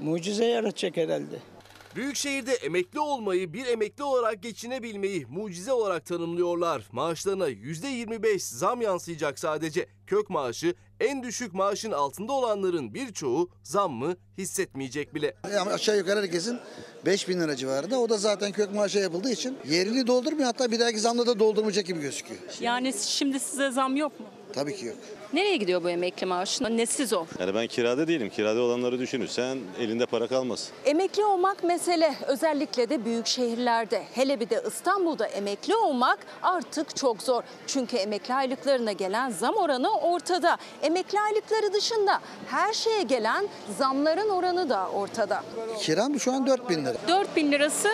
Mucize 0.00 0.44
yaratacak 0.44 0.96
herhalde. 0.96 1.53
Büyükşehir'de 1.96 2.52
emekli 2.52 3.00
olmayı, 3.00 3.52
bir 3.52 3.66
emekli 3.66 4.04
olarak 4.04 4.42
geçinebilmeyi 4.42 5.26
mucize 5.26 5.72
olarak 5.72 6.06
tanımlıyorlar. 6.06 6.88
Maaşlarına 6.92 7.48
%25 7.50 8.38
zam 8.38 8.82
yansıyacak 8.82 9.38
sadece. 9.38 9.86
Kök 10.06 10.30
maaşı 10.30 10.74
en 11.00 11.22
düşük 11.22 11.54
maaşın 11.54 11.90
altında 11.92 12.32
olanların 12.32 12.94
birçoğu 12.94 13.50
zammı 13.62 14.16
hissetmeyecek 14.38 15.14
bile. 15.14 15.34
Yani 15.54 15.70
aşağı 15.70 15.96
yukarı 15.96 16.20
herkesin 16.20 16.58
5 17.06 17.28
bin 17.28 17.40
lira 17.40 17.56
civarında. 17.56 18.00
O 18.00 18.08
da 18.08 18.16
zaten 18.16 18.52
kök 18.52 18.74
maaşa 18.74 19.00
yapıldığı 19.00 19.30
için 19.30 19.58
yerini 19.68 20.06
doldurmuyor. 20.06 20.46
Hatta 20.46 20.70
bir 20.70 20.80
dahaki 20.80 21.00
zamda 21.00 21.26
da 21.26 21.38
doldurmayacak 21.38 21.86
gibi 21.86 22.00
gözüküyor. 22.00 22.40
Yani 22.60 22.92
şimdi 22.92 23.40
size 23.40 23.70
zam 23.70 23.96
yok 23.96 24.20
mu? 24.20 24.26
Tabii 24.54 24.76
ki 24.76 24.86
yok. 24.86 24.96
Nereye 25.32 25.56
gidiyor 25.56 25.84
bu 25.84 25.90
emekli 25.90 26.26
maaşı? 26.26 26.76
Nesi 26.76 27.06
zor? 27.06 27.26
Yani 27.40 27.54
ben 27.54 27.66
kirada 27.66 28.08
değilim. 28.08 28.30
Kirada 28.30 28.60
olanları 28.60 28.98
düşünürsen 28.98 29.58
elinde 29.80 30.06
para 30.06 30.26
kalmaz. 30.26 30.70
Emekli 30.84 31.24
olmak 31.24 31.64
mesele. 31.64 32.14
Özellikle 32.26 32.88
de 32.88 33.04
büyük 33.04 33.26
şehirlerde. 33.26 34.02
Hele 34.14 34.40
bir 34.40 34.50
de 34.50 34.62
İstanbul'da 34.68 35.26
emekli 35.26 35.76
olmak 35.76 36.18
artık 36.42 36.96
çok 36.96 37.22
zor. 37.22 37.42
Çünkü 37.66 37.96
emekli 37.96 38.34
aylıklarına 38.34 38.92
gelen 38.92 39.30
zam 39.30 39.54
oranı 39.56 39.98
ortada. 39.98 40.56
Emekli 40.82 41.20
aylıkları 41.20 41.72
dışında 41.72 42.20
her 42.46 42.72
şeye 42.72 43.02
gelen 43.02 43.48
zamların 43.78 44.28
oranı 44.28 44.68
da 44.68 44.88
ortada. 44.88 45.42
Kiram 45.78 46.20
şu 46.20 46.32
an 46.32 46.46
4 46.46 46.68
bin 46.70 46.84
lira. 46.84 46.96
4 47.08 47.36
bin 47.36 47.52
lirası 47.52 47.88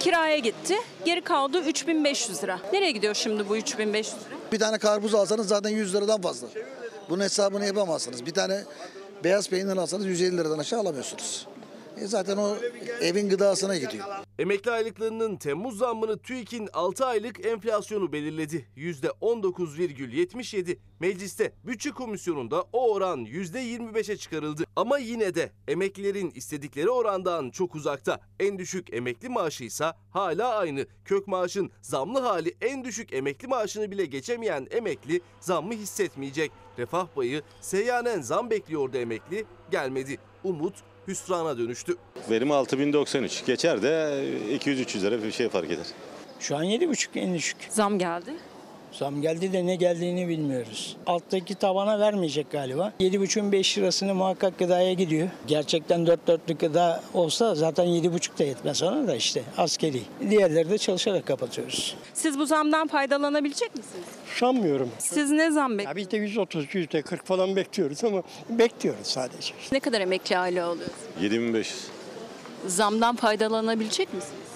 kiraya 0.00 0.38
gitti. 0.38 0.76
Geri 1.04 1.20
kaldı 1.20 1.58
3500 1.60 2.42
lira. 2.42 2.58
Nereye 2.72 2.90
gidiyor 2.90 3.14
şimdi 3.14 3.48
bu 3.48 3.56
3500 3.56 4.14
lira? 4.14 4.37
Bir 4.52 4.58
tane 4.58 4.78
karpuz 4.78 5.14
alsanız 5.14 5.48
zaten 5.48 5.70
100 5.70 5.94
liradan 5.94 6.20
fazla. 6.20 6.48
Bunun 7.08 7.22
hesabını 7.22 7.66
yapamazsınız. 7.66 8.26
Bir 8.26 8.34
tane 8.34 8.64
Beyaz 9.24 9.48
peynir 9.48 9.76
alsanız 9.76 10.06
150 10.06 10.36
liradan 10.36 10.58
aşağı 10.58 10.80
alamıyorsunuz. 10.80 11.46
E 12.02 12.06
zaten 12.06 12.36
o 12.36 12.56
evin 13.00 13.28
gıdasına 13.28 13.76
gidiyor. 13.76 14.04
Emekli 14.38 14.70
aylıklarının 14.70 15.36
Temmuz 15.36 15.78
zammını 15.78 16.18
TÜİK'in 16.18 16.68
6 16.72 17.06
aylık 17.06 17.46
enflasyonu 17.46 18.12
belirledi. 18.12 18.66
%19,77. 18.76 20.76
Mecliste 21.00 21.52
bütçe 21.64 21.90
komisyonunda 21.90 22.64
o 22.72 22.92
oran 22.92 23.24
%25'e 23.24 24.16
çıkarıldı. 24.16 24.64
Ama 24.76 24.98
yine 24.98 25.34
de 25.34 25.50
emeklilerin 25.68 26.32
istedikleri 26.34 26.90
orandan 26.90 27.50
çok 27.50 27.74
uzakta. 27.74 28.20
En 28.40 28.58
düşük 28.58 28.94
emekli 28.94 29.28
maaşı 29.28 29.64
ise 29.64 29.92
hala 30.10 30.56
aynı. 30.56 30.86
Kök 31.04 31.28
maaşın 31.28 31.70
zamlı 31.82 32.20
hali 32.20 32.54
en 32.60 32.84
düşük 32.84 33.12
emekli 33.12 33.48
maaşını 33.48 33.90
bile 33.90 34.04
geçemeyen 34.04 34.66
emekli 34.70 35.20
zammı 35.40 35.72
hissetmeyecek. 35.72 36.52
Refah 36.78 37.06
payı 37.14 37.42
seyyanen 37.60 38.20
zam 38.20 38.50
bekliyordu 38.50 38.96
emekli 38.96 39.44
gelmedi. 39.70 40.18
Umut 40.44 40.74
hüsrana 41.08 41.58
dönüştü. 41.58 41.96
Verim 42.30 42.50
6093. 42.52 43.46
Geçer 43.46 43.82
de 43.82 44.24
200-300 44.52 45.00
lira 45.02 45.22
bir 45.22 45.32
şey 45.32 45.48
fark 45.48 45.70
eder. 45.70 45.86
Şu 46.40 46.56
an 46.56 46.64
7,5 46.64 47.18
en 47.18 47.34
düşük. 47.34 47.56
Zam 47.70 47.98
geldi. 47.98 48.30
Zam 48.92 49.22
geldi 49.22 49.52
de 49.52 49.66
ne 49.66 49.76
geldiğini 49.76 50.28
bilmiyoruz. 50.28 50.96
Alttaki 51.06 51.54
tabana 51.54 51.98
vermeyecek 52.00 52.50
galiba. 52.50 52.92
7,5'un 53.00 53.52
5 53.52 53.78
lirasını 53.78 54.14
muhakkak 54.14 54.58
gıdaya 54.58 54.92
gidiyor. 54.92 55.28
Gerçekten 55.46 56.06
4 56.06 56.26
dörtlük 56.26 56.60
gıda 56.60 57.02
olsa 57.14 57.54
zaten 57.54 57.86
7,5 57.86 58.38
da 58.38 58.44
yetmez 58.44 58.82
ona 58.82 59.08
da 59.08 59.16
işte 59.16 59.42
askeri. 59.56 60.00
Diğerleri 60.30 60.70
de 60.70 60.78
çalışarak 60.78 61.26
kapatıyoruz. 61.26 61.96
Siz 62.14 62.38
bu 62.38 62.46
zamdan 62.46 62.86
faydalanabilecek 62.88 63.76
misiniz? 63.76 64.04
Sanmıyorum. 64.36 64.90
Siz 64.98 65.30
ne 65.30 65.50
zam 65.50 65.78
Ya 65.78 65.96
biz 65.96 66.10
de 66.10 66.16
130, 66.16 66.74
yüzde 66.74 67.02
40 67.02 67.26
falan 67.26 67.56
bekliyoruz 67.56 68.04
ama 68.04 68.22
bekliyoruz 68.50 69.06
sadece. 69.06 69.54
Ne 69.72 69.80
kadar 69.80 70.00
emekli 70.00 70.38
aile 70.38 70.64
oluyor? 70.64 70.88
7500. 71.22 71.84
Zamdan 72.66 73.16
faydalanabilecek 73.16 74.14
misiniz? 74.14 74.48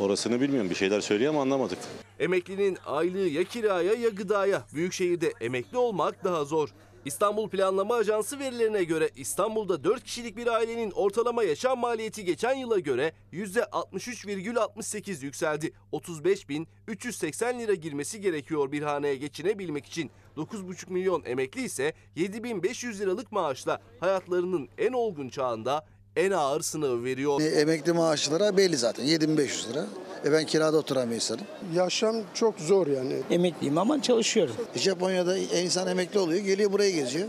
Orasını 0.00 0.40
bilmiyorum. 0.40 0.70
Bir 0.70 0.74
şeyler 0.74 1.00
söylüyor 1.00 1.32
ama 1.32 1.42
anlamadık. 1.42 1.78
Emeklinin 2.22 2.78
aylığı 2.86 3.28
ya 3.28 3.44
kiraya 3.44 3.94
ya 3.94 4.08
gıdaya. 4.08 4.64
Büyükşehir'de 4.74 5.32
emekli 5.40 5.78
olmak 5.78 6.24
daha 6.24 6.44
zor. 6.44 6.68
İstanbul 7.04 7.48
Planlama 7.48 7.94
Ajansı 7.94 8.38
verilerine 8.38 8.84
göre 8.84 9.10
İstanbul'da 9.16 9.84
4 9.84 10.04
kişilik 10.04 10.36
bir 10.36 10.46
ailenin 10.46 10.90
ortalama 10.90 11.44
yaşam 11.44 11.78
maliyeti 11.78 12.24
geçen 12.24 12.54
yıla 12.54 12.78
göre 12.78 13.12
%63,68 13.32 15.24
yükseldi. 15.24 15.72
35.380 15.92 17.58
lira 17.58 17.74
girmesi 17.74 18.20
gerekiyor 18.20 18.72
bir 18.72 18.82
haneye 18.82 19.16
geçinebilmek 19.16 19.86
için. 19.86 20.10
9,5 20.36 20.92
milyon 20.92 21.22
emekli 21.24 21.62
ise 21.62 21.94
7500 22.16 23.00
liralık 23.00 23.32
maaşla 23.32 23.82
hayatlarının 24.00 24.68
en 24.78 24.92
olgun 24.92 25.28
çağında 25.28 25.86
en 26.16 26.30
ağır 26.30 26.60
sınavı 26.60 27.04
veriyor. 27.04 27.40
E, 27.40 27.44
emekli 27.44 27.92
maaşlara 27.92 28.56
belli 28.56 28.76
zaten 28.76 29.04
7500 29.04 29.70
lira. 29.70 29.86
E 30.24 30.32
ben 30.32 30.46
kirada 30.46 30.76
oturan 30.76 31.10
bir 31.10 31.14
insanım. 31.14 31.44
Yaşam 31.74 32.16
çok 32.34 32.58
zor 32.58 32.86
yani. 32.86 33.14
Emekliyim 33.30 33.78
ama 33.78 34.02
çalışıyorum. 34.02 34.54
E, 34.74 34.78
Japonya'da 34.78 35.36
insan 35.36 35.88
emekli 35.88 36.18
oluyor, 36.18 36.44
geliyor 36.44 36.72
buraya 36.72 36.90
geziyor. 36.90 37.28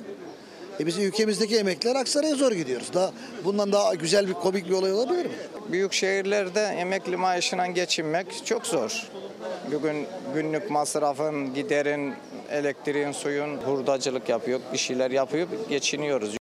E 0.79 0.86
bizim 0.86 1.03
ülkemizdeki 1.03 1.57
emekliler 1.57 1.95
Aksaray'a 1.95 2.36
zor 2.36 2.51
gidiyoruz. 2.51 2.88
Daha 2.93 3.11
bundan 3.45 3.71
daha 3.71 3.95
güzel 3.95 4.27
bir 4.27 4.34
komik 4.34 4.69
bir 4.69 4.73
olay 4.73 4.93
olabilir 4.93 5.25
mi? 5.25 5.31
Büyük 5.71 5.93
şehirlerde 5.93 6.61
emekli 6.61 7.17
maaşıyla 7.17 7.67
geçinmek 7.67 8.45
çok 8.45 8.65
zor. 8.65 9.07
Bugün 9.71 10.05
günlük 10.36 10.71
masrafın, 10.71 11.53
giderin, 11.53 12.13
elektriğin, 12.49 13.11
suyun 13.11 13.57
hurdacılık 13.57 14.29
yapıyor, 14.29 14.59
bir 14.73 14.77
şeyler 14.77 15.11
yapıyor, 15.11 15.47
geçiniyoruz. 15.69 16.43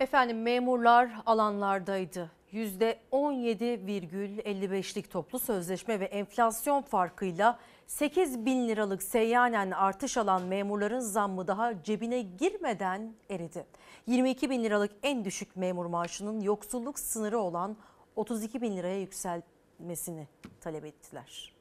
Efendim 0.00 0.42
memurlar 0.42 1.10
alanlardaydı. 1.26 2.30
%17,55'lik 2.52 5.10
toplu 5.10 5.38
sözleşme 5.38 6.00
ve 6.00 6.04
enflasyon 6.04 6.82
farkıyla 6.82 7.58
8 7.86 8.46
bin 8.46 8.68
liralık 8.68 9.02
seyyanen 9.02 9.70
artış 9.70 10.16
alan 10.16 10.42
memurların 10.42 11.00
zammı 11.00 11.48
daha 11.48 11.82
cebine 11.82 12.22
girmeden 12.22 13.14
eridi. 13.30 13.66
22 14.06 14.50
bin 14.50 14.64
liralık 14.64 14.92
en 15.02 15.24
düşük 15.24 15.56
memur 15.56 15.86
maaşının 15.86 16.40
yoksulluk 16.40 16.98
sınırı 16.98 17.38
olan 17.38 17.76
32 18.16 18.62
bin 18.62 18.76
liraya 18.76 19.00
yükselmesini 19.00 20.28
talep 20.60 20.84
ettiler. 20.84 21.52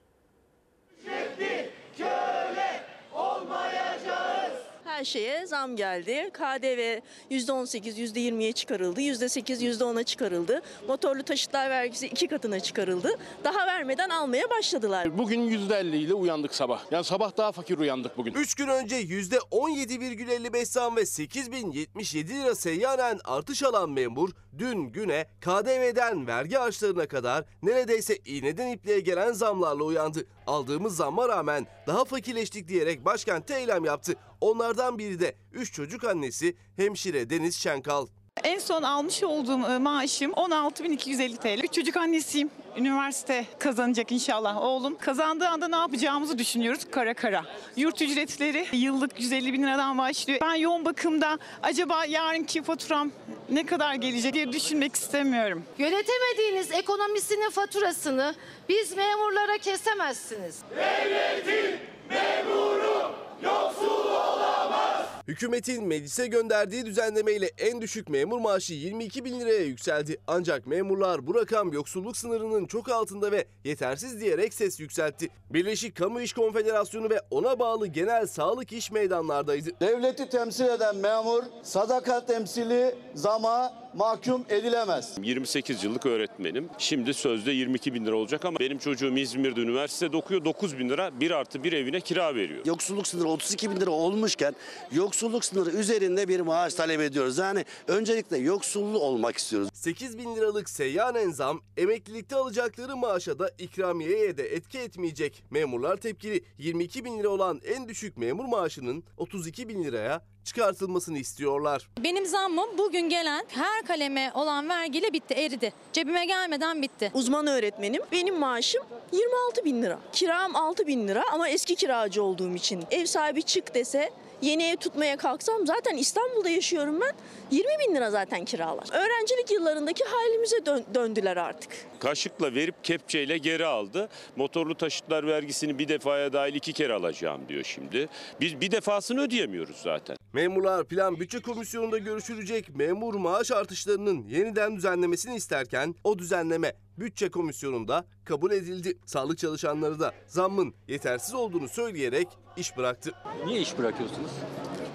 Her 4.95 5.03
şeye 5.03 5.47
zam 5.47 5.75
geldi. 5.75 6.29
KDV 6.33 6.99
%18, 7.31 7.97
%20'ye 7.97 8.51
çıkarıldı. 8.51 9.01
%8, 9.01 9.61
%10'a 9.61 10.03
çıkarıldı. 10.03 10.61
Motorlu 10.87 11.23
taşıtlar 11.23 11.69
vergisi 11.69 12.07
iki 12.07 12.27
katına 12.27 12.59
çıkarıldı. 12.59 13.09
Daha 13.43 13.67
vermeden 13.67 14.09
almaya 14.09 14.49
başladılar. 14.49 15.17
Bugün 15.17 15.49
%50 15.49 15.95
ile 15.95 16.13
uyandık 16.13 16.55
sabah. 16.55 16.91
Yani 16.91 17.03
sabah 17.03 17.37
daha 17.37 17.51
fakir 17.51 17.77
uyandık 17.77 18.17
bugün. 18.17 18.33
3 18.33 18.55
gün 18.55 18.67
önce 18.67 18.95
%17,55 19.01 20.65
zam 20.65 20.95
ve 20.95 21.05
8077 21.05 22.33
lira 22.33 22.55
seyyanen 22.55 23.19
artış 23.25 23.63
alan 23.63 23.89
memur 23.89 24.29
dün 24.57 24.81
güne 24.81 25.27
KDV'den 25.41 26.27
vergi 26.27 26.55
harçlarına 26.55 27.07
kadar 27.07 27.45
neredeyse 27.63 28.17
iğneden 28.25 28.67
ipliğe 28.67 28.99
gelen 28.99 29.31
zamlarla 29.31 29.83
uyandı. 29.83 30.27
Aldığımız 30.47 30.95
zamma 30.95 31.29
rağmen 31.29 31.67
daha 31.87 32.05
fakirleştik 32.05 32.67
diyerek 32.67 33.05
başkentte 33.05 33.59
eylem 33.59 33.85
yaptı. 33.85 34.15
Onlardan 34.41 34.97
biri 34.97 35.19
de 35.19 35.35
3 35.51 35.73
çocuk 35.73 36.03
annesi 36.03 36.55
hemşire 36.75 37.29
Deniz 37.29 37.55
Şenkal. 37.55 38.07
En 38.43 38.59
son 38.59 38.83
almış 38.83 39.23
olduğum 39.23 39.71
e, 39.71 39.77
maaşım 39.77 40.31
16.250 40.31 41.37
TL. 41.37 41.63
Üç 41.63 41.73
çocuk 41.73 41.97
annesiyim. 41.97 42.49
Üniversite 42.77 43.45
kazanacak 43.59 44.11
inşallah 44.11 44.61
oğlum. 44.61 44.97
Kazandığı 44.97 45.47
anda 45.47 45.67
ne 45.67 45.75
yapacağımızı 45.75 46.37
düşünüyoruz 46.37 46.81
kara 46.91 47.13
kara. 47.13 47.45
Yurt 47.75 48.01
ücretleri 48.01 48.65
yıllık 48.73 49.19
150 49.19 49.53
bin 49.53 49.63
liradan 49.63 49.97
başlıyor. 49.97 50.39
Ben 50.41 50.55
yoğun 50.55 50.85
bakımda 50.85 51.39
acaba 51.63 52.05
yarınki 52.05 52.63
faturam 52.63 53.11
ne 53.49 53.65
kadar 53.65 53.95
gelecek 53.95 54.33
diye 54.33 54.51
düşünmek 54.51 54.95
istemiyorum. 54.95 55.63
Yönetemediğiniz 55.77 56.71
ekonomisinin 56.71 57.49
faturasını 57.49 58.35
biz 58.69 58.97
memurlara 58.97 59.57
kesemezsiniz. 59.57 60.59
Devletin 60.75 61.79
memuru 62.09 63.11
yoksul 63.43 64.05
olamaz. 64.09 65.05
Hükümetin 65.27 65.83
meclise 65.87 66.27
gönderdiği 66.27 66.85
düzenlemeyle 66.85 67.51
en 67.57 67.81
düşük 67.81 68.09
memur 68.09 68.39
maaşı 68.39 68.73
22 68.73 69.25
bin 69.25 69.39
liraya 69.39 69.63
yükseldi. 69.63 70.17
Ancak 70.27 70.67
memurlar 70.67 71.27
bu 71.27 71.35
rakam 71.35 71.73
yoksulluk 71.73 72.17
sınırının 72.17 72.64
çok 72.67 72.89
altında 72.89 73.31
ve 73.31 73.45
yetersiz 73.63 74.21
diyerek 74.21 74.53
ses 74.53 74.79
yükseltti. 74.79 75.29
Birleşik 75.49 75.95
Kamu 75.95 76.21
İş 76.21 76.33
Konfederasyonu 76.33 77.09
ve 77.09 77.21
ona 77.31 77.59
bağlı 77.59 77.87
genel 77.87 78.27
sağlık 78.27 78.73
iş 78.73 78.91
meydanlardaydı. 78.91 79.69
Devleti 79.79 80.29
temsil 80.29 80.65
eden 80.65 80.95
memur 80.95 81.43
sadaka 81.63 82.25
temsili 82.25 82.95
zama 83.13 83.84
mahkum 83.95 84.45
edilemez. 84.49 85.17
28 85.23 85.83
yıllık 85.83 86.05
öğretmenim. 86.05 86.69
Şimdi 86.77 87.13
sözde 87.13 87.51
22 87.51 87.93
bin 87.93 88.05
lira 88.05 88.15
olacak 88.15 88.45
ama 88.45 88.59
benim 88.59 88.77
çocuğum 88.77 89.17
İzmir'de 89.17 89.61
üniversitede 89.61 90.17
okuyor. 90.17 90.45
9 90.45 90.79
bin 90.79 90.89
lira 90.89 91.19
bir 91.19 91.31
artı 91.31 91.63
bir 91.63 91.73
evine 91.73 91.99
kira 91.99 92.35
veriyor. 92.35 92.65
Yoksulluk 92.65 93.07
sınırı 93.07 93.27
32 93.27 93.71
bin 93.71 93.75
lira 93.75 93.91
olmuşken 93.91 94.55
yoksulluk 94.91 95.45
sınırı 95.45 95.69
üzerinde 95.69 96.27
bir 96.27 96.39
maaş 96.39 96.73
talep 96.73 97.01
ediyoruz. 97.01 97.37
Yani 97.37 97.65
öncelikle 97.87 98.37
yoksullu 98.37 98.99
olmak 98.99 99.37
istiyoruz. 99.37 99.69
8 99.73 100.17
bin 100.17 100.35
liralık 100.35 100.69
seyyanen 100.69 101.31
zam 101.31 101.61
emeklilikte 101.77 102.35
alacakları 102.35 102.97
maaşa 102.97 103.39
da 103.39 103.51
ikramiyeye 103.57 104.37
de 104.37 104.55
etki 104.55 104.79
etmeyecek. 104.79 105.43
Memurlar 105.49 105.97
tepkili 105.97 106.43
22 106.57 107.05
bin 107.05 107.19
lira 107.19 107.29
olan 107.29 107.61
en 107.65 107.89
düşük 107.89 108.17
memur 108.17 108.45
maaşının 108.45 109.03
32 109.17 109.69
bin 109.69 109.83
liraya 109.83 110.34
çıkartılmasını 110.65 111.17
istiyorlar. 111.17 111.87
Benim 112.03 112.25
zammım 112.25 112.77
bugün 112.77 113.09
gelen 113.09 113.45
her 113.49 113.83
kaleme 113.87 114.31
olan 114.33 114.69
vergiyle 114.69 115.13
bitti, 115.13 115.33
eridi. 115.33 115.73
Cebime 115.93 116.25
gelmeden 116.25 116.81
bitti. 116.81 117.11
Uzman 117.13 117.47
öğretmenim. 117.47 118.01
Benim 118.11 118.35
maaşım 118.39 118.83
26 119.11 119.65
bin 119.65 119.81
lira. 119.83 119.99
Kiram 120.13 120.55
6 120.55 120.87
bin 120.87 121.07
lira 121.07 121.23
ama 121.33 121.49
eski 121.49 121.75
kiracı 121.75 122.23
olduğum 122.23 122.55
için. 122.55 122.83
Ev 122.91 123.05
sahibi 123.05 123.43
çık 123.43 123.75
dese 123.75 124.09
yeni 124.41 124.63
ev 124.63 124.75
tutmaya 124.75 125.17
kalksam 125.17 125.67
zaten 125.67 125.97
İstanbul'da 125.97 126.49
yaşıyorum 126.49 127.01
ben. 127.01 127.11
20 127.51 127.69
bin 127.87 127.95
lira 127.95 128.11
zaten 128.11 128.45
kiralar. 128.45 128.87
Öğrencilik 128.93 129.51
yıllarındaki 129.51 130.03
halimize 130.03 130.65
dön- 130.65 130.85
döndüler 130.93 131.37
artık. 131.37 131.71
Kaşıkla 131.99 132.53
verip 132.53 132.83
kepçeyle 132.83 133.37
geri 133.37 133.65
aldı. 133.65 134.09
Motorlu 134.35 134.75
taşıtlar 134.75 135.27
vergisini 135.27 135.79
bir 135.79 135.87
defaya 135.87 136.33
dahil 136.33 136.55
iki 136.55 136.73
kere 136.73 136.93
alacağım 136.93 137.41
diyor 137.49 137.63
şimdi. 137.63 138.09
Biz 138.41 138.61
bir 138.61 138.71
defasını 138.71 139.21
ödeyemiyoruz 139.21 139.77
zaten. 139.83 140.17
Memurlar 140.35 140.87
Plan 140.87 141.19
Bütçe 141.19 141.41
Komisyonu'nda 141.41 141.97
görüşülecek 141.97 142.75
memur 142.75 143.15
maaş 143.15 143.51
artışlarının 143.51 144.27
yeniden 144.27 144.75
düzenlemesini 144.75 145.35
isterken 145.35 145.95
o 146.03 146.19
düzenleme 146.19 146.73
Bütçe 146.97 147.29
Komisyonu'nda 147.29 148.05
kabul 148.25 148.51
edildi. 148.51 148.97
Sağlık 149.05 149.37
çalışanları 149.37 149.99
da 149.99 150.13
zammın 150.27 150.73
yetersiz 150.87 151.33
olduğunu 151.33 151.69
söyleyerek 151.69 152.27
iş 152.57 152.77
bıraktı. 152.77 153.11
Niye 153.45 153.61
iş 153.61 153.77
bırakıyorsunuz? 153.77 154.31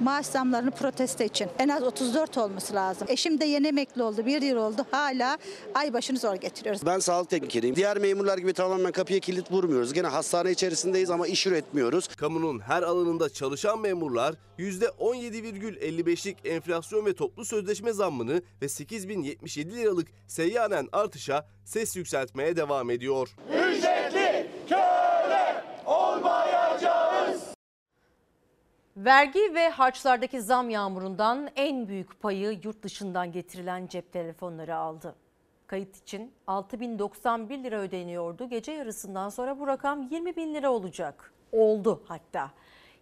Maaş 0.00 0.26
zamlarını 0.26 0.70
protesto 0.70 1.24
için. 1.24 1.48
En 1.58 1.68
az 1.68 1.82
34 1.82 2.38
olması 2.38 2.74
lazım. 2.74 3.08
Eşim 3.10 3.40
de 3.40 3.44
yeni 3.44 3.66
emekli 3.66 4.02
oldu. 4.02 4.26
Bir 4.26 4.42
yıl 4.42 4.56
oldu. 4.56 4.86
Hala 4.90 5.38
ay 5.74 5.92
başını 5.92 6.18
zor 6.18 6.34
getiriyoruz. 6.34 6.86
Ben 6.86 6.98
sağlık 6.98 7.30
teknikeriyim. 7.30 7.76
Diğer 7.76 7.98
memurlar 7.98 8.38
gibi 8.38 8.52
tamamen 8.52 8.92
kapıya 8.92 9.20
kilit 9.20 9.52
vurmuyoruz. 9.52 9.92
Gene 9.92 10.06
hastane 10.06 10.50
içerisindeyiz 10.50 11.10
ama 11.10 11.26
iş 11.26 11.46
üretmiyoruz. 11.46 12.08
Kamunun 12.08 12.60
her 12.60 12.82
alanında 12.82 13.28
çalışan 13.28 13.80
memurlar 13.80 14.34
%17,55'lik 14.58 16.36
enflasyon 16.44 17.06
ve 17.06 17.14
toplu 17.14 17.44
sözleşme 17.44 17.92
zammını 17.92 18.42
ve 18.62 18.68
8077 18.68 19.76
liralık 19.76 20.08
seyyanen 20.26 20.88
artışa 20.92 21.46
ses 21.64 21.96
yükseltmeye 21.96 22.56
devam 22.56 22.90
ediyor. 22.90 23.28
Ücretli 23.48 24.46
köle 24.68 25.64
olmayacağız. 25.86 26.59
Vergi 28.96 29.54
ve 29.54 29.68
harçlardaki 29.68 30.42
zam 30.42 30.70
yağmurundan 30.70 31.48
en 31.56 31.88
büyük 31.88 32.20
payı 32.20 32.60
yurt 32.64 32.82
dışından 32.82 33.32
getirilen 33.32 33.86
cep 33.86 34.12
telefonları 34.12 34.76
aldı. 34.76 35.14
Kayıt 35.66 35.96
için 35.96 36.32
6091 36.46 37.62
lira 37.62 37.76
ödeniyordu. 37.76 38.48
Gece 38.48 38.72
yarısından 38.72 39.28
sonra 39.28 39.58
bu 39.58 39.66
rakam 39.66 40.02
20 40.02 40.36
bin 40.36 40.54
lira 40.54 40.70
olacak. 40.70 41.32
Oldu 41.52 42.02
hatta. 42.08 42.50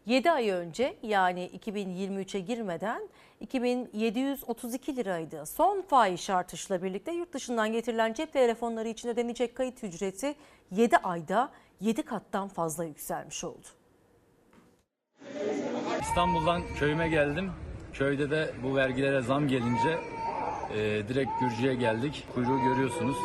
7 0.06 0.30
ay 0.30 0.50
önce 0.50 0.96
yani 1.02 1.50
2023'e 1.58 2.40
girmeden 2.40 3.08
2732 3.40 4.96
liraydı. 4.96 5.46
Son 5.46 5.82
fahiş 5.82 6.30
artışla 6.30 6.82
birlikte 6.82 7.12
yurt 7.12 7.32
dışından 7.32 7.72
getirilen 7.72 8.12
cep 8.12 8.32
telefonları 8.32 8.88
için 8.88 9.08
ödenecek 9.08 9.54
kayıt 9.54 9.84
ücreti 9.84 10.34
7 10.70 10.96
ayda 10.96 11.50
7 11.80 12.02
kattan 12.02 12.48
fazla 12.48 12.84
yükselmiş 12.84 13.44
oldu. 13.44 13.77
İstanbul'dan 16.02 16.62
köyüme 16.78 17.08
geldim. 17.08 17.50
Köyde 17.92 18.30
de 18.30 18.50
bu 18.62 18.76
vergilere 18.76 19.20
zam 19.22 19.48
gelince 19.48 19.98
e, 20.74 20.78
direkt 21.08 21.30
Gürcü'ye 21.40 21.74
geldik. 21.74 22.26
Kuyruğu 22.34 22.58
görüyorsunuz. 22.64 23.16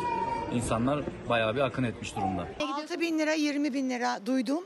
İnsanlar 0.54 1.04
bayağı 1.28 1.54
bir 1.54 1.60
akın 1.60 1.84
etmiş 1.84 2.16
durumda. 2.16 2.46
6 2.60 3.00
bin 3.00 3.18
lira 3.18 3.32
20 3.32 3.74
bin 3.74 3.90
lira 3.90 4.26
duydum. 4.26 4.64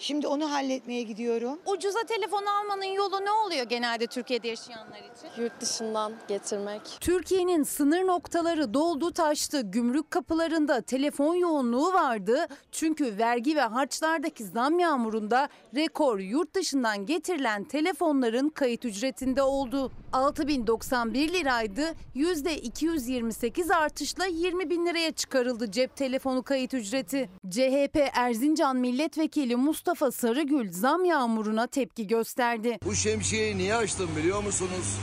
Şimdi 0.00 0.26
onu 0.26 0.52
halletmeye 0.52 1.02
gidiyorum. 1.02 1.58
Ucuza 1.66 1.98
telefon 2.08 2.44
almanın 2.46 2.84
yolu 2.84 3.24
ne 3.24 3.30
oluyor 3.30 3.64
genelde 3.64 4.06
Türkiye'de 4.06 4.48
yaşayanlar 4.48 4.98
için? 4.98 5.42
Yurt 5.42 5.60
dışından 5.60 6.12
getirmek. 6.28 6.80
Türkiye'nin 7.00 7.62
sınır 7.62 8.06
noktaları 8.06 8.74
doldu 8.74 9.12
taştı. 9.12 9.60
Gümrük 9.60 10.10
kapılarında 10.10 10.80
telefon 10.80 11.34
yoğunluğu 11.34 11.92
vardı. 11.92 12.46
Çünkü 12.72 13.18
vergi 13.18 13.56
ve 13.56 13.60
harçlardaki 13.60 14.44
zam 14.44 14.78
yağmurunda 14.78 15.48
rekor 15.74 16.18
yurt 16.18 16.54
dışından 16.54 17.06
getirilen 17.06 17.64
telefonların 17.64 18.48
kayıt 18.48 18.84
ücretinde 18.84 19.42
oldu. 19.42 19.92
6091 20.12 21.32
liraydı. 21.32 21.82
%228 22.16 23.74
artışla 23.74 24.26
20 24.26 24.70
bin 24.70 24.86
liraya 24.86 25.12
çıkarıldı 25.12 25.70
cep 25.70 25.96
telefonu 25.96 26.42
kayıt 26.42 26.74
ücreti. 26.74 27.30
CHP 27.50 27.96
Erzincan 28.12 28.76
Milletvekili 28.76 29.56
Mustafa 29.56 30.10
Sarıgül 30.10 30.72
zam 30.72 31.04
yağmuruna 31.04 31.66
tepki 31.66 32.06
gösterdi. 32.06 32.78
Bu 32.84 32.94
şemsiyeyi 32.94 33.58
niye 33.58 33.74
açtım 33.74 34.10
biliyor 34.16 34.42
musunuz? 34.42 34.96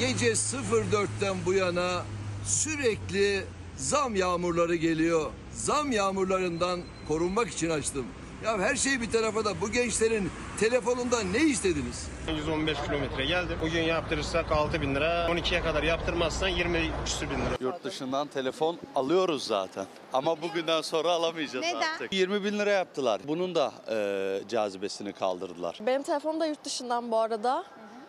Gece 0.00 0.32
04'ten 0.32 1.36
bu 1.46 1.52
yana 1.52 2.02
sürekli 2.46 3.44
zam 3.76 4.14
yağmurları 4.16 4.74
geliyor. 4.74 5.30
Zam 5.52 5.92
yağmurlarından 5.92 6.80
korunmak 7.08 7.48
için 7.48 7.70
açtım. 7.70 8.06
Ya 8.44 8.58
her 8.58 8.76
şey 8.76 9.00
bir 9.00 9.10
tarafa 9.10 9.44
da 9.44 9.60
bu 9.60 9.70
gençlerin 9.70 10.30
telefonundan 10.60 11.32
ne 11.32 11.38
istediniz? 11.38 12.08
115 12.36 12.78
kilometre 12.86 13.24
geldim. 13.26 13.58
Bugün 13.62 13.82
yaptırırsak 13.82 14.52
6 14.52 14.80
bin 14.82 14.94
lira. 14.94 15.26
12'ye 15.26 15.62
kadar 15.62 15.82
yaptırmazsan 15.82 16.48
20 16.48 16.90
küsür 17.04 17.30
bin 17.30 17.34
lira. 17.36 17.56
Yurt 17.60 17.84
dışından 17.84 18.28
telefon 18.28 18.78
alıyoruz 18.94 19.44
zaten. 19.46 19.86
Ama 20.12 20.42
bugünden 20.42 20.80
sonra 20.80 21.10
alamayacağız 21.10 21.64
Neden? 21.64 21.92
artık. 21.92 22.12
20 22.12 22.44
bin 22.44 22.58
lira 22.58 22.70
yaptılar. 22.70 23.20
Bunun 23.28 23.54
da 23.54 23.72
e, 23.90 24.48
cazibesini 24.48 25.12
kaldırdılar. 25.12 25.78
Benim 25.80 26.02
telefonum 26.02 26.40
da 26.40 26.46
yurt 26.46 26.64
dışından 26.64 27.10
bu 27.10 27.18
arada. 27.18 27.64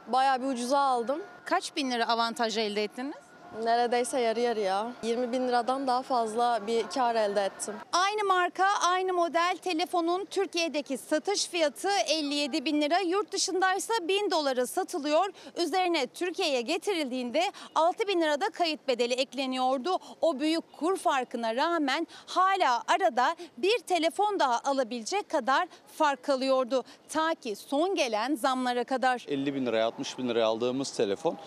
Bayağı 0.07 0.41
bir 0.41 0.47
ucuza 0.47 0.79
aldım. 0.79 1.19
Kaç 1.45 1.75
bin 1.75 1.91
lira 1.91 2.07
avantaj 2.07 2.57
elde 2.57 2.83
ettiniz? 2.83 3.22
Neredeyse 3.61 4.19
yarı 4.19 4.39
yarıya. 4.39 4.91
20 5.03 5.31
bin 5.31 5.47
liradan 5.47 5.87
daha 5.87 6.01
fazla 6.01 6.59
bir 6.67 6.83
kar 6.87 7.15
elde 7.15 7.41
ettim. 7.41 7.73
Aynı 7.93 8.23
marka, 8.27 8.65
aynı 8.89 9.13
model 9.13 9.57
telefonun 9.61 10.25
Türkiye'deki 10.25 10.97
satış 10.97 11.47
fiyatı 11.47 11.89
57 12.07 12.65
bin 12.65 12.81
lira. 12.81 12.99
Yurt 12.99 13.31
dışındaysa 13.31 13.93
1000 14.07 14.31
dolara 14.31 14.67
satılıyor. 14.67 15.25
Üzerine 15.57 16.07
Türkiye'ye 16.07 16.61
getirildiğinde 16.61 17.43
6 17.75 18.07
bin 18.07 18.21
lirada 18.21 18.49
kayıt 18.49 18.87
bedeli 18.87 19.13
ekleniyordu. 19.13 19.97
O 20.21 20.39
büyük 20.39 20.77
kur 20.77 20.97
farkına 20.97 21.55
rağmen 21.55 22.07
hala 22.25 22.83
arada 22.87 23.35
bir 23.57 23.79
telefon 23.79 24.39
daha 24.39 24.61
alabilecek 24.63 25.29
kadar 25.29 25.67
fark 25.97 26.23
kalıyordu. 26.23 26.83
Ta 27.09 27.35
ki 27.35 27.55
son 27.55 27.95
gelen 27.95 28.35
zamlara 28.35 28.83
kadar. 28.83 29.25
50 29.27 29.55
bin 29.55 29.65
liraya 29.65 29.85
60 29.85 30.17
bin 30.17 30.29
liraya 30.29 30.45
aldığımız 30.45 30.91
telefon 30.91 31.37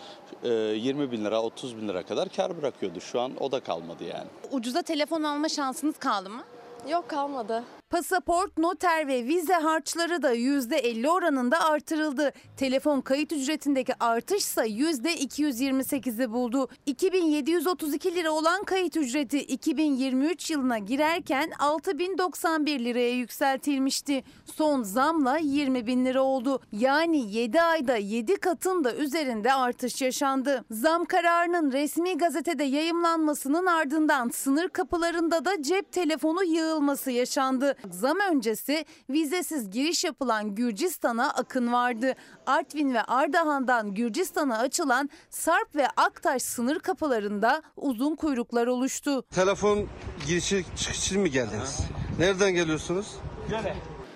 e, 0.44 0.48
20 0.48 1.12
bin 1.12 1.24
lira 1.24 1.42
30 1.42 1.76
bin 1.76 1.88
lira 1.88 1.95
kadar 2.02 2.28
kar 2.28 2.58
bırakıyordu. 2.62 3.00
Şu 3.00 3.20
an 3.20 3.32
o 3.40 3.52
da 3.52 3.60
kalmadı 3.60 4.04
yani. 4.04 4.28
Ucuza 4.50 4.82
telefon 4.82 5.22
alma 5.22 5.48
şansınız 5.48 5.98
kaldı 5.98 6.30
mı? 6.30 6.42
Yok 6.88 7.08
kalmadı. 7.08 7.64
Pasaport, 7.90 8.58
noter 8.58 9.08
ve 9.08 9.24
vize 9.24 9.54
harçları 9.54 10.22
da 10.22 10.34
%50 10.34 11.08
oranında 11.08 11.60
artırıldı. 11.60 12.32
Telefon 12.56 13.00
kayıt 13.00 13.32
ücretindeki 13.32 13.92
artışsa 14.00 14.66
%228'i 14.66 16.32
buldu. 16.32 16.68
2732 16.86 18.14
lira 18.14 18.30
olan 18.30 18.64
kayıt 18.64 18.96
ücreti 18.96 19.38
2023 19.38 20.50
yılına 20.50 20.78
girerken 20.78 21.50
6091 21.58 22.80
liraya 22.80 23.10
yükseltilmişti. 23.10 24.24
Son 24.54 24.82
zamla 24.82 25.38
20 25.38 25.86
bin 25.86 26.06
lira 26.06 26.22
oldu. 26.22 26.60
Yani 26.72 27.32
7 27.32 27.62
ayda 27.62 27.96
7 27.96 28.36
katın 28.36 28.84
da 28.84 28.94
üzerinde 28.94 29.52
artış 29.52 30.02
yaşandı. 30.02 30.64
Zam 30.70 31.04
kararının 31.04 31.72
resmi 31.72 32.18
gazetede 32.18 32.64
yayımlanmasının 32.64 33.66
ardından 33.66 34.28
sınır 34.28 34.68
kapılarında 34.68 35.44
da 35.44 35.62
cep 35.62 35.92
telefonu 35.92 36.44
yığılması 36.44 37.10
yaşandı. 37.10 37.75
Zam 37.90 38.16
öncesi 38.32 38.84
vizesiz 39.10 39.70
giriş 39.70 40.04
yapılan 40.04 40.54
Gürcistan'a 40.54 41.30
akın 41.30 41.72
vardı. 41.72 42.14
Artvin 42.46 42.94
ve 42.94 43.02
Ardahan'dan 43.02 43.94
Gürcistan'a 43.94 44.58
açılan 44.58 45.10
Sarp 45.30 45.76
ve 45.76 45.88
Aktaş 45.96 46.42
sınır 46.42 46.78
kapılarında 46.78 47.62
uzun 47.76 48.16
kuyruklar 48.16 48.66
oluştu. 48.66 49.22
Telefon 49.22 49.86
girişi 50.26 50.64
çıkışı 50.76 51.18
mı 51.18 51.28
geldiniz? 51.28 51.80
Nereden 52.18 52.54
geliyorsunuz? 52.54 53.06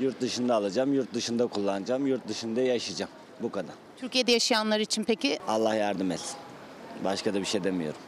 Yurt 0.01 0.21
dışında 0.21 0.55
alacağım, 0.55 0.93
yurt 0.93 1.15
dışında 1.15 1.47
kullanacağım, 1.47 2.07
yurt 2.07 2.29
dışında 2.29 2.61
yaşayacağım. 2.61 3.11
Bu 3.43 3.51
kadar. 3.51 3.75
Türkiye'de 3.97 4.33
yaşayanlar 4.33 4.81
için 4.81 5.05
peki 5.05 5.39
Allah 5.49 5.75
yardım 5.75 6.11
etsin. 6.11 6.37
Başka 7.05 7.35
da 7.35 7.41
bir 7.41 7.45
şey 7.45 7.65
demiyorum. 7.65 8.01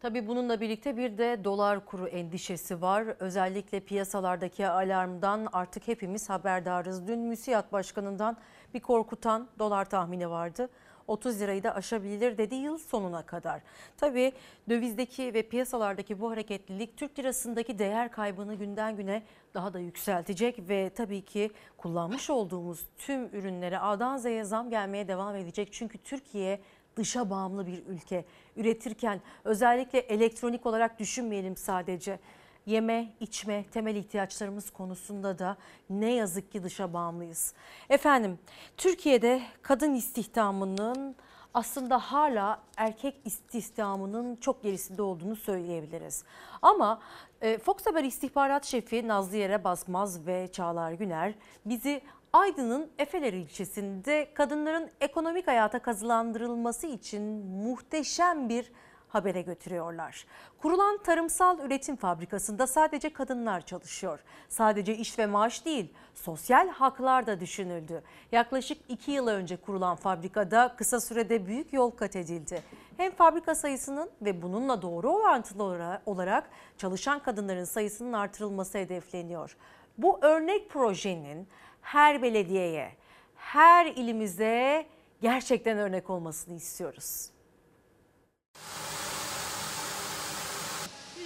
Tabii 0.00 0.26
bununla 0.26 0.60
birlikte 0.60 0.96
bir 0.96 1.18
de 1.18 1.44
dolar 1.44 1.86
kuru 1.86 2.08
endişesi 2.08 2.82
var. 2.82 3.04
Özellikle 3.18 3.80
piyasalardaki 3.80 4.68
alarmdan 4.68 5.48
artık 5.52 5.88
hepimiz 5.88 6.30
haberdarız. 6.30 7.08
Dün 7.08 7.18
MÜSİAD 7.18 7.72
Başkanı'ndan 7.72 8.36
bir 8.74 8.80
korkutan 8.80 9.48
dolar 9.58 9.84
tahmini 9.84 10.30
vardı. 10.30 10.68
30 11.06 11.40
lirayı 11.40 11.62
da 11.62 11.74
aşabilir 11.74 12.38
dedi 12.38 12.54
yıl 12.54 12.78
sonuna 12.78 13.26
kadar. 13.26 13.60
Tabii 13.96 14.32
dövizdeki 14.68 15.34
ve 15.34 15.42
piyasalardaki 15.42 16.20
bu 16.20 16.30
hareketlilik 16.30 16.96
Türk 16.96 17.18
lirasındaki 17.18 17.78
değer 17.78 18.10
kaybını 18.10 18.54
günden 18.54 18.96
güne 18.96 19.22
daha 19.54 19.72
da 19.72 19.78
yükseltecek 19.78 20.68
ve 20.68 20.90
tabii 20.90 21.22
ki 21.24 21.50
kullanmış 21.76 22.30
olduğumuz 22.30 22.86
tüm 22.98 23.24
ürünlere 23.24 23.78
A'dan 23.78 24.16
Z'ye 24.16 24.44
zam 24.44 24.70
gelmeye 24.70 25.08
devam 25.08 25.36
edecek. 25.36 25.68
Çünkü 25.72 25.98
Türkiye 25.98 26.60
dışa 26.98 27.30
bağımlı 27.30 27.66
bir 27.66 27.86
ülke. 27.86 28.24
Üretirken 28.56 29.20
özellikle 29.44 29.98
elektronik 29.98 30.66
olarak 30.66 30.98
düşünmeyelim 30.98 31.56
sadece. 31.56 32.18
Yeme, 32.66 33.12
içme, 33.20 33.64
temel 33.72 33.96
ihtiyaçlarımız 33.96 34.70
konusunda 34.70 35.38
da 35.38 35.56
ne 35.90 36.12
yazık 36.14 36.52
ki 36.52 36.62
dışa 36.62 36.92
bağımlıyız. 36.92 37.54
Efendim, 37.90 38.38
Türkiye'de 38.76 39.42
kadın 39.62 39.94
istihdamının 39.94 41.16
aslında 41.54 41.98
hala 41.98 42.62
erkek 42.76 43.20
istihdamının 43.24 44.36
çok 44.36 44.62
gerisinde 44.62 45.02
olduğunu 45.02 45.36
söyleyebiliriz. 45.36 46.24
Ama 46.62 47.00
e, 47.40 47.58
Fox 47.58 47.86
Haber 47.86 48.04
istihbarat 48.04 48.64
şefi 48.64 49.08
Nazlı 49.08 49.36
Yere 49.36 49.64
Basmaz 49.64 50.26
ve 50.26 50.48
Çağlar 50.52 50.92
Güner 50.92 51.34
bizi 51.64 52.00
Aydın'ın 52.32 52.90
Efeler 52.98 53.32
ilçesinde 53.32 54.28
kadınların 54.34 54.90
ekonomik 55.00 55.46
hayata 55.46 55.78
kazılandırılması 55.78 56.86
için 56.86 57.22
muhteşem 57.46 58.48
bir 58.48 58.72
habere 59.08 59.42
götürüyorlar. 59.42 60.26
Kurulan 60.62 60.98
tarımsal 60.98 61.58
üretim 61.58 61.96
fabrikasında 61.96 62.66
sadece 62.66 63.12
kadınlar 63.12 63.66
çalışıyor. 63.66 64.18
Sadece 64.48 64.96
iş 64.96 65.18
ve 65.18 65.26
maaş 65.26 65.64
değil, 65.64 65.92
sosyal 66.14 66.68
haklar 66.68 67.26
da 67.26 67.40
düşünüldü. 67.40 68.02
Yaklaşık 68.32 68.78
iki 68.88 69.10
yıl 69.10 69.26
önce 69.26 69.56
kurulan 69.56 69.96
fabrikada 69.96 70.74
kısa 70.76 71.00
sürede 71.00 71.46
büyük 71.46 71.72
yol 71.72 71.90
kat 71.90 72.16
edildi. 72.16 72.62
Hem 72.96 73.12
fabrika 73.12 73.54
sayısının 73.54 74.10
ve 74.22 74.42
bununla 74.42 74.82
doğru 74.82 75.10
orantılı 75.10 75.62
olarak 76.06 76.50
çalışan 76.78 77.22
kadınların 77.22 77.64
sayısının 77.64 78.12
artırılması 78.12 78.78
hedefleniyor. 78.78 79.56
Bu 79.98 80.18
örnek 80.22 80.70
projenin 80.70 81.48
her 81.92 82.22
belediyeye, 82.22 82.90
her 83.36 83.86
ilimize 83.86 84.86
gerçekten 85.22 85.78
örnek 85.78 86.10
olmasını 86.10 86.56
istiyoruz. 86.56 87.30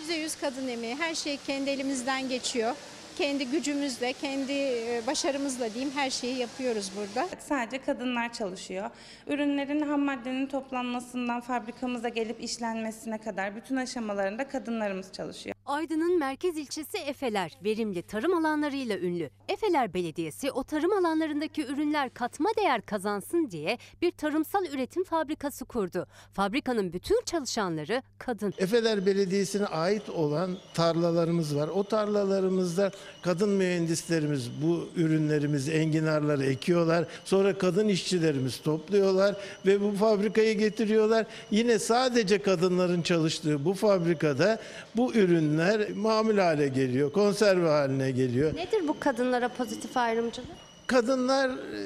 %100 0.08 0.40
kadın 0.40 0.68
emeği. 0.68 0.94
Her 0.94 1.14
şey 1.14 1.36
kendi 1.36 1.70
elimizden 1.70 2.28
geçiyor. 2.28 2.76
Kendi 3.18 3.46
gücümüzle, 3.46 4.12
kendi 4.12 4.52
e, 4.52 5.02
başarımızla 5.06 5.74
diyeyim 5.74 5.92
her 5.94 6.10
şeyi 6.10 6.38
yapıyoruz 6.38 6.92
burada. 6.96 7.28
Sadece 7.38 7.82
kadınlar 7.82 8.32
çalışıyor. 8.32 8.90
Ürünlerin 9.26 9.82
ham 9.82 10.00
maddenin 10.00 10.46
toplanmasından 10.46 11.40
fabrikamıza 11.40 12.08
gelip 12.08 12.44
işlenmesine 12.44 13.18
kadar 13.18 13.56
bütün 13.56 13.76
aşamalarında 13.76 14.48
kadınlarımız 14.48 15.12
çalışıyor. 15.12 15.51
Aydın'ın 15.66 16.18
merkez 16.18 16.56
ilçesi 16.58 16.98
Efeler 16.98 17.52
verimli 17.64 18.02
tarım 18.02 18.34
alanlarıyla 18.34 18.98
ünlü. 18.98 19.30
Efeler 19.48 19.94
Belediyesi 19.94 20.50
o 20.50 20.64
tarım 20.64 20.92
alanlarındaki 20.92 21.66
ürünler 21.66 22.14
katma 22.14 22.48
değer 22.58 22.82
kazansın 22.82 23.50
diye 23.50 23.78
bir 24.02 24.10
tarımsal 24.10 24.64
üretim 24.66 25.04
fabrikası 25.04 25.64
kurdu. 25.64 26.06
Fabrikanın 26.32 26.92
bütün 26.92 27.22
çalışanları 27.24 28.02
kadın. 28.18 28.54
Efeler 28.58 29.06
Belediyesi'ne 29.06 29.66
ait 29.66 30.10
olan 30.10 30.58
tarlalarımız 30.74 31.56
var. 31.56 31.68
O 31.68 31.84
tarlalarımızda 31.84 32.90
kadın 33.22 33.48
mühendislerimiz 33.48 34.50
bu 34.62 34.88
ürünlerimizi, 34.96 35.72
enginarları 35.72 36.44
ekiyorlar. 36.44 37.06
Sonra 37.24 37.58
kadın 37.58 37.88
işçilerimiz 37.88 38.62
topluyorlar 38.62 39.36
ve 39.66 39.80
bu 39.80 39.92
fabrikaya 39.92 40.52
getiriyorlar. 40.52 41.26
Yine 41.50 41.78
sadece 41.78 42.42
kadınların 42.42 43.02
çalıştığı 43.02 43.64
bu 43.64 43.74
fabrikada 43.74 44.60
bu 44.96 45.14
ürünler 45.52 45.90
mamul 45.96 46.38
hale 46.38 46.68
geliyor, 46.68 47.12
konserve 47.12 47.68
haline 47.68 48.10
geliyor. 48.10 48.56
Nedir 48.56 48.88
bu 48.88 48.96
kadınlara 49.00 49.48
pozitif 49.48 49.96
ayrımcılık? 49.96 50.48
Kadınlar 50.86 51.48
e, 51.50 51.82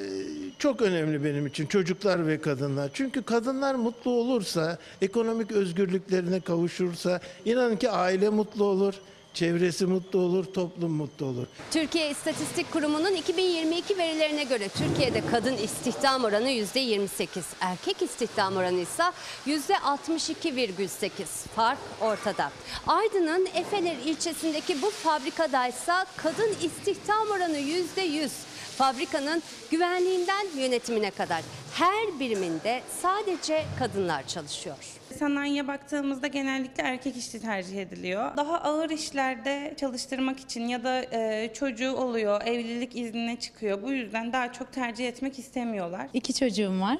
çok 0.59 0.81
önemli 0.81 1.23
benim 1.23 1.47
için 1.47 1.65
çocuklar 1.65 2.27
ve 2.27 2.41
kadınlar. 2.41 2.89
Çünkü 2.93 3.21
kadınlar 3.23 3.75
mutlu 3.75 4.11
olursa, 4.11 4.77
ekonomik 5.01 5.51
özgürlüklerine 5.51 6.39
kavuşursa 6.39 7.19
inanın 7.45 7.75
ki 7.75 7.89
aile 7.89 8.29
mutlu 8.29 8.63
olur, 8.63 8.93
çevresi 9.33 9.85
mutlu 9.85 10.19
olur, 10.19 10.45
toplum 10.45 10.91
mutlu 10.91 11.25
olur. 11.25 11.47
Türkiye 11.71 12.09
İstatistik 12.09 12.71
Kurumu'nun 12.73 13.15
2022 13.15 13.97
verilerine 13.97 14.43
göre 14.43 14.69
Türkiye'de 14.69 15.23
kadın 15.31 15.57
istihdam 15.57 16.23
oranı 16.23 16.49
%28, 16.49 17.27
erkek 17.61 18.01
istihdam 18.01 18.55
oranı 18.57 18.79
ise 18.79 19.03
%62,8. 19.47 21.09
Fark 21.55 21.79
ortada. 22.01 22.51
Aydın'ın 22.87 23.47
Efeler 23.53 23.95
ilçesindeki 24.05 24.81
bu 24.81 24.89
fabrikadaysa 24.89 26.05
kadın 26.17 26.49
istihdam 26.63 27.27
oranı 27.29 27.57
%100. 27.57 28.29
Fabrikanın 28.77 29.43
güvenliğinden 29.71 30.47
yönetimine 30.57 31.11
kadar 31.11 31.41
her 31.79 32.19
biriminde 32.19 32.81
sadece 33.01 33.65
kadınlar 33.79 34.27
çalışıyor. 34.27 34.75
Sanayiye 35.19 35.67
baktığımızda 35.67 36.27
genellikle 36.27 36.83
erkek 36.83 37.17
işçi 37.17 37.39
tercih 37.39 37.81
ediliyor. 37.81 38.37
Daha 38.37 38.57
ağır 38.57 38.89
işlerde 38.89 39.73
çalıştırmak 39.79 40.39
için 40.39 40.67
ya 40.67 40.83
da 40.83 41.03
e, 41.11 41.53
çocuğu 41.53 41.95
oluyor, 41.95 42.41
evlilik 42.45 42.95
iznine 42.95 43.39
çıkıyor. 43.39 43.83
Bu 43.83 43.91
yüzden 43.91 44.33
daha 44.33 44.53
çok 44.53 44.73
tercih 44.73 45.07
etmek 45.07 45.39
istemiyorlar. 45.39 46.07
İki 46.13 46.33
çocuğum 46.33 46.81
var. 46.81 46.99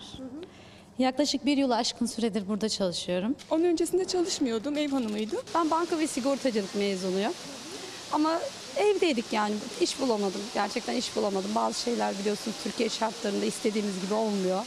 Yaklaşık 0.99 1.45
bir 1.45 1.57
yılı 1.57 1.75
aşkın 1.75 2.05
süredir 2.05 2.47
burada 2.47 2.69
çalışıyorum. 2.69 3.35
Onun 3.49 3.63
öncesinde 3.63 4.05
çalışmıyordum, 4.05 4.77
ev 4.77 4.89
hanımıydım. 4.89 5.39
Ben 5.55 5.71
banka 5.71 5.99
ve 5.99 6.07
sigortacılık 6.07 6.75
mezunuyum. 6.75 7.33
Ama 8.11 8.39
evdeydik 8.77 9.25
yani 9.31 9.55
iş 9.81 9.99
bulamadım. 9.99 10.41
Gerçekten 10.53 10.95
iş 10.95 11.15
bulamadım. 11.15 11.51
Bazı 11.55 11.81
şeyler 11.81 12.19
biliyorsunuz 12.19 12.57
Türkiye 12.63 12.89
şartlarında 12.89 13.45
istediğimiz 13.45 14.01
gibi 14.01 14.13
olmuyor. 14.13 14.63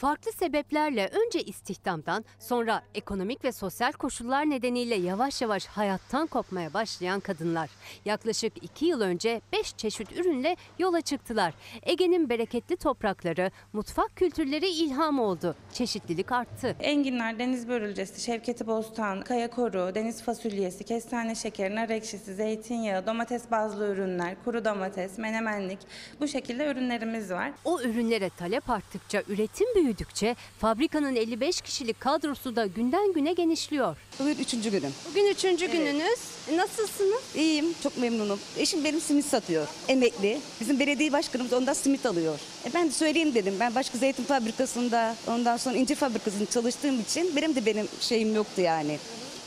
Farklı 0.00 0.32
sebeplerle 0.32 1.10
önce 1.26 1.42
istihdamdan 1.42 2.24
sonra 2.38 2.82
ekonomik 2.94 3.44
ve 3.44 3.52
sosyal 3.52 3.92
koşullar 3.92 4.50
nedeniyle 4.50 4.94
yavaş 4.94 5.42
yavaş 5.42 5.66
hayattan 5.66 6.26
kopmaya 6.26 6.74
başlayan 6.74 7.20
kadınlar. 7.20 7.70
Yaklaşık 8.04 8.64
iki 8.64 8.86
yıl 8.86 9.00
önce 9.00 9.40
beş 9.52 9.76
çeşit 9.76 10.12
ürünle 10.12 10.56
yola 10.78 11.00
çıktılar. 11.00 11.54
Ege'nin 11.82 12.28
bereketli 12.28 12.76
toprakları, 12.76 13.50
mutfak 13.72 14.16
kültürleri 14.16 14.68
ilham 14.68 15.18
oldu. 15.18 15.56
Çeşitlilik 15.72 16.32
arttı. 16.32 16.76
Enginler, 16.80 17.38
deniz 17.38 17.68
börülcesi, 17.68 18.20
şevketi 18.20 18.66
bostan, 18.66 19.22
kaya 19.22 19.50
koru, 19.50 19.94
deniz 19.94 20.22
fasulyesi, 20.22 20.84
kestane 20.84 21.34
şekeri, 21.34 21.74
nar 21.74 21.88
ekşisi, 21.88 22.34
zeytinyağı, 22.34 23.06
domates 23.06 23.50
bazlı 23.50 23.88
ürünler, 23.88 24.36
kuru 24.44 24.64
domates, 24.64 25.18
menemenlik 25.18 25.78
bu 26.20 26.28
şekilde 26.28 26.66
ürünlerimiz 26.70 27.30
var. 27.30 27.52
O 27.64 27.80
ürünlere 27.80 28.30
talep 28.30 28.70
arttıkça 28.70 29.22
üretim 29.28 29.89
büyüdükçe 29.90 30.36
fabrikanın 30.58 31.16
55 31.16 31.60
kişilik 31.60 32.00
kadrosu 32.00 32.56
da 32.56 32.66
günden 32.66 33.12
güne 33.12 33.32
genişliyor. 33.32 33.96
Bugün 34.18 34.38
üçüncü 34.38 34.70
günüm. 34.70 34.92
Bugün 35.10 35.26
üçüncü 35.26 35.66
gününüz. 35.66 36.18
Nasılsınız? 36.56 37.22
İyiyim, 37.34 37.74
çok 37.82 37.98
memnunum. 37.98 38.40
Eşim 38.58 38.84
benim 38.84 39.00
simit 39.00 39.26
satıyor, 39.26 39.66
emekli. 39.88 40.40
Bizim 40.60 40.78
belediye 40.80 41.12
başkanımız 41.12 41.52
ondan 41.52 41.72
simit 41.72 42.06
alıyor. 42.06 42.38
E 42.64 42.74
ben 42.74 42.88
de 42.88 42.92
söyleyeyim 42.92 43.34
dedim. 43.34 43.54
Ben 43.60 43.74
başka 43.74 43.98
zeytin 43.98 44.24
fabrikasında, 44.24 45.16
ondan 45.26 45.56
sonra 45.56 45.76
incir 45.76 45.96
fabrikasında 45.96 46.46
çalıştığım 46.46 47.00
için 47.00 47.36
benim 47.36 47.54
de 47.54 47.66
benim 47.66 47.88
şeyim 48.00 48.34
yoktu 48.34 48.60
yani. 48.60 48.98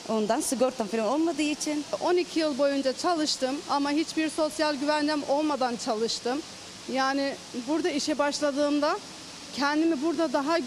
Ondan 0.09 0.41
sigortam 0.41 0.87
falan 0.87 1.05
olmadığı 1.05 1.41
için. 1.41 1.85
12 2.01 2.39
yıl 2.39 2.57
boyunca 2.57 2.93
çalıştım 2.97 3.55
ama 3.69 3.91
hiçbir 3.91 4.29
sosyal 4.29 4.75
güvencem 4.75 5.21
olmadan 5.29 5.75
çalıştım. 5.85 6.41
Yani 6.93 7.33
burada 7.67 7.89
işe 7.89 8.17
başladığımda 8.17 8.97
kendimi 9.55 10.01
burada 10.01 10.33
daha 10.33 10.57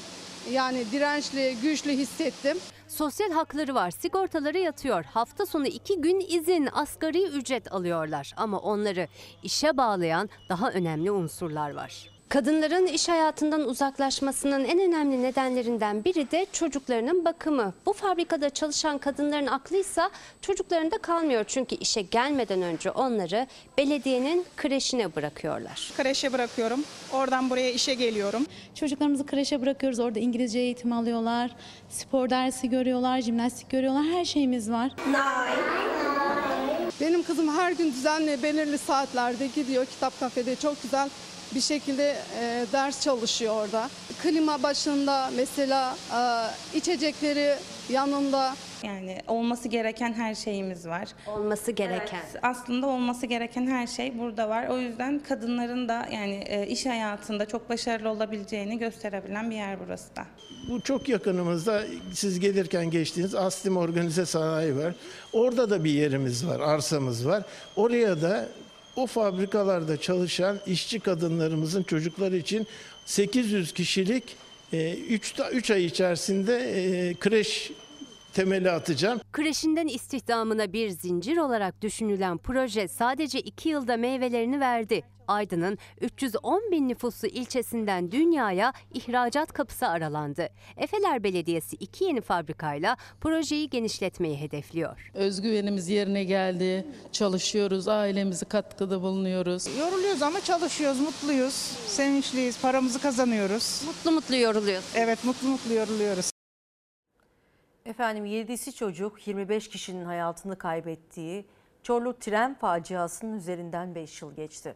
yani 0.50 0.84
dirençli, 0.92 1.56
güçlü 1.62 1.90
hissettim. 1.90 2.58
Sosyal 2.88 3.30
hakları 3.32 3.74
var, 3.74 3.90
sigortaları 3.90 4.58
yatıyor. 4.58 5.04
Hafta 5.04 5.46
sonu 5.46 5.66
iki 5.66 6.00
gün 6.00 6.20
izin, 6.28 6.68
asgari 6.72 7.22
ücret 7.22 7.72
alıyorlar. 7.72 8.32
Ama 8.36 8.58
onları 8.58 9.08
işe 9.42 9.76
bağlayan 9.76 10.30
daha 10.48 10.70
önemli 10.70 11.10
unsurlar 11.10 11.70
var. 11.70 12.15
Kadınların 12.28 12.86
iş 12.86 13.08
hayatından 13.08 13.68
uzaklaşmasının 13.68 14.64
en 14.64 14.78
önemli 14.80 15.22
nedenlerinden 15.22 16.04
biri 16.04 16.30
de 16.30 16.46
çocuklarının 16.52 17.24
bakımı. 17.24 17.74
Bu 17.86 17.92
fabrikada 17.92 18.50
çalışan 18.50 18.98
kadınların 18.98 19.46
aklıysa 19.46 20.10
çocuklarında 20.40 20.98
kalmıyor. 20.98 21.44
Çünkü 21.44 21.74
işe 21.74 22.02
gelmeden 22.02 22.62
önce 22.62 22.90
onları 22.90 23.46
belediyenin 23.78 24.44
kreşine 24.56 25.14
bırakıyorlar. 25.16 25.92
Kreşe 25.96 26.32
bırakıyorum. 26.32 26.84
Oradan 27.12 27.50
buraya 27.50 27.70
işe 27.70 27.94
geliyorum. 27.94 28.46
Çocuklarımızı 28.74 29.26
kreşe 29.26 29.60
bırakıyoruz. 29.60 29.98
Orada 29.98 30.18
İngilizce 30.18 30.58
eğitim 30.58 30.92
alıyorlar. 30.92 31.50
Spor 31.90 32.30
dersi 32.30 32.70
görüyorlar, 32.70 33.20
jimnastik 33.20 33.70
görüyorlar. 33.70 34.04
Her 34.04 34.24
şeyimiz 34.24 34.70
var. 34.70 34.90
Benim 37.00 37.22
kızım 37.22 37.56
her 37.56 37.72
gün 37.72 37.92
düzenli 37.92 38.42
belirli 38.42 38.78
saatlerde 38.78 39.46
gidiyor 39.46 39.86
kitap 39.86 40.20
kafede 40.20 40.56
çok 40.56 40.82
güzel 40.82 41.08
bir 41.54 41.60
şekilde 41.60 42.16
e, 42.40 42.66
ders 42.72 43.02
çalışıyor 43.02 43.54
orada. 43.54 43.90
Klima 44.22 44.62
başında 44.62 45.30
mesela 45.36 45.96
e, 46.12 46.78
içecekleri 46.78 47.56
yanında. 47.88 48.54
Yani 48.82 49.18
olması 49.26 49.68
gereken 49.68 50.12
her 50.12 50.34
şeyimiz 50.34 50.86
var. 50.86 51.08
Olması 51.26 51.72
gereken. 51.72 52.20
Evet, 52.30 52.42
aslında 52.42 52.86
olması 52.86 53.26
gereken 53.26 53.66
her 53.66 53.86
şey 53.86 54.18
burada 54.18 54.48
var. 54.48 54.68
O 54.68 54.78
yüzden 54.78 55.20
kadınların 55.28 55.88
da 55.88 56.08
yani 56.12 56.44
e, 56.46 56.66
iş 56.66 56.86
hayatında 56.86 57.46
çok 57.46 57.70
başarılı 57.70 58.08
olabileceğini 58.08 58.78
gösterebilen 58.78 59.50
bir 59.50 59.56
yer 59.56 59.76
burası 59.86 60.16
da. 60.16 60.26
Bu 60.68 60.80
çok 60.80 61.08
yakınımızda 61.08 61.82
siz 62.14 62.40
gelirken 62.40 62.90
geçtiğiniz 62.90 63.34
Aslim 63.34 63.76
Organize 63.76 64.26
Sanayi 64.26 64.76
var. 64.76 64.94
Orada 65.32 65.70
da 65.70 65.84
bir 65.84 65.90
yerimiz 65.90 66.46
var, 66.46 66.60
arsamız 66.60 67.26
var. 67.26 67.42
Oraya 67.76 68.22
da 68.22 68.48
o 68.96 69.06
fabrikalarda 69.06 69.96
çalışan 69.96 70.58
işçi 70.66 71.00
kadınlarımızın 71.00 71.82
çocukları 71.82 72.36
için 72.36 72.66
800 73.06 73.72
kişilik 73.72 74.36
3 74.72 75.34
3 75.52 75.70
ay 75.70 75.84
içerisinde 75.84 76.56
e, 76.56 77.14
kreş 77.14 77.72
temeli 78.32 78.70
atacağım. 78.70 79.20
Kreşinden 79.32 79.86
istihdamına 79.86 80.72
bir 80.72 80.90
zincir 80.90 81.36
olarak 81.36 81.82
düşünülen 81.82 82.38
proje 82.38 82.88
sadece 82.88 83.40
iki 83.40 83.68
yılda 83.68 83.96
meyvelerini 83.96 84.60
verdi. 84.60 85.02
Aydın'ın 85.28 85.78
310 86.00 86.70
bin 86.72 86.88
nüfuslu 86.88 87.28
ilçesinden 87.28 88.12
dünyaya 88.12 88.72
ihracat 88.94 89.52
kapısı 89.52 89.88
aralandı. 89.88 90.48
Efeler 90.76 91.24
Belediyesi 91.24 91.76
iki 91.76 92.04
yeni 92.04 92.20
fabrikayla 92.20 92.96
projeyi 93.20 93.70
genişletmeyi 93.70 94.40
hedefliyor. 94.40 95.10
Özgüvenimiz 95.14 95.88
yerine 95.88 96.24
geldi. 96.24 96.86
Çalışıyoruz, 97.12 97.88
ailemizi 97.88 98.44
katkıda 98.44 99.02
bulunuyoruz. 99.02 99.78
Yoruluyoruz 99.78 100.22
ama 100.22 100.40
çalışıyoruz, 100.40 101.00
mutluyuz, 101.00 101.54
sevinçliyiz, 101.86 102.60
paramızı 102.62 103.00
kazanıyoruz. 103.02 103.82
Mutlu 103.86 104.12
mutlu 104.12 104.36
yoruluyoruz. 104.36 104.92
Evet, 104.94 105.24
mutlu 105.24 105.48
mutlu 105.48 105.72
yoruluyoruz. 105.74 106.30
Efendim 107.86 108.26
7'si 108.26 108.72
çocuk 108.74 109.26
25 109.26 109.68
kişinin 109.68 110.04
hayatını 110.04 110.58
kaybettiği 110.58 111.44
Çorlu 111.82 112.18
tren 112.18 112.54
faciasının 112.54 113.36
üzerinden 113.38 113.94
5 113.94 114.22
yıl 114.22 114.34
geçti. 114.34 114.74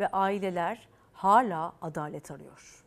Ve 0.00 0.08
aileler 0.08 0.88
hala 1.12 1.72
adalet 1.82 2.30
arıyor. 2.30 2.84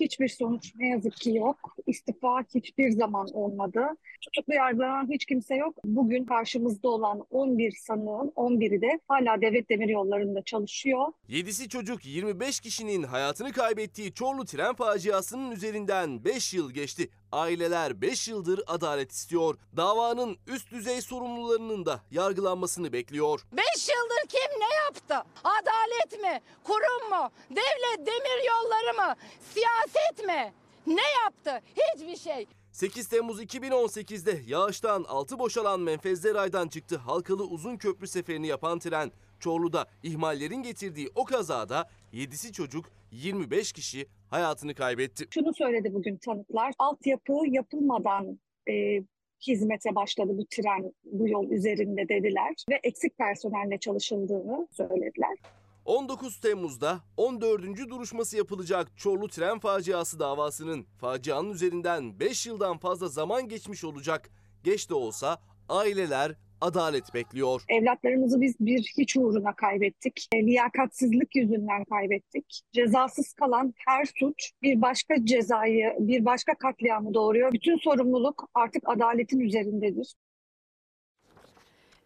Hiçbir 0.00 0.28
sonuç 0.28 0.72
ne 0.76 0.88
yazık 0.88 1.16
ki 1.16 1.34
yok. 1.34 1.76
İstifa 1.86 2.42
hiçbir 2.54 2.90
zaman 2.90 3.28
olmadı. 3.32 3.86
Tutuklu 4.20 4.54
yargılanan 4.54 5.10
hiç 5.10 5.26
kimse 5.26 5.54
yok. 5.54 5.76
Bugün 5.84 6.24
karşımızda 6.24 6.88
olan 6.88 7.26
11 7.30 7.76
sanığın 7.86 8.32
11'i 8.36 8.82
de 8.82 9.00
hala 9.08 9.40
devlet 9.40 9.70
demir 9.70 9.88
yollarında 9.88 10.42
çalışıyor. 10.42 11.06
7'si 11.28 11.68
çocuk 11.68 12.06
25 12.06 12.60
kişinin 12.60 13.02
hayatını 13.02 13.52
kaybettiği 13.52 14.12
Çorlu 14.12 14.44
tren 14.44 14.74
faciasının 14.74 15.50
üzerinden 15.50 16.24
5 16.24 16.54
yıl 16.54 16.70
geçti. 16.70 17.10
Aileler 17.34 18.00
5 18.00 18.28
yıldır 18.28 18.60
adalet 18.66 19.12
istiyor. 19.12 19.56
Davanın 19.76 20.36
üst 20.46 20.70
düzey 20.70 21.02
sorumlularının 21.02 21.86
da 21.86 22.00
yargılanmasını 22.10 22.92
bekliyor. 22.92 23.40
5 23.52 23.88
yıldır 23.88 24.28
kim 24.28 24.60
ne 24.60 24.74
yaptı? 24.74 25.28
Adalet 25.44 26.22
mi? 26.22 26.40
Kurum 26.64 27.08
mu? 27.10 27.30
Devlet 27.50 28.06
demir 28.06 28.48
yolları 28.48 28.96
mı? 28.96 29.14
Siyaset 29.54 30.26
mi? 30.26 30.52
Ne 30.86 31.02
yaptı? 31.24 31.66
Hiçbir 31.76 32.16
şey. 32.16 32.46
8 32.72 33.08
Temmuz 33.08 33.42
2018'de 33.42 34.42
yağıştan 34.46 35.04
altı 35.04 35.38
boşalan 35.38 35.80
menfezler 35.80 36.34
raydan 36.34 36.68
çıktı. 36.68 36.96
Halkalı 36.96 37.44
uzun 37.44 37.76
köprü 37.76 38.06
seferini 38.08 38.46
yapan 38.46 38.78
tren 38.78 39.12
Çorlu'da 39.40 39.86
ihmallerin 40.02 40.62
getirdiği 40.62 41.10
o 41.14 41.24
kazada 41.24 41.90
7'si 42.14 42.52
çocuk 42.52 42.84
25 43.10 43.72
kişi 43.72 44.06
hayatını 44.30 44.74
kaybetti. 44.74 45.26
Şunu 45.30 45.54
söyledi 45.54 45.94
bugün 45.94 46.16
tanıklar. 46.16 46.74
Altyapı 46.78 47.32
yapılmadan 47.46 48.40
e, 48.68 49.02
hizmete 49.46 49.94
başladı 49.94 50.32
bu 50.38 50.46
tren 50.46 50.92
bu 51.04 51.28
yol 51.28 51.50
üzerinde 51.50 52.08
dediler 52.08 52.54
ve 52.70 52.80
eksik 52.82 53.18
personelle 53.18 53.78
çalışıldığını 53.78 54.68
söylediler. 54.72 55.38
19 55.84 56.40
Temmuz'da 56.40 57.00
14. 57.16 57.90
duruşması 57.90 58.36
yapılacak 58.36 58.96
Çorlu 58.96 59.28
tren 59.28 59.58
faciası 59.58 60.18
davasının 60.18 60.86
facianın 61.00 61.50
üzerinden 61.50 62.20
5 62.20 62.46
yıldan 62.46 62.78
fazla 62.78 63.08
zaman 63.08 63.48
geçmiş 63.48 63.84
olacak. 63.84 64.30
Geç 64.64 64.90
de 64.90 64.94
olsa 64.94 65.38
aileler 65.68 66.34
adalet 66.64 67.14
bekliyor. 67.14 67.62
Evlatlarımızı 67.68 68.40
biz 68.40 68.54
bir 68.60 68.92
hiç 68.98 69.16
uğruna 69.16 69.54
kaybettik. 69.54 70.28
E, 70.34 70.46
liyakatsizlik 70.46 71.36
yüzünden 71.36 71.84
kaybettik. 71.84 72.60
Cezasız 72.72 73.32
kalan 73.32 73.74
her 73.88 74.04
suç 74.18 74.52
bir 74.62 74.82
başka 74.82 75.24
cezayı, 75.24 75.94
bir 75.98 76.24
başka 76.24 76.54
katliamı 76.54 77.14
doğuruyor. 77.14 77.52
Bütün 77.52 77.78
sorumluluk 77.78 78.48
artık 78.54 78.82
adaletin 78.88 79.40
üzerindedir. 79.40 80.14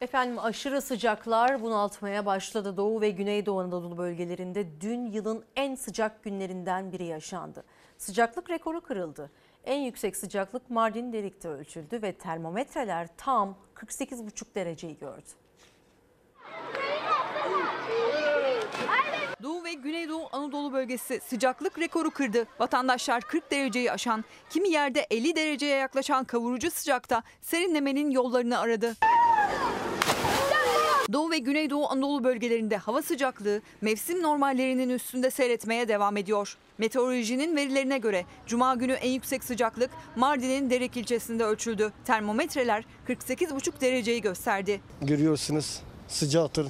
Efendim 0.00 0.38
aşırı 0.38 0.80
sıcaklar 0.80 1.62
bunaltmaya 1.62 2.26
başladı. 2.26 2.76
Doğu 2.76 3.00
ve 3.00 3.10
Güneydoğu 3.10 3.60
Anadolu 3.60 3.98
bölgelerinde 3.98 4.66
dün 4.80 5.06
yılın 5.06 5.44
en 5.56 5.74
sıcak 5.74 6.22
günlerinden 6.22 6.92
biri 6.92 7.04
yaşandı. 7.04 7.64
Sıcaklık 7.98 8.50
rekoru 8.50 8.80
kırıldı. 8.80 9.30
En 9.68 9.80
yüksek 9.80 10.16
sıcaklık 10.16 10.70
Mardin 10.70 11.12
Delik'te 11.12 11.48
ölçüldü 11.48 12.02
ve 12.02 12.12
termometreler 12.12 13.08
tam 13.16 13.58
48,5 13.74 14.54
dereceyi 14.54 14.98
gördü. 14.98 15.28
Doğu 19.42 19.64
ve 19.64 19.72
Güneydoğu 19.72 20.28
Anadolu 20.32 20.72
bölgesi 20.72 21.20
sıcaklık 21.20 21.78
rekoru 21.78 22.10
kırdı. 22.10 22.46
Vatandaşlar 22.58 23.20
40 23.20 23.50
dereceyi 23.50 23.92
aşan, 23.92 24.24
kimi 24.50 24.68
yerde 24.68 25.06
50 25.10 25.36
dereceye 25.36 25.76
yaklaşan 25.76 26.24
kavurucu 26.24 26.70
sıcakta 26.70 27.22
serinlemenin 27.40 28.10
yollarını 28.10 28.58
aradı. 28.58 28.94
Doğu 31.12 31.30
ve 31.30 31.38
Güneydoğu 31.38 31.90
Anadolu 31.90 32.24
bölgelerinde 32.24 32.76
hava 32.76 33.02
sıcaklığı 33.02 33.60
mevsim 33.80 34.22
normallerinin 34.22 34.88
üstünde 34.88 35.30
seyretmeye 35.30 35.88
devam 35.88 36.16
ediyor. 36.16 36.56
Meteorolojinin 36.78 37.56
verilerine 37.56 37.98
göre 37.98 38.24
Cuma 38.46 38.74
günü 38.74 38.92
en 38.92 39.10
yüksek 39.10 39.44
sıcaklık 39.44 39.90
Mardin'in 40.16 40.70
Derek 40.70 40.96
ilçesinde 40.96 41.44
ölçüldü. 41.44 41.92
Termometreler 42.04 42.84
48,5 43.08 43.80
dereceyi 43.80 44.20
gösterdi. 44.20 44.80
Görüyorsunuz 45.02 45.80
sıcaktır. 46.08 46.66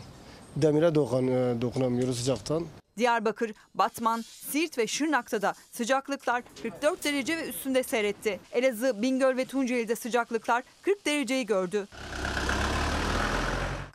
Demire 0.56 0.94
dokan, 0.94 1.28
e, 1.28 1.60
dokunamıyoruz 1.60 2.18
sıcaktan. 2.18 2.66
Diyarbakır, 2.96 3.52
Batman, 3.74 4.24
Siirt 4.50 4.78
ve 4.78 4.86
Şırnak'ta 4.86 5.42
da 5.42 5.54
sıcaklıklar 5.72 6.42
44 6.62 7.04
derece 7.04 7.36
ve 7.36 7.48
üstünde 7.48 7.82
seyretti. 7.82 8.40
Elazığ, 8.52 9.02
Bingöl 9.02 9.36
ve 9.36 9.44
Tunceli'de 9.44 9.96
sıcaklıklar 9.96 10.62
40 10.82 11.06
dereceyi 11.06 11.46
gördü. 11.46 11.88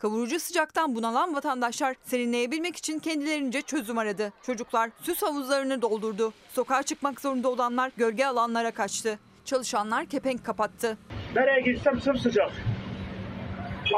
Kavurucu 0.04 0.40
sıcaktan 0.40 0.94
bunalan 0.94 1.34
vatandaşlar 1.34 1.96
serinleyebilmek 2.02 2.76
için 2.76 2.98
kendilerince 2.98 3.62
çözüm 3.62 3.98
aradı. 3.98 4.32
Çocuklar 4.42 4.90
süs 5.02 5.22
havuzlarını 5.22 5.82
doldurdu. 5.82 6.32
Sokağa 6.52 6.82
çıkmak 6.82 7.20
zorunda 7.20 7.48
olanlar 7.48 7.92
gölge 7.96 8.26
alanlara 8.26 8.70
kaçtı. 8.70 9.18
Çalışanlar 9.44 10.06
kepenk 10.06 10.44
kapattı. 10.44 10.98
Nereye 11.36 11.60
gitsem 11.60 12.00
sımsıcak. 12.00 12.52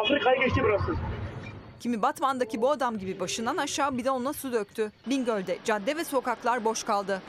Afrika'yı 0.02 0.40
geçti 0.40 0.60
burası. 0.64 0.94
Kimi 1.80 2.02
Batman'daki 2.02 2.62
bu 2.62 2.70
adam 2.70 2.98
gibi 2.98 3.20
başından 3.20 3.56
aşağı 3.56 3.98
bidonla 3.98 4.32
su 4.32 4.52
döktü. 4.52 4.92
Bingöl'de 5.06 5.58
cadde 5.64 5.96
ve 5.96 6.04
sokaklar 6.04 6.64
boş 6.64 6.84
kaldı. 6.84 7.22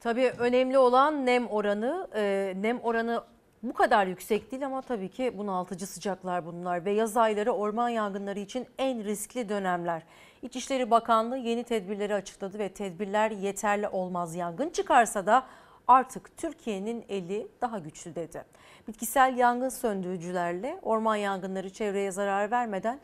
Tabii 0.00 0.32
önemli 0.38 0.78
olan 0.78 1.26
nem 1.26 1.46
oranı. 1.46 2.08
Ee, 2.14 2.54
nem 2.56 2.80
oranı 2.80 3.24
bu 3.64 3.72
kadar 3.72 4.06
yüksek 4.06 4.52
değil 4.52 4.66
ama 4.66 4.82
tabii 4.82 5.08
ki 5.08 5.38
bunaltıcı 5.38 5.86
sıcaklar 5.86 6.46
bunlar 6.46 6.84
ve 6.84 6.90
yaz 6.90 7.16
ayları 7.16 7.52
orman 7.52 7.88
yangınları 7.88 8.38
için 8.38 8.66
en 8.78 9.04
riskli 9.04 9.48
dönemler. 9.48 10.02
İçişleri 10.42 10.90
Bakanlığı 10.90 11.36
yeni 11.36 11.64
tedbirleri 11.64 12.14
açıkladı 12.14 12.58
ve 12.58 12.68
tedbirler 12.68 13.30
yeterli 13.30 13.88
olmaz. 13.88 14.34
Yangın 14.34 14.70
çıkarsa 14.70 15.26
da 15.26 15.46
artık 15.88 16.36
Türkiye'nin 16.36 17.04
eli 17.08 17.48
daha 17.60 17.78
güçlü 17.78 18.14
dedi. 18.14 18.44
Bitkisel 18.88 19.36
yangın 19.36 19.68
söndürücülerle 19.68 20.78
orman 20.82 21.16
yangınları 21.16 21.70
çevreye 21.70 22.10
zarar 22.10 22.50
vermeden 22.50 23.00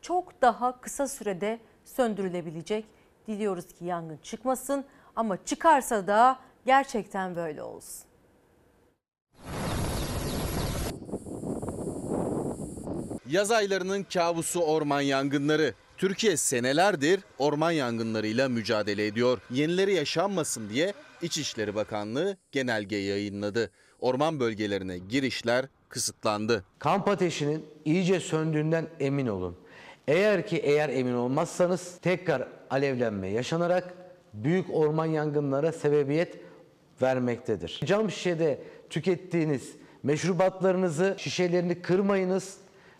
çok 0.00 0.42
daha 0.42 0.80
kısa 0.80 1.08
sürede 1.08 1.58
söndürülebilecek. 1.84 2.86
Diliyoruz 3.26 3.66
ki 3.66 3.84
yangın 3.84 4.16
çıkmasın 4.16 4.84
ama 5.16 5.44
çıkarsa 5.44 6.06
da 6.06 6.38
gerçekten 6.66 7.36
böyle 7.36 7.62
olsun. 7.62 8.11
Yaz 13.30 13.50
aylarının 13.50 14.06
kabusu 14.12 14.60
orman 14.60 15.00
yangınları. 15.00 15.74
Türkiye 15.96 16.36
senelerdir 16.36 17.20
orman 17.38 17.70
yangınlarıyla 17.70 18.48
mücadele 18.48 19.06
ediyor. 19.06 19.38
Yenileri 19.50 19.94
yaşanmasın 19.94 20.70
diye 20.70 20.92
İçişleri 21.22 21.74
Bakanlığı 21.74 22.36
genelge 22.52 22.96
yayınladı. 22.96 23.70
Orman 24.00 24.40
bölgelerine 24.40 24.98
girişler 24.98 25.66
kısıtlandı. 25.88 26.64
Kamp 26.78 27.08
ateşinin 27.08 27.66
iyice 27.84 28.20
söndüğünden 28.20 28.86
emin 29.00 29.26
olun. 29.26 29.56
Eğer 30.08 30.46
ki 30.46 30.56
eğer 30.56 30.88
emin 30.88 31.14
olmazsanız 31.14 31.98
tekrar 32.02 32.48
alevlenme 32.70 33.28
yaşanarak 33.28 33.94
büyük 34.34 34.66
orman 34.74 35.06
yangınlara 35.06 35.72
sebebiyet 35.72 36.34
vermektedir. 37.02 37.80
Cam 37.84 38.10
şişede 38.10 38.62
tükettiğiniz 38.90 39.72
meşrubatlarınızı, 40.02 41.14
şişelerini 41.18 41.82
kırmayınız 41.82 42.56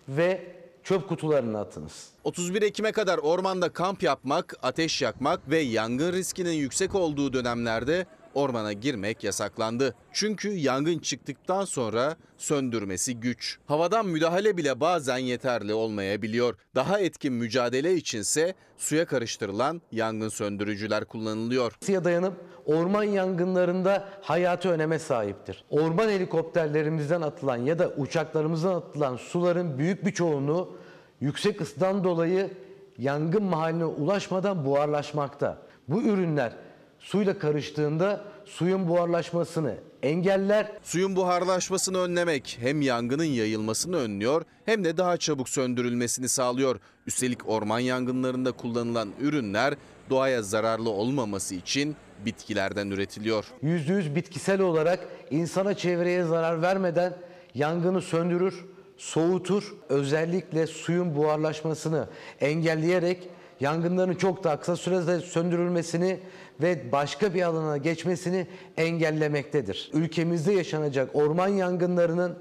ve 0.08 0.56
çöp 0.84 1.08
kutularına 1.08 1.60
atınız. 1.60 2.08
31 2.24 2.62
Ekim'e 2.62 2.92
kadar 2.92 3.18
ormanda 3.18 3.68
kamp 3.68 4.02
yapmak, 4.02 4.54
ateş 4.62 5.02
yakmak 5.02 5.50
ve 5.50 5.58
yangın 5.58 6.12
riskinin 6.12 6.52
yüksek 6.52 6.94
olduğu 6.94 7.32
dönemlerde 7.32 8.06
ormana 8.34 8.72
girmek 8.72 9.24
yasaklandı. 9.24 9.94
Çünkü 10.12 10.48
yangın 10.48 10.98
çıktıktan 10.98 11.64
sonra 11.64 12.16
söndürmesi 12.38 13.20
güç. 13.20 13.58
Havadan 13.66 14.06
müdahale 14.06 14.56
bile 14.56 14.80
bazen 14.80 15.18
yeterli 15.18 15.74
olmayabiliyor. 15.74 16.54
Daha 16.74 17.00
etkin 17.00 17.32
mücadele 17.32 17.94
içinse 17.94 18.54
suya 18.78 19.06
karıştırılan 19.06 19.82
yangın 19.92 20.28
söndürücüler 20.28 21.04
kullanılıyor. 21.04 21.72
Suya 21.86 22.04
dayanıp 22.04 22.34
orman 22.66 23.04
yangınlarında 23.04 24.08
hayati 24.22 24.68
öneme 24.68 24.98
sahiptir. 24.98 25.64
Orman 25.70 26.08
helikopterlerimizden 26.08 27.22
atılan 27.22 27.56
ya 27.56 27.78
da 27.78 27.88
uçaklarımızdan 27.88 28.74
atılan 28.74 29.16
suların 29.16 29.78
büyük 29.78 30.06
bir 30.06 30.12
çoğunluğu 30.12 30.76
yüksek 31.20 31.60
ısıdan 31.60 32.04
dolayı 32.04 32.50
yangın 32.98 33.42
mahalline 33.42 33.84
ulaşmadan 33.84 34.64
buharlaşmakta. 34.64 35.58
Bu 35.88 36.02
ürünler 36.02 36.52
suyla 36.98 37.38
karıştığında 37.38 38.24
suyun 38.44 38.88
buharlaşmasını 38.88 39.74
engeller. 40.02 40.72
Suyun 40.82 41.16
buharlaşmasını 41.16 41.98
önlemek 41.98 42.58
hem 42.60 42.82
yangının 42.82 43.24
yayılmasını 43.24 43.96
önlüyor 43.96 44.42
hem 44.64 44.84
de 44.84 44.96
daha 44.96 45.16
çabuk 45.16 45.48
söndürülmesini 45.48 46.28
sağlıyor. 46.28 46.80
Üstelik 47.06 47.48
orman 47.48 47.78
yangınlarında 47.78 48.52
kullanılan 48.52 49.08
ürünler 49.20 49.74
doğaya 50.10 50.42
zararlı 50.42 50.90
olmaması 50.90 51.54
için 51.54 51.96
bitkilerden 52.26 52.90
üretiliyor. 52.90 53.44
%100 53.64 54.14
bitkisel 54.14 54.60
olarak 54.60 55.00
insana 55.30 55.74
çevreye 55.74 56.24
zarar 56.24 56.62
vermeden 56.62 57.14
yangını 57.54 58.02
söndürür, 58.02 58.64
soğutur. 58.96 59.74
Özellikle 59.88 60.66
suyun 60.66 61.16
buharlaşmasını 61.16 62.08
engelleyerek 62.40 63.28
yangınların 63.60 64.14
çok 64.14 64.44
daha 64.44 64.60
kısa 64.60 64.76
sürede 64.76 65.20
söndürülmesini 65.20 66.18
ve 66.62 66.92
başka 66.92 67.34
bir 67.34 67.42
alana 67.42 67.76
geçmesini 67.76 68.46
engellemektedir. 68.76 69.90
Ülkemizde 69.92 70.52
yaşanacak 70.52 71.16
orman 71.16 71.48
yangınlarının 71.48 72.38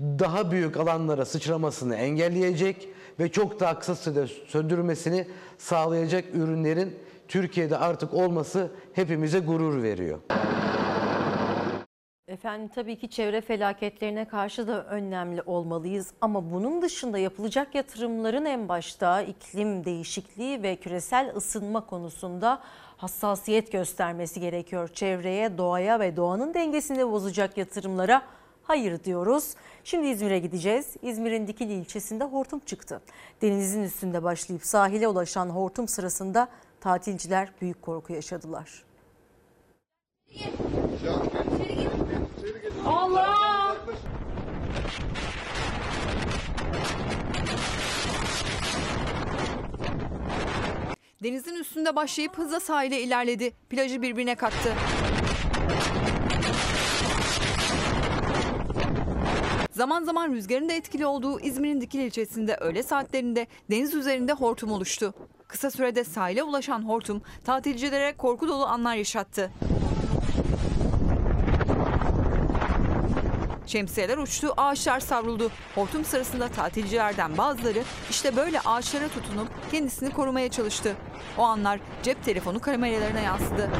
daha 0.00 0.50
büyük 0.50 0.76
alanlara 0.76 1.24
sıçramasını 1.24 1.96
engelleyecek 1.96 2.88
ve 3.20 3.32
çok 3.32 3.60
daha 3.60 3.78
kısa 3.78 3.94
sürede 3.94 4.26
söndürülmesini 4.26 5.26
sağlayacak 5.58 6.24
ürünlerin 6.34 6.96
Türkiye'de 7.30 7.76
artık 7.76 8.14
olması 8.14 8.70
hepimize 8.92 9.40
gurur 9.40 9.82
veriyor. 9.82 10.18
Efendim 12.28 12.70
tabii 12.74 12.98
ki 12.98 13.10
çevre 13.10 13.40
felaketlerine 13.40 14.28
karşı 14.28 14.66
da 14.66 14.84
önlemli 14.84 15.42
olmalıyız 15.42 16.12
ama 16.20 16.50
bunun 16.50 16.82
dışında 16.82 17.18
yapılacak 17.18 17.74
yatırımların 17.74 18.44
en 18.44 18.68
başta 18.68 19.22
iklim 19.22 19.84
değişikliği 19.84 20.62
ve 20.62 20.76
küresel 20.76 21.32
ısınma 21.36 21.86
konusunda 21.86 22.60
hassasiyet 22.96 23.72
göstermesi 23.72 24.40
gerekiyor. 24.40 24.88
Çevreye, 24.88 25.58
doğaya 25.58 26.00
ve 26.00 26.16
doğanın 26.16 26.54
dengesini 26.54 27.10
bozacak 27.10 27.56
yatırımlara 27.56 28.22
hayır 28.62 29.04
diyoruz. 29.04 29.54
Şimdi 29.84 30.06
İzmir'e 30.06 30.38
gideceğiz. 30.38 30.96
İzmir'in 31.02 31.46
Dikili 31.46 31.72
ilçesinde 31.72 32.24
hortum 32.24 32.58
çıktı. 32.58 33.00
Denizin 33.42 33.82
üstünde 33.82 34.22
başlayıp 34.22 34.64
sahile 34.64 35.08
ulaşan 35.08 35.48
hortum 35.48 35.88
sırasında 35.88 36.48
tatilciler 36.80 37.52
büyük 37.60 37.82
korku 37.82 38.12
yaşadılar. 38.12 38.84
Allah! 42.86 43.76
Denizin 51.22 51.54
üstünde 51.54 51.96
başlayıp 51.96 52.38
hızla 52.38 52.60
sahile 52.60 53.00
ilerledi. 53.00 53.52
Plajı 53.70 54.02
birbirine 54.02 54.34
kattı. 54.34 54.74
Zaman 59.70 60.04
zaman 60.04 60.32
rüzgarın 60.32 60.68
da 60.68 60.72
etkili 60.72 61.06
olduğu 61.06 61.40
İzmir'in 61.40 61.80
Dikili 61.80 62.04
ilçesinde 62.04 62.56
öğle 62.56 62.82
saatlerinde 62.82 63.46
deniz 63.70 63.94
üzerinde 63.94 64.32
hortum 64.32 64.72
oluştu. 64.72 65.14
Kısa 65.50 65.70
sürede 65.70 66.04
sahile 66.04 66.42
ulaşan 66.42 66.88
hortum 66.88 67.22
tatilcilere 67.44 68.16
korku 68.16 68.48
dolu 68.48 68.66
anlar 68.66 68.94
yaşattı. 68.94 69.50
Şemsiyeler 73.66 74.18
uçtu, 74.18 74.54
ağaçlar 74.56 75.00
savruldu. 75.00 75.50
Hortum 75.74 76.04
sırasında 76.04 76.48
tatilcilerden 76.48 77.38
bazıları 77.38 77.82
işte 78.10 78.36
böyle 78.36 78.60
ağaçlara 78.60 79.08
tutunup 79.08 79.48
kendisini 79.70 80.10
korumaya 80.10 80.50
çalıştı. 80.50 80.96
O 81.38 81.42
anlar 81.42 81.80
cep 82.02 82.24
telefonu 82.24 82.60
kameralarına 82.60 83.20
yansıdı. 83.20 83.70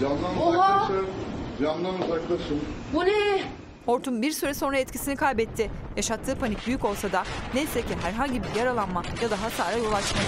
Camdan 0.00 0.36
Oha! 0.36 0.48
uzaklaşın. 0.48 1.06
Camdan 1.60 1.94
uzaklaşın. 1.94 2.60
Bu 2.94 3.04
ne? 3.04 3.42
Hortum 3.88 4.22
bir 4.22 4.32
süre 4.32 4.54
sonra 4.54 4.78
etkisini 4.78 5.16
kaybetti. 5.16 5.70
Yaşattığı 5.96 6.38
panik 6.38 6.66
büyük 6.66 6.84
olsa 6.84 7.12
da 7.12 7.24
neyse 7.54 7.82
ki 7.82 7.94
herhangi 8.02 8.42
bir 8.42 8.54
yaralanma 8.54 9.02
ya 9.22 9.30
da 9.30 9.42
hasara 9.42 9.76
yol 9.76 9.92
açmadı. 9.92 10.24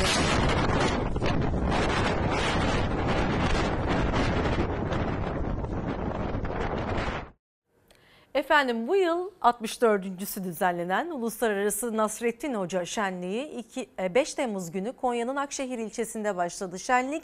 Efendim 8.34 8.88
bu 8.88 8.96
yıl 8.96 9.30
64.sü 9.42 10.44
düzenlenen 10.44 11.10
Uluslararası 11.10 11.96
Nasrettin 11.96 12.54
Hoca 12.54 12.84
Şenliği 12.84 13.48
2, 13.48 13.88
5 14.14 14.34
Temmuz 14.34 14.70
günü 14.70 14.92
Konya'nın 14.92 15.36
Akşehir 15.36 15.78
ilçesinde 15.78 16.36
başladı. 16.36 16.78
Şenlik 16.78 17.22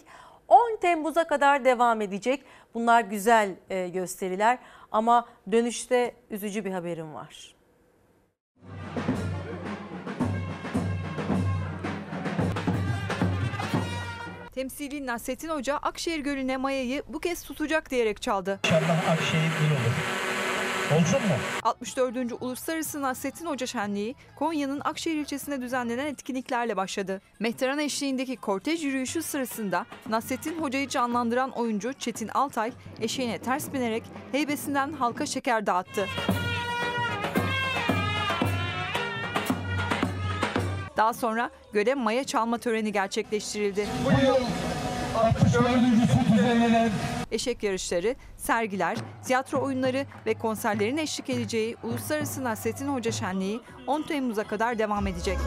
10 0.49 0.77
Temmuz'a 0.81 1.27
kadar 1.27 1.65
devam 1.65 2.01
edecek. 2.01 2.45
Bunlar 2.75 3.01
güzel 3.01 3.55
e, 3.71 3.89
gösteriler 3.89 4.59
ama 4.97 5.27
dönüşte 5.53 6.15
üzücü 6.31 6.65
bir 6.65 6.71
haberim 6.71 7.15
var. 7.15 7.55
Temsili 14.53 15.07
Nasrettin 15.07 15.49
Hoca 15.49 15.77
Akşehir 15.77 16.21
Gölü'ne 16.21 16.57
mayayı 16.57 17.03
bu 17.09 17.21
kez 17.21 17.43
tutacak 17.43 17.91
diyerek 17.91 18.23
çaldı. 18.23 18.61
Akşehir 19.11 19.51
bir 19.51 19.71
olur. 19.71 20.26
Olsun 20.95 21.21
mu? 21.21 21.35
64. 21.63 22.33
Uluslararası 22.41 23.03
Nasrettin 23.03 23.47
Hoca 23.47 23.67
Şenliği 23.67 24.15
Konya'nın 24.37 24.81
Akşehir 24.85 25.17
ilçesinde 25.17 25.61
düzenlenen 25.61 26.07
etkinliklerle 26.07 26.77
başladı. 26.77 27.21
Mehteran 27.41 27.79
eşliğindeki 27.79 28.37
kortej 28.37 28.85
yürüyüşü 28.85 29.23
sırasında 29.23 29.87
Nasrettin 30.09 30.63
Hoca'yı 30.63 30.89
canlandıran 30.89 31.51
oyuncu 31.51 31.93
Çetin 31.93 32.29
Altay 32.29 32.73
eşeğine 33.01 33.39
ters 33.39 33.73
binerek 33.73 34.03
heybesinden 34.33 34.93
halka 34.93 35.27
şeker 35.27 35.67
dağıttı. 35.67 36.07
Daha 40.97 41.13
sonra 41.13 41.51
göle 41.73 41.95
maya 41.95 42.25
çalma 42.25 42.59
töreni 42.59 42.93
gerçekleştirildi. 42.93 43.87
Bu 44.05 44.27
yıl 44.27 44.37
64. 45.17 45.69
düzenlenen 46.33 46.91
Eşek 47.31 47.63
yarışları, 47.63 48.15
sergiler, 48.37 48.97
tiyatro 49.25 49.63
oyunları 49.63 50.07
ve 50.27 50.35
konserlerin 50.35 50.97
eşlik 50.97 51.31
edeceği 51.31 51.77
Uluslararası 51.83 52.45
Nasrettin 52.45 52.89
Hoca 52.89 53.13
Şenliği 53.13 53.61
10 53.87 54.03
Temmuz'a 54.03 54.45
kadar 54.45 54.79
devam 54.79 55.07
edecek. 55.07 55.39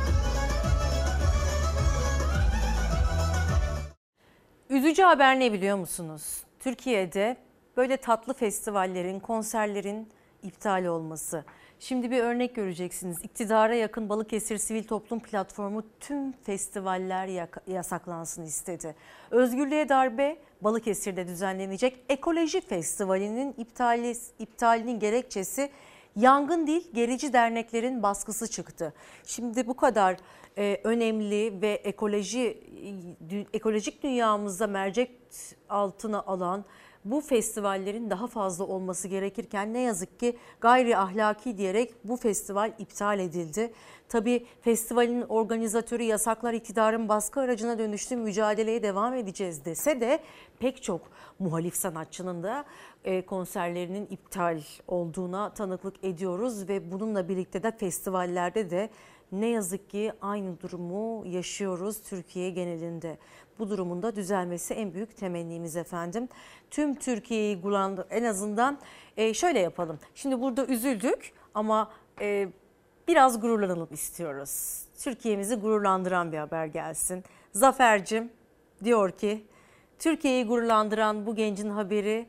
Üzücü 4.70 5.04
haber 5.04 5.40
ne 5.40 5.54
biliyor 5.54 5.78
musunuz? 5.78 6.44
Türkiye'de 6.60 7.38
böyle 7.78 7.98
tatlı 7.98 8.34
festivallerin, 8.34 9.20
konserlerin 9.20 10.10
iptal 10.44 10.86
olması. 10.86 11.46
Şimdi 11.80 12.12
bir 12.12 12.20
örnek 12.24 12.56
göreceksiniz. 12.56 13.18
İktidara 13.24 13.76
yakın 13.76 14.10
Balıkesir 14.10 14.58
Sivil 14.58 14.84
Toplum 14.84 15.20
Platformu 15.20 15.84
tüm 16.00 16.32
festivaller 16.32 17.50
yasaklansın 17.68 18.44
istedi. 18.44 18.96
Özgürlüğe 19.32 19.90
darbe 19.90 20.38
Balıkesir'de 20.62 21.28
düzenlenecek 21.28 22.06
Ekoloji 22.10 22.62
Festivali'nin 22.62 23.54
iptali, 23.58 24.14
iptalinin 24.40 25.00
gerekçesi 25.00 25.70
yangın 26.16 26.68
değil 26.68 26.92
gerici 26.94 27.34
derneklerin 27.34 28.04
baskısı 28.04 28.50
çıktı. 28.50 28.94
Şimdi 29.26 29.68
bu 29.68 29.76
kadar 29.76 30.18
e, 30.58 30.82
önemli 30.84 31.62
ve 31.62 31.72
ekoloji 31.72 32.64
dü- 33.30 33.46
ekolojik 33.54 34.04
dünyamızda 34.04 34.68
mercek 34.68 35.12
altına 35.70 36.22
alan 36.22 36.66
bu 37.06 37.22
festivallerin 37.22 38.10
daha 38.10 38.28
fazla 38.28 38.66
olması 38.66 39.08
gerekirken 39.08 39.74
ne 39.74 39.80
yazık 39.80 40.20
ki 40.20 40.38
gayri 40.62 40.98
ahlaki 40.98 41.58
diyerek 41.58 41.94
bu 42.04 42.18
festival 42.18 42.74
iptal 42.78 43.20
edildi. 43.20 43.74
Tabii 44.10 44.46
festivalin 44.62 45.22
organizatörü 45.22 46.04
yasaklar 46.04 46.54
iktidarın 46.54 47.10
baskı 47.10 47.40
aracına 47.40 47.80
dönüştü 47.80 48.16
mücadeleye 48.16 48.84
devam 48.84 49.14
edeceğiz 49.14 49.66
dese 49.66 50.02
de 50.02 50.20
pek 50.60 50.84
çok 50.84 51.02
muhalif 51.40 51.76
sanatçının 51.76 52.44
da 52.44 52.66
e, 53.04 53.26
konserlerinin 53.26 54.08
iptal 54.10 54.62
olduğuna 54.88 55.54
tanıklık 55.54 56.04
ediyoruz 56.04 56.70
ve 56.70 56.92
bununla 56.92 57.30
birlikte 57.30 57.64
de 57.64 57.72
festivallerde 57.72 58.70
de 58.70 58.90
ne 59.32 59.48
yazık 59.48 59.90
ki 59.90 60.12
aynı 60.22 60.62
durumu 60.62 61.26
yaşıyoruz 61.28 62.02
Türkiye 62.02 62.50
genelinde. 62.50 63.18
Bu 63.60 63.70
durumun 63.70 64.04
da 64.04 64.16
düzelmesi 64.16 64.74
en 64.74 64.94
büyük 64.94 65.18
temennimiz 65.18 65.76
efendim. 65.76 66.30
Tüm 66.72 66.96
Türkiye'yi 66.96 67.62
gururlandır 67.62 68.06
en 68.10 68.24
azından 68.24 68.80
e, 69.18 69.34
şöyle 69.34 69.60
yapalım. 69.60 70.00
Şimdi 70.16 70.42
burada 70.42 70.66
üzüldük 70.66 71.34
ama 71.54 71.92
e, 72.22 72.48
biraz 73.08 73.42
gururlanalım 73.42 73.88
istiyoruz. 73.92 74.84
Türkiye'mizi 75.00 75.56
gururlandıran 75.56 76.32
bir 76.32 76.38
haber 76.38 76.66
gelsin. 76.66 77.24
Zafer'cim 77.54 78.32
diyor 78.84 79.12
ki 79.12 79.46
Türkiye'yi 80.00 80.46
gururlandıran 80.46 81.26
bu 81.26 81.36
gencin 81.36 81.70
haberi 81.70 82.28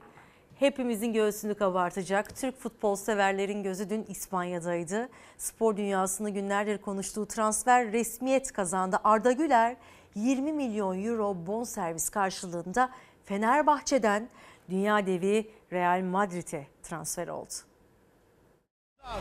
hepimizin 0.61 1.13
göğsünü 1.13 1.55
kabartacak. 1.55 2.37
Türk 2.37 2.59
futbol 2.59 2.97
severlerin 2.97 3.63
gözü 3.63 3.91
dün 3.91 4.05
İspanya'daydı. 4.09 5.09
Spor 5.39 5.77
dünyasını 5.77 6.31
günlerdir 6.31 6.79
konuştuğu 6.79 7.27
transfer 7.27 7.93
resmiyet 7.93 8.53
kazandı. 8.53 9.01
Arda 9.05 9.33
Güler 9.33 9.77
20 10.15 10.53
milyon 10.53 11.05
euro 11.05 11.47
bonservis 11.47 12.09
karşılığında 12.09 12.91
Fenerbahçe'den 13.25 14.29
dünya 14.71 15.07
devi 15.07 15.51
Real 15.73 16.01
Madrid'e 16.05 16.67
transfer 16.83 17.29
oldu. 17.29 17.51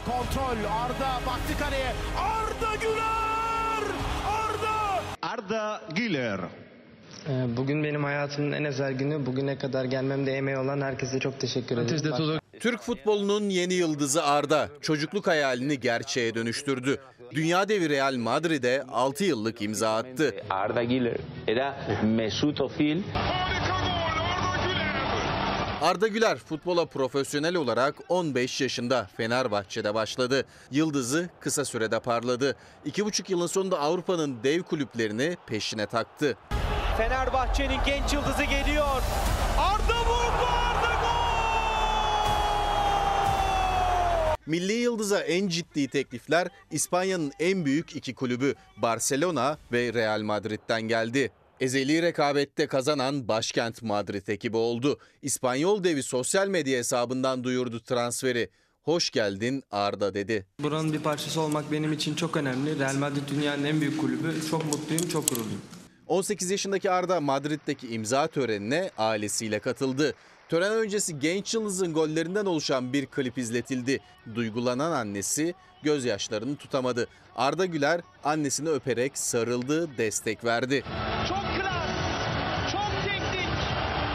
Kontrol 0.06 0.58
Arda 0.82 1.26
baktı 1.28 1.54
kaleye. 1.60 1.92
Arda 2.18 2.76
Güler! 2.82 3.84
Arda! 4.28 5.02
Arda 5.22 5.82
Güler. 5.96 6.40
Ee, 7.30 7.58
Bugün 7.58 7.84
benim 7.84 8.04
hayatımın 8.04 8.52
en 8.52 8.66
özel 8.66 8.94
günü. 8.94 9.26
Bugüne 9.26 9.58
kadar 9.58 9.86
gelmemde 9.86 10.32
emeği 10.34 10.58
olan 10.58 10.82
herkese 10.82 11.20
çok 11.20 11.40
teşekkür 11.40 11.78
ederim. 11.78 12.42
Türk 12.60 12.82
futbolunun 12.82 13.50
yeni 13.50 13.74
yıldızı 13.74 14.24
Arda 14.24 14.70
çocukluk 14.82 15.28
hayalini 15.28 15.80
gerçeğe 15.80 16.36
dönüştürdü. 16.36 16.98
Dünya 17.32 17.70
devi 17.70 17.90
Real 17.90 18.16
Madrid'e 18.16 18.84
6 18.92 19.24
yıllık 19.24 19.62
imza 19.62 19.96
attı. 19.96 20.36
Arda 20.50 20.84
Güler 20.84 21.18
era 21.48 21.76
Mesut 22.04 22.62
Özil. 22.62 23.02
Arda 25.82 26.08
Güler 26.08 26.38
futbola 26.38 26.86
profesyonel 26.86 27.56
olarak 27.56 27.96
15 28.10 28.62
yaşında 28.62 29.08
Fenerbahçe'de 29.18 29.94
başladı. 29.94 30.46
Yıldızı 30.72 31.30
kısa 31.40 31.66
sürede 31.66 32.00
parladı. 32.00 32.56
2,5 32.86 33.32
yılın 33.32 33.48
sonunda 33.48 33.80
Avrupa'nın 33.80 34.44
dev 34.44 34.62
kulüplerini 34.64 35.38
peşine 35.48 35.86
taktı. 35.86 36.38
Fenerbahçe'nin 36.98 37.80
genç 37.86 38.14
yıldızı 38.14 38.44
geliyor. 38.44 39.02
Milli 44.50 44.74
Yıldız'a 44.74 45.20
en 45.20 45.48
ciddi 45.48 45.88
teklifler 45.88 46.48
İspanya'nın 46.72 47.32
en 47.40 47.66
büyük 47.66 47.96
iki 47.96 48.16
kulübü 48.16 48.56
Barcelona 48.78 49.58
ve 49.72 49.94
Real 49.94 50.22
Madrid'den 50.22 50.82
geldi. 50.82 51.32
Ezeli 51.60 52.02
rekabette 52.02 52.68
kazanan 52.68 53.28
başkent 53.28 53.82
Madrid 53.82 54.28
ekibi 54.28 54.58
oldu. 54.58 55.00
İspanyol 55.22 55.84
devi 55.84 56.04
sosyal 56.04 56.48
medya 56.48 56.78
hesabından 56.78 57.44
duyurdu 57.44 57.80
transferi. 57.80 58.50
Hoş 58.82 59.10
geldin 59.10 59.64
Arda 59.72 60.14
dedi. 60.14 60.46
Buranın 60.60 60.94
bir 60.94 61.00
parçası 61.00 61.42
olmak 61.42 61.72
benim 61.72 61.94
için 61.94 62.16
çok 62.16 62.38
önemli. 62.38 62.80
Real 62.80 62.96
Madrid 62.96 63.30
dünyanın 63.30 63.64
en 63.64 63.82
büyük 63.82 64.02
kulübü. 64.02 64.34
Çok 64.52 64.66
mutluyum, 64.66 65.08
çok 65.08 65.30
gururluyum. 65.30 65.62
18 66.08 66.52
yaşındaki 66.52 66.92
Arda 66.92 67.22
Madrid'deki 67.22 67.88
imza 67.88 68.28
törenine 68.28 68.92
ailesiyle 68.98 69.60
katıldı. 69.60 70.16
Tören 70.50 70.72
öncesi 70.74 71.20
genç 71.20 71.54
yıldızın 71.54 71.94
gollerinden 71.94 72.46
oluşan 72.46 72.94
bir 72.94 73.06
klip 73.06 73.38
izletildi. 73.38 74.00
Duygulanan 74.36 74.92
annesi 74.92 75.54
gözyaşlarını 75.84 76.56
tutamadı. 76.56 77.08
Arda 77.36 77.66
Güler 77.66 78.02
annesini 78.24 78.70
öperek 78.70 79.18
sarıldı, 79.18 79.98
destek 79.98 80.46
verdi. 80.46 80.84
Çok 81.28 81.38
klas, 81.38 82.72
çok 82.72 82.92
teknik, 83.06 83.50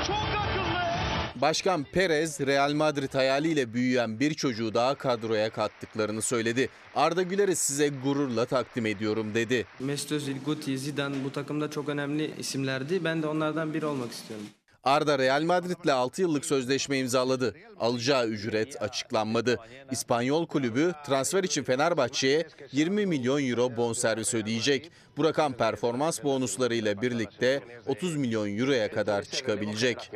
çok 0.07 0.17
akıllı. 0.17 1.41
Başkan 1.41 1.85
Perez, 1.85 2.41
Real 2.41 2.73
Madrid 2.73 3.15
hayaliyle 3.15 3.75
büyüyen 3.75 4.21
bir 4.21 4.35
çocuğu 4.35 4.75
daha 4.75 4.95
kadroya 4.95 5.51
kattıklarını 5.51 6.23
söyledi. 6.23 6.69
Arda 6.95 7.23
Güler'i 7.23 7.57
size 7.57 7.89
gururla 7.89 8.45
takdim 8.45 8.87
ediyorum 8.87 9.35
dedi. 9.35 9.67
Mesut 9.81 10.13
Özil, 10.13 10.37
Guti, 10.45 10.79
Zidane 10.79 11.25
bu 11.25 11.33
takımda 11.33 11.71
çok 11.71 11.89
önemli 11.89 12.35
isimlerdi. 12.39 13.05
Ben 13.05 13.23
de 13.23 13.27
onlardan 13.27 13.75
biri 13.75 13.87
olmak 13.87 14.13
istiyorum. 14.13 14.47
Arda 14.85 15.19
Real 15.19 15.43
Madrid'le 15.43 15.89
6 15.93 16.23
yıllık 16.23 16.45
sözleşme 16.45 16.99
imzaladı. 16.99 17.55
Alacağı 17.81 18.27
ücret 18.27 18.83
açıklanmadı. 18.83 19.57
İspanyol 19.91 20.47
kulübü 20.47 20.93
transfer 21.07 21.45
için 21.45 21.63
Fenerbahçe'ye 21.63 22.47
20 22.73 23.07
milyon 23.07 23.49
euro 23.51 23.77
bonservis 23.77 24.35
ödeyecek. 24.35 24.91
Bu 25.17 25.25
rakam 25.25 25.53
performans 25.53 26.23
bonuslarıyla 26.25 27.03
birlikte 27.03 27.63
30 27.87 28.17
milyon 28.17 28.59
euroya 28.59 28.91
kadar 28.91 29.23
çıkabilecek. 29.23 30.11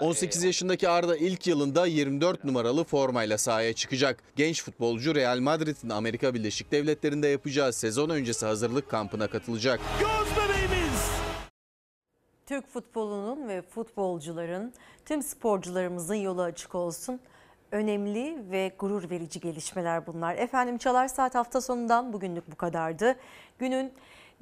18 0.00 0.42
yaşındaki 0.42 0.88
Arda 0.88 1.16
ilk 1.16 1.46
yılında 1.46 1.86
24 1.86 2.44
numaralı 2.44 2.84
formayla 2.84 3.38
sahaya 3.38 3.72
çıkacak. 3.72 4.22
Genç 4.36 4.64
futbolcu 4.64 5.14
Real 5.14 5.38
Madrid'in 5.38 5.90
Amerika 5.90 6.34
Birleşik 6.34 6.72
Devletleri'nde 6.72 7.28
yapacağı 7.28 7.72
sezon 7.72 8.10
öncesi 8.10 8.46
hazırlık 8.46 8.90
kampına 8.90 9.26
katılacak. 9.26 9.80
Göz 10.00 10.08
bebeğimiz. 10.08 10.39
Türk 12.50 12.68
futbolunun 12.68 13.48
ve 13.48 13.62
futbolcuların, 13.62 14.72
tüm 15.04 15.22
sporcularımızın 15.22 16.14
yolu 16.14 16.42
açık 16.42 16.74
olsun. 16.74 17.20
Önemli 17.72 18.50
ve 18.50 18.72
gurur 18.78 19.10
verici 19.10 19.40
gelişmeler 19.40 20.06
bunlar. 20.06 20.34
Efendim 20.34 20.78
Çalar 20.78 21.08
Saat 21.08 21.34
hafta 21.34 21.60
sonundan 21.60 22.12
bugünlük 22.12 22.50
bu 22.50 22.56
kadardı. 22.56 23.16
Günün 23.58 23.92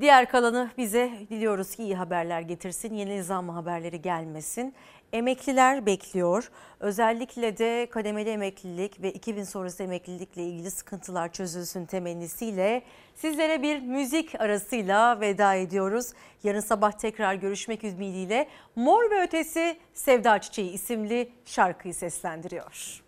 diğer 0.01 0.29
kalanı 0.29 0.71
bize 0.79 1.13
diliyoruz 1.31 1.77
ki 1.77 1.83
iyi 1.83 1.97
haberler 1.97 2.41
getirsin, 2.41 2.95
yeni 2.95 3.23
zam 3.23 3.49
haberleri 3.49 4.03
gelmesin. 4.03 4.75
Emekliler 5.13 5.87
bekliyor. 5.87 6.51
Özellikle 6.81 7.59
de 7.59 7.89
kademeli 7.91 8.31
emeklilik 8.31 9.03
ve 9.03 9.13
2000 9.13 9.45
sonrası 9.45 9.83
emeklilikle 9.83 10.43
ilgili 10.43 10.71
sıkıntılar 10.71 11.33
çözülsün 11.33 11.87
temennisiyle 11.87 12.83
sizlere 13.15 13.63
bir 13.63 13.81
müzik 13.81 14.41
arasıyla 14.41 15.21
veda 15.21 15.55
ediyoruz. 15.55 16.13
Yarın 16.43 16.61
sabah 16.61 16.93
tekrar 16.93 17.35
görüşmek 17.35 17.85
ümidiyle 17.85 18.49
Mor 18.77 19.11
ve 19.11 19.23
Ötesi 19.23 19.77
Sevda 19.95 20.39
Çiçeği 20.41 20.71
isimli 20.71 21.33
şarkıyı 21.45 21.95
seslendiriyor. 21.95 23.08